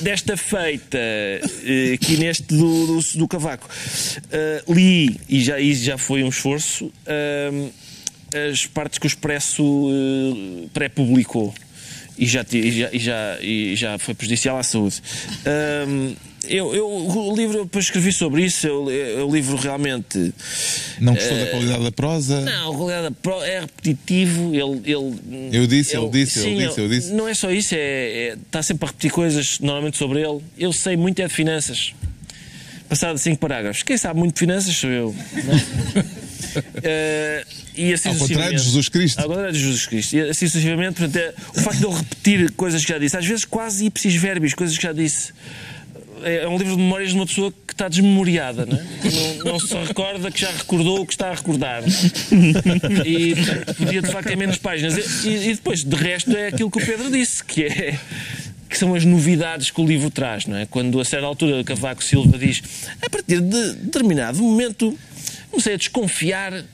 desta 0.00 0.36
feita, 0.36 0.98
uh, 0.98 1.94
aqui 1.94 2.16
neste 2.16 2.44
do, 2.44 2.86
do, 2.86 3.18
do 3.18 3.28
Cavaco, 3.28 3.68
uh, 3.68 4.72
li, 4.72 5.18
e 5.28 5.42
já, 5.42 5.58
e 5.58 5.74
já 5.74 5.98
foi 5.98 6.22
um 6.22 6.28
esforço, 6.28 6.92
as 8.50 8.66
partes 8.66 8.98
que 8.98 9.06
o 9.06 9.08
Expresso 9.08 9.88
pré-publicou 10.72 11.54
e 12.18 12.26
já, 12.26 12.44
e 12.52 12.72
já, 12.72 12.88
e 12.92 12.98
já, 12.98 13.38
e 13.40 13.76
já 13.76 13.98
foi 13.98 14.14
prejudicial 14.14 14.58
à 14.58 14.62
saúde. 14.62 15.02
Um, 15.88 16.14
eu, 16.48 16.74
eu, 16.74 16.86
o 16.86 17.34
livro, 17.34 17.64
depois 17.64 17.86
escrevi 17.86 18.12
sobre 18.12 18.44
isso, 18.44 18.66
eu, 18.66 18.90
eu, 18.90 19.28
o 19.28 19.34
livro 19.34 19.56
realmente. 19.56 20.32
Não 21.00 21.14
gostou 21.14 21.36
uh, 21.36 21.40
da 21.40 21.46
qualidade 21.46 21.84
da 21.84 21.92
prosa? 21.92 22.40
Não, 22.42 22.72
a 22.72 22.76
qualidade 22.76 23.02
da 23.04 23.10
prosa 23.10 23.46
é 23.46 23.60
repetitivo. 23.60 24.54
Ele, 24.54 24.82
ele, 24.84 25.50
eu 25.52 25.66
disse, 25.66 25.96
ele, 25.96 26.04
ele 26.04 26.12
disse, 26.12 26.40
sim, 26.40 26.54
ele 26.54 26.66
disse, 26.66 26.80
eu 26.80 26.88
disse. 26.88 27.12
Não 27.12 27.26
é 27.26 27.34
só 27.34 27.50
isso, 27.50 27.74
é, 27.74 27.78
é, 27.78 28.34
está 28.34 28.62
sempre 28.62 28.84
a 28.84 28.88
repetir 28.88 29.10
coisas 29.10 29.58
normalmente 29.60 29.96
sobre 29.96 30.20
ele. 30.20 30.40
Eu 30.58 30.72
sei 30.72 30.96
muito 30.96 31.20
é 31.20 31.26
de 31.26 31.32
finanças. 31.32 31.94
Passado 32.88 33.18
cinco 33.18 33.38
parágrafos. 33.38 33.82
Quem 33.82 33.96
sabe 33.96 34.18
muito 34.18 34.34
de 34.34 34.40
finanças 34.40 34.76
sou 34.76 34.90
eu. 34.90 35.14
uh, 36.58 37.46
e 37.76 37.92
assim 37.92 38.08
Ao 38.08 38.16
contrário 38.16 38.56
de 38.56 38.62
Jesus 38.62 38.88
Cristo. 38.88 39.18
Ao 39.18 39.26
contrário 39.26 39.52
de 39.52 39.58
Jesus 39.58 39.86
Cristo. 39.86 40.16
E 40.16 40.20
assim 40.20 40.46
sucessivamente, 40.46 40.94
portanto, 40.94 41.16
é, 41.16 41.34
o 41.56 41.60
facto 41.60 41.78
de 41.78 41.86
ele 41.86 41.94
repetir 41.94 42.50
coisas 42.52 42.84
que 42.84 42.92
já 42.92 42.98
disse, 42.98 43.16
às 43.16 43.26
vezes 43.26 43.44
quase 43.44 43.86
ipsis 43.86 44.14
verbis, 44.14 44.54
coisas 44.54 44.76
que 44.76 44.82
já 44.82 44.92
disse. 44.92 45.32
É, 46.22 46.44
é 46.44 46.48
um 46.48 46.56
livro 46.56 46.76
de 46.76 46.82
memórias 46.82 47.10
de 47.10 47.16
uma 47.16 47.26
pessoa 47.26 47.52
que 47.66 47.72
está 47.72 47.88
desmemoriada, 47.88 48.64
não, 48.64 48.76
é? 48.76 48.84
não, 49.44 49.52
não 49.52 49.60
se 49.60 49.74
recorda 49.74 50.30
que 50.30 50.40
já 50.40 50.50
recordou 50.50 51.00
o 51.00 51.06
que 51.06 51.12
está 51.12 51.30
a 51.30 51.34
recordar. 51.34 51.82
E 53.04 53.34
podia 53.74 54.00
de 54.00 54.10
facto 54.10 54.28
ter 54.28 54.36
menos 54.36 54.56
páginas. 54.58 55.24
E, 55.24 55.50
e 55.50 55.54
depois, 55.54 55.84
de 55.84 55.96
resto, 55.96 56.34
é 56.36 56.48
aquilo 56.48 56.70
que 56.70 56.78
o 56.78 56.86
Pedro 56.86 57.10
disse, 57.10 57.44
que 57.44 57.64
é 57.64 57.98
que 58.74 58.78
são 58.78 58.94
as 58.94 59.04
novidades 59.04 59.70
que 59.70 59.80
o 59.80 59.86
livro 59.86 60.10
traz, 60.10 60.46
não 60.46 60.56
é? 60.56 60.66
Quando 60.66 61.00
a 61.00 61.04
certa 61.04 61.24
altura 61.26 61.62
Cavaco 61.62 62.02
Silva 62.02 62.36
diz, 62.36 62.60
a 63.00 63.08
partir 63.08 63.40
de 63.40 63.72
determinado 63.74 64.42
momento, 64.42 64.98
comecei 65.54 65.74
a 65.74 65.76
desconfiar 65.76 66.64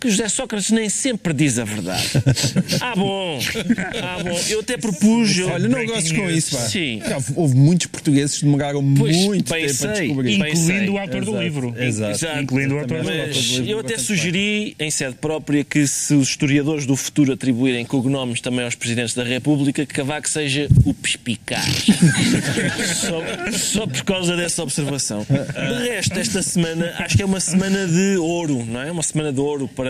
que 0.00 0.10
José 0.10 0.28
Sócrates 0.28 0.70
nem 0.70 0.88
sempre 0.88 1.34
diz 1.34 1.58
a 1.58 1.64
verdade. 1.64 2.02
ah, 2.80 2.94
bom. 2.96 3.38
Ah, 4.02 4.22
bom. 4.22 4.40
Eu 4.48 4.60
até 4.60 4.78
propus. 4.78 5.36
Eu... 5.36 5.48
Olha, 5.50 5.68
não 5.68 5.84
gosto 5.84 6.14
com 6.14 6.30
isso, 6.30 6.56
pá. 6.56 6.62
Sim. 6.62 7.02
houve 7.36 7.54
muitos 7.54 7.86
portugueses 7.88 8.38
que 8.38 8.44
demoraram 8.44 8.82
pois, 8.94 9.16
muito 9.16 9.52
tempo 9.52 9.74
sei, 9.74 9.88
a 9.88 9.92
descobrir. 9.92 10.34
Incluindo 10.34 10.92
o 10.92 10.98
autor 10.98 11.24
do 11.24 11.38
livro. 11.38 11.74
Exato. 11.78 12.12
Exato. 12.12 12.40
Incluindo 12.40 12.74
o 12.76 12.78
autor 12.78 13.02
do 13.02 13.10
livro. 13.10 13.66
Eu 13.66 13.78
até 13.80 13.98
sugeri, 13.98 14.74
em 14.78 14.90
sede 14.90 15.16
própria, 15.16 15.62
que 15.62 15.86
se 15.86 16.14
os 16.14 16.28
historiadores 16.28 16.86
do 16.86 16.96
futuro 16.96 17.32
atribuírem 17.32 17.84
cognomes 17.84 18.40
também 18.40 18.64
aos 18.64 18.74
presidentes 18.74 19.14
da 19.14 19.22
República, 19.22 19.84
que 19.84 19.92
Cavaco 19.92 20.28
seja 20.28 20.66
o 20.84 20.94
Pespicaz. 20.94 21.86
só, 22.96 23.52
só 23.52 23.86
por 23.86 24.02
causa 24.04 24.34
dessa 24.34 24.62
observação. 24.62 25.26
De 25.28 25.88
resto, 25.88 26.18
esta 26.18 26.42
semana, 26.42 26.94
acho 26.98 27.16
que 27.16 27.22
é 27.22 27.26
uma 27.26 27.40
semana 27.40 27.86
de 27.86 28.16
ouro, 28.16 28.64
não 28.64 28.80
é? 28.80 28.90
Uma 28.90 29.02
semana 29.02 29.32
de 29.32 29.40
ouro 29.40 29.68
para 29.68 29.89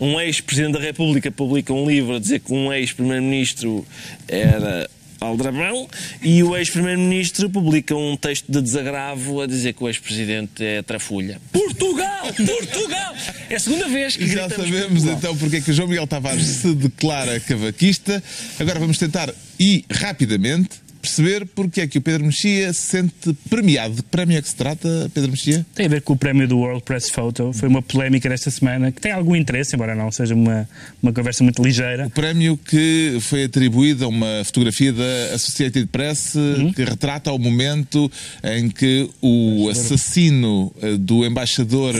um 0.00 0.20
ex-presidente 0.20 0.74
da 0.74 0.80
República 0.80 1.30
publica 1.30 1.72
um 1.72 1.88
livro 1.88 2.16
a 2.16 2.18
dizer 2.18 2.40
que 2.40 2.52
um 2.52 2.72
ex-primeiro-ministro 2.72 3.86
era 4.28 4.88
aldrabão 5.24 5.88
e 6.20 6.42
o 6.42 6.56
ex-primeiro-ministro 6.56 7.48
publica 7.48 7.94
um 7.94 8.16
texto 8.16 8.50
de 8.50 8.60
desagravo 8.60 9.40
a 9.40 9.46
dizer 9.46 9.72
que 9.72 9.84
o 9.84 9.88
ex-presidente 9.88 10.64
é 10.64 10.82
trafulha. 10.82 11.40
Portugal! 11.52 12.32
Portugal! 12.34 13.14
É 13.48 13.56
a 13.56 13.60
segunda 13.60 13.88
vez 13.88 14.16
que 14.16 14.26
Já 14.26 14.48
sabemos 14.48 15.04
então 15.04 15.36
porque 15.36 15.56
é 15.56 15.60
que 15.60 15.70
o 15.70 15.74
João 15.74 15.88
Miguel 15.88 16.06
Tavares 16.06 16.44
se 16.44 16.74
declara 16.74 17.38
cavaquista. 17.40 18.22
Agora 18.58 18.80
vamos 18.80 18.98
tentar 18.98 19.32
ir 19.58 19.84
rapidamente 19.90 20.82
perceber 21.02 21.44
porque 21.46 21.80
é 21.80 21.86
que 21.86 21.98
o 21.98 22.00
Pedro 22.00 22.24
Mexia 22.24 22.72
se 22.72 22.80
sente 22.80 23.34
premiado. 23.50 23.96
De 23.96 24.02
que 24.02 24.08
prémio 24.08 24.38
é 24.38 24.42
que 24.42 24.48
se 24.48 24.54
trata, 24.54 25.10
Pedro 25.12 25.32
Mexia? 25.32 25.66
Tem 25.74 25.86
a 25.86 25.88
ver 25.88 26.02
com 26.02 26.12
o 26.12 26.16
prémio 26.16 26.46
do 26.46 26.58
World 26.58 26.82
Press 26.84 27.10
Photo. 27.10 27.52
Foi 27.52 27.68
uma 27.68 27.82
polémica 27.82 28.28
desta 28.28 28.50
semana 28.50 28.92
que 28.92 29.00
tem 29.00 29.10
algum 29.10 29.34
interesse, 29.34 29.74
embora 29.74 29.94
não 29.94 30.12
seja 30.12 30.34
uma, 30.34 30.68
uma 31.02 31.12
conversa 31.12 31.42
muito 31.42 31.62
ligeira. 31.62 32.06
O 32.06 32.10
prémio 32.10 32.56
que 32.56 33.18
foi 33.20 33.44
atribuído 33.44 34.04
a 34.04 34.08
uma 34.08 34.44
fotografia 34.44 34.92
da 34.92 35.34
Associated 35.34 35.88
Press 35.88 36.34
uhum. 36.36 36.72
que 36.72 36.84
retrata 36.84 37.32
o 37.32 37.38
momento 37.38 38.10
em 38.44 38.70
que 38.70 39.10
o 39.20 39.68
assassino 39.68 40.72
eh, 40.80 40.96
do 40.96 41.26
embaixador 41.26 41.94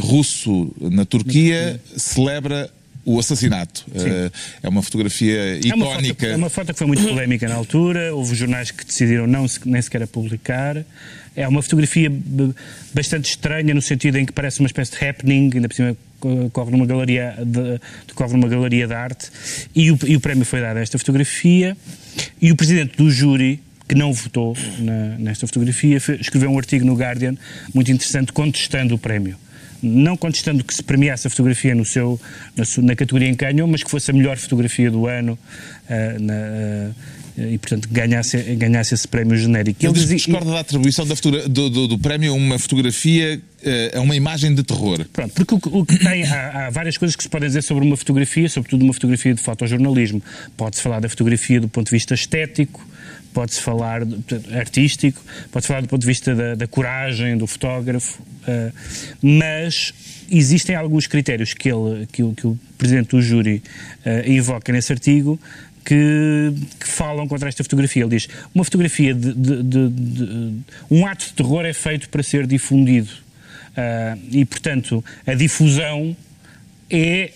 russo 0.00 0.74
na 0.80 1.04
Turquia 1.04 1.80
celebra 1.96 2.70
o 3.06 3.20
assassinato. 3.20 3.86
Uh, 3.88 4.30
é 4.60 4.68
uma 4.68 4.82
fotografia 4.82 5.56
icónica. 5.58 5.70
É 5.70 5.74
uma, 5.76 5.92
foto, 5.94 6.24
é 6.26 6.36
uma 6.36 6.50
foto 6.50 6.72
que 6.72 6.78
foi 6.78 6.86
muito 6.88 7.04
polémica 7.04 7.48
na 7.48 7.54
altura, 7.54 8.12
houve 8.12 8.34
jornais 8.34 8.72
que 8.72 8.84
decidiram 8.84 9.28
não 9.28 9.46
nem 9.64 9.80
sequer 9.80 10.02
a 10.02 10.06
publicar. 10.08 10.84
É 11.36 11.46
uma 11.46 11.62
fotografia 11.62 12.10
bastante 12.92 13.30
estranha 13.30 13.72
no 13.72 13.80
sentido 13.80 14.18
em 14.18 14.26
que 14.26 14.32
parece 14.32 14.58
uma 14.58 14.66
espécie 14.66 14.98
de 14.98 15.04
happening, 15.04 15.50
ainda 15.54 15.68
por 15.68 15.74
cima 15.74 15.96
corre 16.52 16.70
numa 16.72 16.86
galeria 16.86 17.36
de, 17.38 17.78
corre 18.14 18.32
numa 18.32 18.48
galeria 18.48 18.86
de 18.86 18.94
arte 18.94 19.30
e 19.74 19.92
o, 19.92 19.98
e 20.06 20.16
o 20.16 20.20
prémio 20.20 20.46
foi 20.46 20.62
dado 20.62 20.78
a 20.78 20.80
esta 20.80 20.98
fotografia 20.98 21.76
e 22.40 22.50
o 22.50 22.56
presidente 22.56 22.96
do 22.96 23.10
júri 23.10 23.62
que 23.86 23.94
não 23.94 24.12
votou 24.14 24.56
na, 24.78 25.18
nesta 25.18 25.46
fotografia, 25.46 25.98
escreveu 26.18 26.50
um 26.50 26.58
artigo 26.58 26.86
no 26.86 26.94
Guardian 26.94 27.36
muito 27.72 27.92
interessante 27.92 28.32
contestando 28.32 28.94
o 28.94 28.98
prémio 28.98 29.36
não 29.82 30.16
contestando 30.16 30.62
que 30.64 30.74
se 30.74 30.82
premiasse 30.82 31.26
a 31.26 31.30
fotografia 31.30 31.74
no 31.74 31.84
seu, 31.84 32.20
na, 32.56 32.64
na 32.82 32.96
categoria 32.96 33.28
em 33.28 33.34
canhão, 33.34 33.66
mas 33.66 33.82
que 33.82 33.90
fosse 33.90 34.10
a 34.10 34.14
melhor 34.14 34.36
fotografia 34.36 34.90
do 34.90 35.06
ano 35.06 35.38
uh, 35.88 36.22
na, 36.22 36.90
uh, 36.90 37.52
e, 37.52 37.58
portanto, 37.58 37.86
ganhasse, 37.90 38.38
ganhasse 38.56 38.94
esse 38.94 39.06
prémio 39.06 39.36
genérico. 39.36 39.84
Ele 39.84 39.92
que 39.92 39.98
dizia- 40.00 40.16
discorda 40.16 40.50
da 40.52 40.60
atribuição 40.60 41.06
da 41.06 41.14
do, 41.48 41.68
do- 41.70 41.88
do 41.88 41.98
prémio 41.98 42.32
a 42.32 42.34
uma 42.34 42.58
fotografia, 42.58 43.38
eh, 43.62 43.92
a 43.94 44.00
uma 44.00 44.16
imagem 44.16 44.54
de 44.54 44.62
terror. 44.62 45.04
Pronto, 45.12 45.34
porque 45.34 45.54
o, 45.54 45.60
que- 45.60 45.68
o 45.70 45.84
que 45.84 45.98
tem, 45.98 46.24
há, 46.24 46.66
há 46.66 46.70
várias 46.70 46.96
coisas 46.96 47.14
que 47.14 47.22
se 47.22 47.28
podem 47.28 47.48
dizer 47.48 47.62
sobre 47.62 47.84
uma 47.84 47.94
fotografia, 47.96 48.48
sobretudo 48.48 48.82
uma 48.84 48.94
fotografia 48.94 49.34
de 49.34 49.42
fotojornalismo. 49.42 50.22
Pode-se 50.56 50.80
falar 50.80 50.98
da 51.00 51.10
fotografia 51.10 51.60
do 51.60 51.68
ponto 51.68 51.86
de 51.86 51.90
vista 51.92 52.14
estético, 52.14 52.82
pode-se 53.36 53.60
falar 53.60 54.00
artístico, 54.58 55.20
pode-se 55.52 55.68
falar 55.68 55.82
do 55.82 55.88
ponto 55.88 56.00
de 56.00 56.06
vista 56.06 56.34
da, 56.34 56.54
da 56.54 56.66
coragem 56.66 57.36
do 57.36 57.46
fotógrafo, 57.46 58.18
eh, 58.48 58.72
mas 59.20 59.92
existem 60.30 60.74
alguns 60.74 61.06
critérios 61.06 61.52
que, 61.52 61.68
ele, 61.70 62.06
que, 62.10 62.22
o- 62.22 62.32
que 62.32 62.46
o 62.46 62.58
presidente 62.78 63.08
do 63.10 63.20
júri 63.20 63.62
eh, 64.06 64.24
invoca 64.32 64.72
nesse 64.72 64.90
artigo 64.90 65.38
que, 65.84 66.50
que 66.80 66.88
falam 66.88 67.28
contra 67.28 67.46
esta 67.50 67.62
fotografia. 67.62 68.04
Ele 68.04 68.16
diz: 68.16 68.26
uma 68.54 68.64
fotografia 68.64 69.12
de, 69.14 69.34
de- 69.34 69.62
de- 69.62 69.88
de- 69.90 70.52
um 70.90 71.06
ato 71.06 71.26
de 71.26 71.32
terror 71.34 71.64
é 71.66 71.74
feito 71.74 72.08
para 72.08 72.22
ser 72.22 72.46
difundido. 72.46 73.10
Ah, 73.76 74.16
e, 74.32 74.46
portanto, 74.46 75.04
a 75.26 75.34
difusão 75.34 76.16
é 76.88 77.30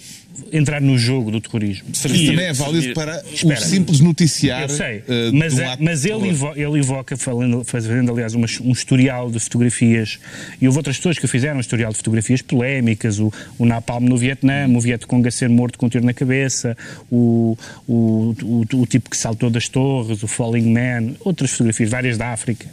entrar 0.53 0.81
no 0.81 0.97
jogo 0.99 1.31
do 1.31 1.41
terrorismo. 1.41 1.89
Isso 1.93 2.09
também 2.09 2.47
é 2.47 2.53
válido 2.53 2.95
para 2.95 3.23
Espera. 3.33 3.59
o 3.59 3.63
simples 3.63 4.01
noticiar 4.01 4.63
Eu 4.63 4.69
sei, 4.69 5.03
eh, 5.09 5.31
mas, 5.33 5.55
um 5.59 5.69
ato 5.69 5.83
mas 5.83 6.05
ele, 6.05 6.29
invo- 6.29 6.53
ele 6.57 6.79
invoca, 6.79 7.17
falando, 7.17 7.65
fazendo 7.65 8.11
aliás 8.13 8.35
uma- 8.35 8.47
um 8.63 8.73
historial 8.73 9.31
de 9.31 9.39
fotografias, 9.41 10.19
e 10.61 10.67
houve 10.67 10.79
outras 10.79 10.97
pessoas 10.97 11.19
que 11.19 11.27
fizeram, 11.27 11.57
um 11.57 11.61
historial 11.61 11.91
de 11.93 11.99
fotografias 11.99 12.43
polémicas, 12.43 13.19
o, 13.19 13.33
o 13.59 13.65
Napalm 13.65 14.05
no 14.05 14.17
Vietnã, 14.17 14.69
o 14.69 14.81
Vietcong 14.81 15.27
a 15.27 15.31
ser 15.31 15.49
morto 15.49 15.79
com 15.79 15.87
um 15.87 15.89
tiro 15.89 16.05
na 16.05 16.13
cabeça, 16.15 16.77
o, 17.11 17.57
o, 17.87 18.35
o, 18.43 18.65
o 18.81 18.87
tipo 18.87 19.09
que 19.11 19.17
saltou 19.17 19.51
das 19.51 19.69
torres, 19.69 20.23
o 20.23 20.27
Falling 20.29 20.73
Man, 20.73 21.15
outras 21.21 21.51
fotografias, 21.51 21.91
várias 21.91 22.17
da 22.19 22.29
África. 22.33 22.67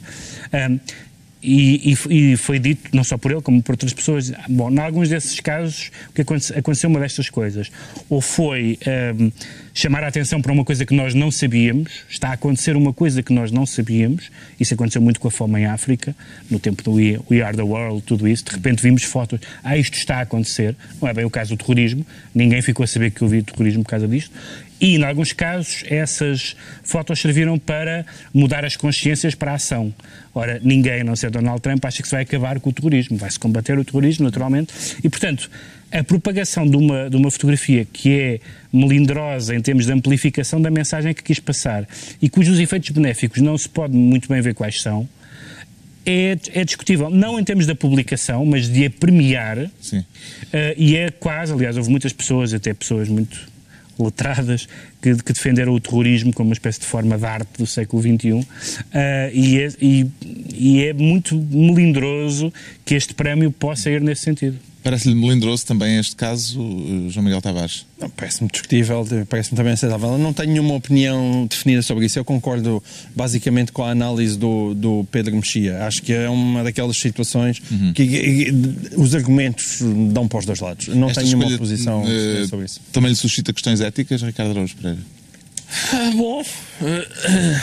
Ahm, 0.52 0.80
e, 1.42 1.94
e 1.94 2.32
e 2.34 2.38
foi 2.38 2.60
dito, 2.60 2.90
não 2.96 3.04
só 3.04 3.18
por 3.18 3.32
ele, 3.32 3.42
como 3.42 3.62
por 3.62 3.74
outras 3.74 3.94
pessoas, 3.94 4.32
bom, 4.50 4.72
em 4.72 4.80
alguns 4.80 5.10
desses 5.10 5.40
casos, 5.40 5.92
o 6.10 6.14
que 6.14 6.22
aconte- 6.22 6.54
aconteceu 6.58 6.90
uma 6.90 7.00
destas 7.00 7.30
coisas. 7.30 7.70
Ou 8.10 8.22
foi 8.22 8.78
ahm, 8.86 9.30
chamar 9.74 10.04
a 10.04 10.08
atenção 10.08 10.42
para 10.42 10.52
uma 10.52 10.66
coisa 10.66 10.86
que 10.86 10.96
nós 10.96 11.14
não 11.14 11.30
sabíamos, 11.32 11.92
está 12.10 12.30
a 12.30 12.34
acontecer 12.34 12.76
uma 12.76 12.92
coisa 12.92 13.22
que 13.22 13.32
nós 13.32 13.52
não 13.52 13.66
sabíamos, 13.66 14.32
isso 14.60 14.74
aconteceu 14.74 15.02
muito 15.02 15.20
com 15.20 15.28
a 15.28 15.32
fome 15.32 15.60
em 15.62 15.66
África, 15.66 16.16
no 16.50 16.60
tempo 16.60 16.82
do 16.84 16.94
We, 16.94 17.42
Are 17.44 17.56
the 17.56 17.64
World, 17.64 18.02
tudo 18.04 18.28
isso, 18.28 18.44
de 18.46 18.52
repente 18.52 18.82
vimos 18.82 19.04
fotos, 19.04 19.40
ah, 19.64 19.78
isto 19.78 19.96
está 19.98 20.18
a 20.18 20.22
acontecer, 20.22 20.76
não 21.02 21.08
é 21.08 21.14
bem 21.14 21.26
o 21.26 21.30
caso 21.30 21.56
do 21.56 21.58
terrorismo, 21.64 22.06
ninguém 22.34 22.62
ficou 22.62 22.84
a 22.84 22.88
saber 22.88 23.12
que 23.12 23.24
havia 23.24 23.44
terrorismo 23.44 23.84
por 23.84 23.90
causa 23.92 24.08
disto, 24.08 24.32
e, 24.80 24.96
em 24.96 25.04
alguns 25.04 25.34
casos, 25.34 25.84
essas 25.88 26.56
fotos 26.84 27.20
serviram 27.20 27.58
para 27.58 28.06
mudar 28.34 28.64
as 28.64 28.76
consciências 28.76 29.34
para 29.34 29.52
a 29.52 29.56
ação. 29.56 29.94
Ora, 30.34 30.60
ninguém, 30.64 31.02
a 31.02 31.04
não 31.04 31.16
ser 31.16 31.32
Donald 31.32 31.62
Trump, 31.62 31.84
acha 31.84 32.02
que 32.02 32.08
se 32.08 32.14
vai 32.14 32.24
acabar 32.24 32.60
com 32.60 32.70
o 32.70 32.74
terrorismo. 32.74 33.18
Vai-se 33.18 33.40
combater 33.40 33.78
o 33.78 33.84
terrorismo, 33.84 34.26
naturalmente. 34.26 34.74
E, 35.04 35.10
portanto, 35.10 35.50
a 35.92 36.04
propagação 36.04 36.68
de 36.68 36.78
uma, 36.78 37.10
de 37.10 37.16
uma 37.16 37.32
fotografia 37.32 37.86
que 37.86 38.20
é 38.20 38.40
melindrosa 38.72 39.56
em 39.56 39.62
termos 39.62 39.86
de 39.86 39.92
amplificação 39.92 40.62
da 40.62 40.70
mensagem 40.70 41.14
que 41.14 41.24
quis 41.24 41.40
passar 41.40 41.88
e 42.22 42.30
cujos 42.30 42.60
efeitos 42.60 42.90
benéficos 42.90 43.42
não 43.42 43.58
se 43.58 43.70
pode 43.70 43.96
muito 43.96 44.28
bem 44.28 44.42
ver 44.42 44.54
quais 44.54 44.82
são, 44.82 45.08
é, 46.06 46.38
é 46.54 46.64
discutível. 46.64 47.10
Não 47.10 47.40
em 47.40 47.44
termos 47.44 47.66
da 47.66 47.76
publicação, 47.76 48.46
mas 48.46 48.70
de 48.70 48.86
a 48.86 48.90
premiar. 48.90 49.70
Sim. 49.82 50.06
Eh, 50.54 50.76
e 50.78 50.96
é 50.96 51.10
quase, 51.10 51.52
aliás, 51.52 51.76
houve 51.76 51.90
muitas 51.90 52.14
pessoas, 52.14 52.54
até 52.54 52.74
pessoas 52.74 53.10
muito 53.10 53.57
letradas, 54.04 54.68
que, 55.02 55.16
que 55.16 55.34
defenderam 55.34 55.74
o 55.74 55.80
terrorismo 55.80 56.34
como 56.34 56.50
uma 56.50 56.54
espécie 56.54 56.80
de 56.80 56.86
forma 56.86 57.18
de 57.18 57.26
arte 57.26 57.50
do 57.58 57.66
século 57.66 58.02
XXI. 58.02 58.48
eh, 58.94 59.32
e, 59.34 59.60
é, 59.60 59.70
e, 59.82 60.08
e 60.54 60.84
é 60.84 60.94
muito 60.94 61.36
melindroso 61.36 62.52
que 62.86 62.96
este 62.96 63.14
prémio 63.14 63.52
possa 63.52 63.90
ir 63.90 64.02
nesse 64.02 64.24
sentido. 64.24 64.58
Parece-lhe 64.88 65.16
melindroso 65.16 65.66
também 65.66 65.98
este 65.98 66.16
caso, 66.16 66.58
eh, 66.62 67.10
João 67.10 67.26
Miguel 67.26 67.42
Tavares. 67.42 67.86
Não, 68.00 68.10
parece-me 68.10 68.50
discutível, 68.50 69.06
parece-me 69.30 69.58
também 69.58 69.74
aceitável. 69.74 70.12
Eu 70.14 70.18
não 70.18 70.32
tenho 70.32 70.52
nenhuma 70.52 70.76
opinião 70.76 71.46
definida 71.46 71.82
sobre 71.82 72.06
isso. 72.06 72.18
Eu 72.18 72.24
concordo 72.24 72.82
basicamente 73.14 73.74
com 73.74 73.84
a 73.84 73.90
análise 73.92 74.38
do, 74.38 74.74
do 74.74 75.06
Pedro 75.12 75.36
Mexia. 75.36 75.84
Acho 75.86 76.02
que 76.02 76.14
é 76.14 76.30
uma 76.30 76.64
daquelas 76.64 76.96
situações 76.96 77.60
que 77.94 78.02
e- 78.04 78.48
e- 78.50 78.54
os 78.96 79.14
argumentos 79.14 79.80
dão 80.14 80.26
para 80.26 80.40
os 80.40 80.46
dois 80.46 80.62
lados. 80.62 80.88
Não 80.88 81.10
Esta 81.10 81.22
tenho 81.22 81.38
nenhuma 81.38 81.58
posição 81.58 82.06
definida 82.06 82.48
sobre 82.48 82.66
isso. 82.66 82.80
Também 82.94 83.10
lhe 83.10 83.18
suscita 83.18 83.52
questões 83.52 83.82
éticas, 83.82 84.22
Ricardo 84.22 84.52
Araújo 84.52 84.76
Pereira. 84.78 85.00
Ah, 85.70 86.12
bom, 86.16 86.44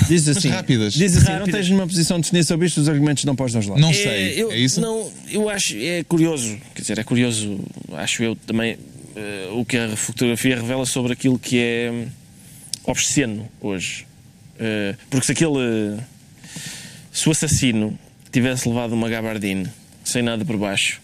Diz 0.08 0.28
assim, 0.28 0.48
rápidas. 0.48 0.92
diz 0.92 1.16
assim 1.16 1.26
não 1.26 1.38
Rápidas. 1.38 1.54
tens 1.60 1.66
nenhuma 1.68 1.86
posição 1.86 2.20
definida 2.20 2.44
sobre 2.46 2.66
isto, 2.66 2.80
os 2.80 2.88
argumentos 2.88 3.24
dão 3.24 3.34
para 3.34 3.46
os 3.46 3.52
dois 3.52 3.66
lados. 3.66 3.80
Não 3.82 3.90
É, 3.90 3.94
sei, 3.94 4.42
eu, 4.42 4.52
é 4.52 4.58
isso? 4.58 4.80
Não, 4.80 5.10
eu 5.30 5.48
acho, 5.48 5.74
é 5.78 6.04
curioso, 6.04 6.56
quer 6.74 6.82
dizer, 6.82 6.98
é 6.98 7.04
curioso, 7.04 7.58
acho 7.94 8.22
eu 8.22 8.36
também, 8.36 8.76
eh, 9.16 9.48
o 9.52 9.64
que 9.64 9.76
a 9.78 9.96
fotografia 9.96 10.56
revela 10.56 10.84
sobre 10.84 11.14
aquilo 11.14 11.38
que 11.38 11.58
é 11.58 12.06
obsceno 12.84 13.48
hoje. 13.60 14.06
Eh, 14.58 14.94
porque 15.08 15.24
se 15.26 15.32
aquele, 15.32 15.96
se 17.10 17.26
o 17.28 17.32
assassino 17.32 17.98
tivesse 18.30 18.68
levado 18.68 18.92
uma 18.92 19.08
gabardine 19.08 19.66
sem 20.04 20.22
nada 20.22 20.44
por 20.44 20.58
baixo 20.58 21.00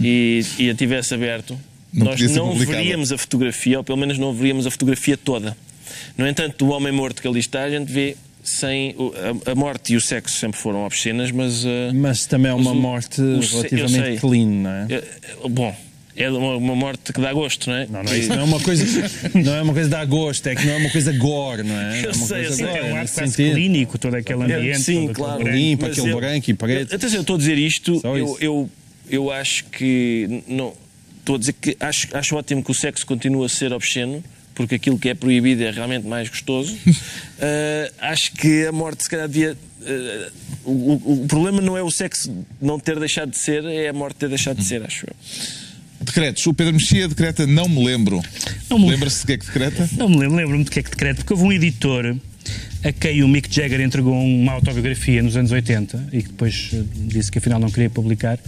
e, 0.00 0.44
e 0.58 0.70
a 0.70 0.74
tivesse 0.74 1.14
aberto, 1.14 1.56
Não 1.92 2.06
nós 2.06 2.20
não 2.20 2.48
publicada. 2.50 2.78
veríamos 2.78 3.12
a 3.12 3.18
fotografia, 3.18 3.78
ou 3.78 3.84
pelo 3.84 3.96
menos 3.98 4.18
não 4.18 4.32
veríamos 4.34 4.66
a 4.66 4.70
fotografia 4.72 5.16
toda. 5.16 5.56
No 6.16 6.26
entanto, 6.26 6.64
do 6.64 6.70
homem 6.72 6.92
morto 6.92 7.20
que 7.22 7.28
ali 7.28 7.40
está, 7.40 7.62
a 7.64 7.70
gente 7.70 7.90
vê 7.92 8.16
sem. 8.42 8.94
o- 8.96 9.12
A, 9.46 9.52
a 9.52 9.54
morte 9.54 9.92
e 9.92 9.96
o 9.96 10.00
sexo 10.00 10.36
sempre 10.36 10.58
foram 10.58 10.84
obscenas, 10.84 11.30
mas. 11.30 11.64
eh, 11.64 11.90
Mas 11.94 12.26
também 12.26 12.50
é 12.50 12.54
uma 12.54 12.70
o- 12.72 12.74
morte 12.74 13.20
o 13.20 13.42
se- 13.42 13.56
relativamente 13.56 14.20
clean, 14.20 14.46
não 14.46 14.70
é? 14.70 14.86
é, 14.90 14.94
é, 14.96 15.48
bom, 15.48 15.74
é 16.16 16.30
uma, 16.30 16.56
uma 16.56 16.74
morte 16.76 17.12
que 17.12 17.20
dá 17.20 17.32
gosto, 17.32 17.68
não 17.68 17.76
é? 17.76 17.86
Não, 17.86 18.02
não, 18.02 18.16
isso 18.16 18.28
não 18.30 18.40
é 18.40 18.42
uma 18.44 18.60
coisa, 18.60 18.84
não 19.34 19.54
é 19.54 19.62
uma 19.62 19.72
coisa 19.74 19.88
dar 19.90 20.04
gosto, 20.06 20.46
é 20.46 20.54
que 20.54 20.64
não 20.64 20.72
é 20.74 20.76
uma 20.76 20.90
coisa 20.90 21.12
gore, 21.12 21.62
não 21.64 21.74
é? 21.78 22.00
Eu 22.04 22.10
é 22.10 22.14
uma 22.14 22.26
sei, 22.26 22.36
coisa 22.44 22.56
sei, 22.56 22.66
gore, 22.66 22.78
É 22.78 22.84
um 22.94 22.96
nesse 23.00 23.14
quase 23.14 23.36
clínico, 23.36 23.98
todo 23.98 24.14
aquele 24.14 24.42
ambiente. 24.44 24.80
Sim, 24.80 25.08
claro. 25.12 25.42
Limpo, 25.46 25.86
aquele 25.86 26.10
eu- 26.10 26.16
branco 26.16 26.50
e 26.50 26.54
preto. 26.54 26.94
Atenção, 26.94 27.16
eu 27.18 27.20
estou 27.22 27.36
a 27.36 27.38
dizer 27.38 27.58
isto, 27.58 28.00
eu, 28.04 28.38
eu, 28.40 28.70
eu 29.10 29.30
acho 29.30 29.64
que. 29.66 30.42
Não, 30.48 30.72
estou 31.18 31.34
a 31.34 31.38
dizer 31.38 31.52
que 31.54 31.76
acho, 31.80 32.08
acho 32.16 32.36
ótimo 32.36 32.62
que 32.62 32.70
o 32.70 32.74
sexo 32.74 33.04
continue 33.04 33.44
a 33.44 33.48
ser 33.48 33.72
obsceno, 33.72 34.22
porque 34.56 34.74
aquilo 34.74 34.98
que 34.98 35.08
é 35.08 35.14
proibido 35.14 35.62
é 35.62 35.70
realmente 35.70 36.06
mais 36.08 36.28
gostoso. 36.28 36.76
Ah, 37.40 37.90
acho 38.10 38.32
que 38.32 38.66
a 38.66 38.72
morte, 38.72 39.04
se 39.04 39.10
calhar, 39.10 39.28
devia. 39.28 39.56
ah, 39.86 40.30
o, 40.64 41.22
o- 41.22 41.26
problema 41.28 41.60
não 41.60 41.76
é 41.76 41.82
o 41.82 41.90
sexo 41.92 42.44
não 42.60 42.80
ter 42.80 42.98
deixado 42.98 43.30
de 43.30 43.38
ser, 43.38 43.64
é 43.64 43.88
a 43.88 43.92
morte 43.92 44.16
ter 44.16 44.28
deixado 44.28 44.56
de 44.56 44.64
ser, 44.64 44.82
acho 44.82 45.06
eu. 45.06 45.14
Decretos. 46.00 46.44
O 46.46 46.52
Pedro 46.52 46.74
Mexia 46.74 47.06
decreta 47.08 47.46
não 47.46 47.68
me 47.68 47.84
lembro. 47.84 48.20
Não 48.68 48.78
me- 48.78 48.90
Lembra-se 48.90 49.20
do 49.22 49.26
que 49.26 49.32
é 49.34 49.38
que 49.38 49.46
decreta? 49.46 49.88
Não 49.96 50.08
me 50.08 50.16
lembro, 50.18 50.36
lembro-me 50.36 50.64
do 50.64 50.70
que 50.70 50.80
é 50.80 50.82
que 50.82 50.90
decreto, 50.90 51.18
porque 51.18 51.32
houve 51.32 51.44
um 51.44 51.52
editor 51.52 52.16
a 52.84 52.92
quem 52.92 53.22
o 53.24 53.28
Mick 53.28 53.52
Jagger 53.52 53.80
entregou 53.80 54.12
uma 54.14 54.52
autobiografia 54.52 55.20
nos 55.22 55.36
anos 55.36 55.50
80 55.50 56.08
e 56.12 56.22
que 56.22 56.28
depois 56.28 56.70
eh, 56.72 56.82
disse 56.94 57.32
que 57.32 57.38
afinal 57.38 57.58
não 57.58 57.68
queria 57.70 57.90
publicar 57.90 58.38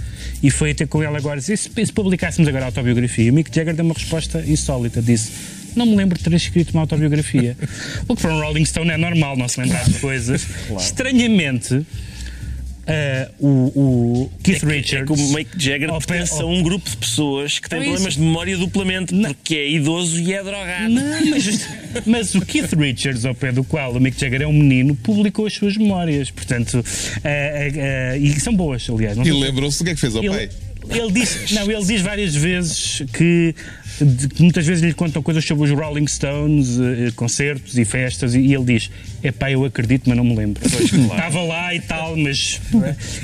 e 0.40 0.50
foi 0.50 0.72
ter 0.74 0.86
com 0.86 1.02
ele 1.02 1.16
agora 1.16 1.38
e 1.38 1.40
disse, 1.40 1.52
e 1.54 1.56
se, 1.56 1.86
se 1.86 1.92
publicássemos 1.92 2.46
agora 2.48 2.64
a 2.64 2.68
autobiografia? 2.68 3.24
E 3.24 3.30
o 3.30 3.34
Mick 3.34 3.52
Jagger 3.52 3.74
deu 3.74 3.84
uma 3.84 3.94
resposta 3.94 4.40
insólita, 4.46 5.02
disse 5.02 5.30
não 5.78 5.86
me 5.86 5.96
lembro 5.96 6.18
de 6.18 6.24
ter 6.24 6.32
escrito 6.34 6.70
uma 6.72 6.82
autobiografia. 6.82 7.56
o 8.06 8.14
que 8.16 8.22
para 8.22 8.34
um 8.34 8.40
Rolling 8.40 8.64
Stone 8.64 8.90
é 8.90 8.96
normal 8.96 9.36
não 9.36 9.48
se 9.48 9.60
lembrar 9.60 9.84
de 9.84 9.94
coisas. 9.94 10.46
Estranhamente, 10.78 11.86
eh, 12.90 13.28
o, 13.38 13.46
o 13.48 14.30
Keith 14.42 14.62
É 14.64 14.66
Richards... 14.66 15.06
que 15.06 15.22
o 15.22 15.34
Mick 15.34 15.50
Jagger 15.62 15.90
ao 15.90 16.00
pé- 16.00 16.06
pertence 16.06 16.40
a 16.40 16.42
ao- 16.42 16.50
um 16.50 16.62
grupo 16.62 16.88
de 16.88 16.96
pessoas 16.96 17.58
que 17.58 17.68
têm 17.68 17.80
É 17.80 17.82
problemas 17.82 18.12
isso. 18.14 18.18
de 18.20 18.24
memória 18.26 18.56
duplamente, 18.56 19.14
porque 19.14 19.54
é 19.56 19.70
idoso 19.70 20.18
e 20.18 20.32
é 20.32 20.42
drogado. 20.42 20.88
Não, 20.94 21.26
mas, 21.30 21.68
mas 22.06 22.34
o 22.34 22.40
Keith 22.40 22.72
Richards, 22.74 23.24
ao 23.26 23.34
pé 23.34 23.52
do 23.52 23.62
qual 23.62 23.92
o 23.94 24.00
Mick 24.00 24.18
Jagger 24.18 24.42
é 24.42 24.46
um 24.46 24.52
menino, 24.54 24.94
publicou 24.96 25.46
as 25.46 25.52
suas 25.52 25.76
memórias. 25.76 26.30
Portanto, 26.30 26.82
eh, 27.22 27.70
eh, 28.14 28.18
e 28.18 28.40
são 28.40 28.54
boas, 28.54 28.88
aliás. 28.88 29.16
Não 29.18 29.26
E 29.26 29.32
lembrou-se 29.32 29.78
do 29.78 29.84
que 29.84 29.90
é 29.90 29.94
que 29.94 30.00
fez 30.00 30.16
ao 30.16 30.24
ele, 30.24 30.30
pai. 30.34 30.48
ele 30.90 31.12
diz, 31.12 31.50
não, 31.52 31.70
ele 31.70 31.84
diz 31.84 32.00
várias 32.00 32.34
vezes 32.34 33.02
que, 33.12 33.54
de- 34.04 34.28
que 34.28 34.42
muitas 34.42 34.66
vezes 34.66 34.82
lhe 34.82 34.92
contam 34.94 35.22
coisas 35.22 35.44
sobre 35.44 35.64
os 35.64 35.70
Rolling 35.78 36.06
Stones, 36.06 36.78
eh, 36.78 37.10
concertos 37.16 37.76
e 37.78 37.84
festas, 37.84 38.34
e, 38.34 38.40
e 38.40 38.54
ele 38.54 38.64
diz: 38.64 38.90
é 39.22 39.30
pá, 39.32 39.50
eu 39.50 39.64
acredito, 39.64 40.04
mas 40.08 40.16
não 40.16 40.24
me 40.24 40.34
lembro. 40.36 40.62
Estava 40.66 41.42
lá 41.42 41.74
e 41.74 41.80
tal, 41.80 42.16
mas. 42.16 42.60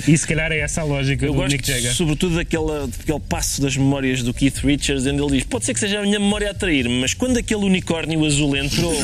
E 0.08 0.16
se 0.16 0.26
calhar 0.26 0.50
é 0.52 0.58
essa 0.58 0.80
a 0.80 0.84
lógica 0.84 1.24
Eu 1.26 1.32
do 1.32 1.36
gosto, 1.38 1.52
Mick 1.52 1.66
Jagger. 1.66 1.94
sobretudo, 1.94 2.36
daquela, 2.36 2.86
daquele 2.86 3.20
passo 3.20 3.60
das 3.62 3.76
memórias 3.76 4.22
do 4.22 4.32
Keith 4.34 4.58
Richards, 4.58 5.06
onde 5.06 5.22
ele 5.22 5.32
diz: 5.38 5.44
pode 5.44 5.64
ser 5.64 5.74
que 5.74 5.80
seja 5.80 5.98
a 6.00 6.02
minha 6.02 6.18
memória 6.20 6.50
a 6.50 6.54
trair-me, 6.54 7.00
mas 7.00 7.14
quando 7.14 7.36
aquele 7.38 7.64
unicórnio 7.64 8.24
azul 8.24 8.56
entrou. 8.56 8.94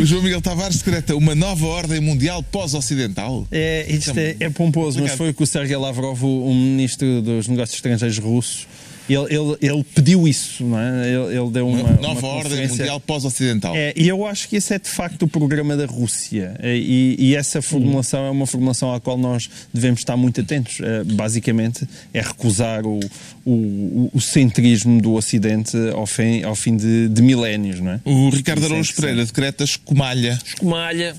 O 0.00 0.04
João 0.04 0.22
Miguel 0.22 0.40
Tavares 0.40 0.78
decreta 0.78 1.14
uma 1.16 1.34
nova 1.34 1.66
ordem 1.66 2.00
mundial 2.00 2.42
pós-ocidental. 2.42 3.46
É, 3.50 3.86
isto 3.88 4.18
é, 4.18 4.36
é 4.40 4.50
pomposo, 4.50 5.00
mas 5.00 5.12
foi 5.12 5.30
o 5.30 5.34
que 5.34 5.42
o 5.42 5.46
Sergei 5.46 5.76
Lavrov, 5.76 6.22
o, 6.24 6.50
o 6.50 6.54
ministro 6.54 7.20
dos 7.22 7.48
Negócios 7.48 7.76
Estrangeiros 7.76 8.18
russo, 8.18 8.66
ele, 9.14 9.26
ele, 9.34 9.56
ele 9.60 9.84
pediu 9.94 10.26
isso, 10.26 10.64
não 10.64 10.78
é? 10.78 11.08
Ele, 11.08 11.38
ele 11.38 11.50
deu 11.50 11.68
uma. 11.68 11.90
Nova 12.00 12.26
uma 12.26 12.36
ordem 12.36 12.68
mundial 12.68 13.00
pós-ocidental. 13.00 13.74
É, 13.74 13.92
e 13.96 14.08
eu 14.08 14.26
acho 14.26 14.48
que 14.48 14.56
esse 14.56 14.74
é 14.74 14.78
de 14.78 14.88
facto 14.88 15.22
o 15.22 15.28
programa 15.28 15.76
da 15.76 15.86
Rússia. 15.86 16.54
É, 16.58 16.76
E, 16.76 17.16
e 17.18 17.36
essa 17.36 17.62
formulação 17.62 18.26
é 18.26 18.30
uma 18.30 18.46
formulação 18.46 18.92
à 18.92 19.00
qual 19.00 19.16
nós 19.16 19.48
devemos 19.72 20.00
estar 20.00 20.16
muito 20.16 20.40
atentos. 20.40 20.78
É, 20.80 21.04
basicamente, 21.04 21.86
é 22.12 22.20
recusar 22.20 22.86
o, 22.86 23.00
o, 23.44 24.10
o 24.12 24.20
centrismo 24.20 25.00
do 25.00 25.14
Ocidente 25.14 25.76
ao 25.94 26.06
fim, 26.06 26.42
ao 26.42 26.54
fim 26.54 26.76
de, 26.76 27.08
de 27.08 27.22
milénios, 27.22 27.80
não 27.80 27.92
é? 27.92 28.00
O 28.04 28.30
Ricardo 28.30 28.64
Araújo. 28.64 28.94
Pereira 28.94 29.24
decreta 29.24 29.64
escumalha. 29.64 30.38
Escumalha. 30.44 31.16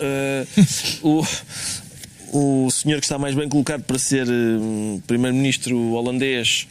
Eh, 0.00 0.46
o, 1.02 1.22
o 2.32 2.70
senhor 2.70 2.98
que 3.00 3.04
está 3.06 3.18
mais 3.18 3.34
bem 3.34 3.48
colocado 3.48 3.82
para 3.82 3.98
ser 3.98 4.26
eh, 4.26 4.98
primeiro-ministro 5.06 5.76
holandês 5.92 6.66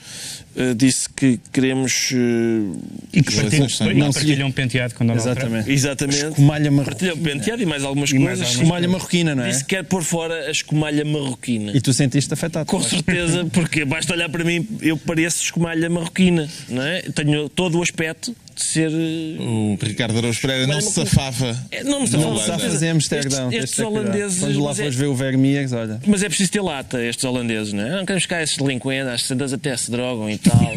eh, 0.56 0.74
disse 0.74 1.10
que 1.10 1.40
queremos. 1.52 2.12
eh, 2.14 2.78
E 3.14 3.22
que 3.24 3.36
partilham, 3.36 3.68
não 3.96 4.12
partilham 4.14 4.48
um 4.48 4.52
penteado 4.52 4.96
com 4.96 5.06
Donald 5.06 5.22
Trump. 5.24 5.38
Exatamente. 5.38 5.72
exatamente. 5.72 6.26
Escumalha 6.26 6.72
Partilhou 6.72 7.16
marroquina. 7.16 7.34
penteado 7.40 7.62
e 7.62 7.66
mais 7.66 7.84
algumas 7.84 8.10
E 8.12 8.14
mais 8.16 8.26
coisas. 8.28 8.46
algumas 8.46 8.62
Escumalha 8.62 8.88
marroquina, 8.88 9.36
não 9.36 9.44
é? 9.44 9.50
Disse 9.50 9.64
que 9.66 9.76
quer 9.76 9.84
pôr 9.84 10.04
fora 10.04 10.48
a 10.48 10.52
escumalha 10.52 11.04
marroquina. 11.06 11.72
E 11.76 11.82
tu 11.82 11.94
sentiste 11.94 12.34
afetado. 12.34 12.66
Com 12.66 12.82
certeza, 12.82 13.46
porque 13.52 13.84
basta 13.86 14.14
olhar 14.14 14.30
para 14.30 14.44
mim, 14.44 14.66
eu 14.82 14.98
pareço 14.98 15.44
escumalha 15.44 15.90
marroquina, 15.90 16.50
não 16.70 16.82
é? 16.84 17.02
Tenho 17.02 17.50
todo 17.50 17.80
o 17.80 17.82
aspecto 17.84 18.36
de 18.60 18.66
ser. 18.66 18.92
eh, 18.92 19.42
O 19.42 19.78
Ricardo 19.82 20.18
Araújo 20.18 20.42
Pereira 20.42 20.68
não 20.68 20.82
se 20.82 20.92
safava. 20.92 21.58
É, 21.72 21.84
não 21.84 22.02
me 22.02 22.08
safava. 22.08 22.24
Não 22.24 22.32
Holanda. 22.36 22.54
está 22.54 22.56
a 22.56 22.60
fazer 22.70 22.90
Amsterdão. 22.90 23.48
Estes, 23.52 23.64
estes 23.64 23.80
holandeses. 23.80 24.40
Quando 24.40 24.60
lá 24.64 24.70
mas 24.70 24.80
é- 24.80 24.90
ver 24.90 25.06
o 25.08 25.16
Vermiers, 25.16 25.72
olha. 25.72 26.00
Mas 26.06 26.24
é 26.24 26.28
preciso 26.28 26.52
ter 26.52 26.62
lata, 26.62 27.02
estes 27.04 27.24
holandeses, 27.24 27.74
não 27.74 27.84
é? 27.86 27.92
Não 27.98 28.06
queremos 28.06 28.26
cá 28.26 28.44
esses 28.44 28.58
delinquentes, 28.58 29.08
às 29.08 29.24
tantas 29.24 29.54
até 29.54 29.76
se 29.78 29.90
drogam 29.90 30.30
e 30.30 30.38
tal. 30.38 30.60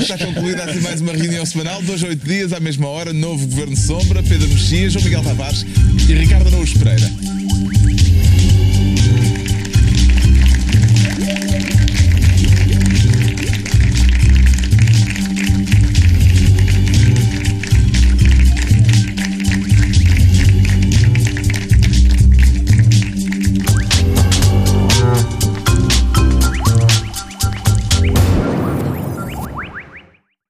Está 0.00 0.18
concluída 0.18 0.64
assim 0.64 0.80
mais 0.80 1.00
uma 1.00 1.12
reunião 1.12 1.46
semanal, 1.46 1.80
dois 1.82 2.02
a 2.02 2.08
oito 2.08 2.26
dias, 2.26 2.52
à 2.52 2.60
mesma 2.60 2.88
hora, 2.88 3.12
novo 3.12 3.46
Governo 3.46 3.76
Sombra, 3.76 4.22
Pedro 4.22 4.48
Mexias, 4.48 4.92
João 4.92 5.04
Miguel 5.04 5.22
Tavares 5.22 5.64
e 6.08 6.14
Ricardo 6.14 6.48
Araújo 6.48 6.78
Pereira. 6.78 7.10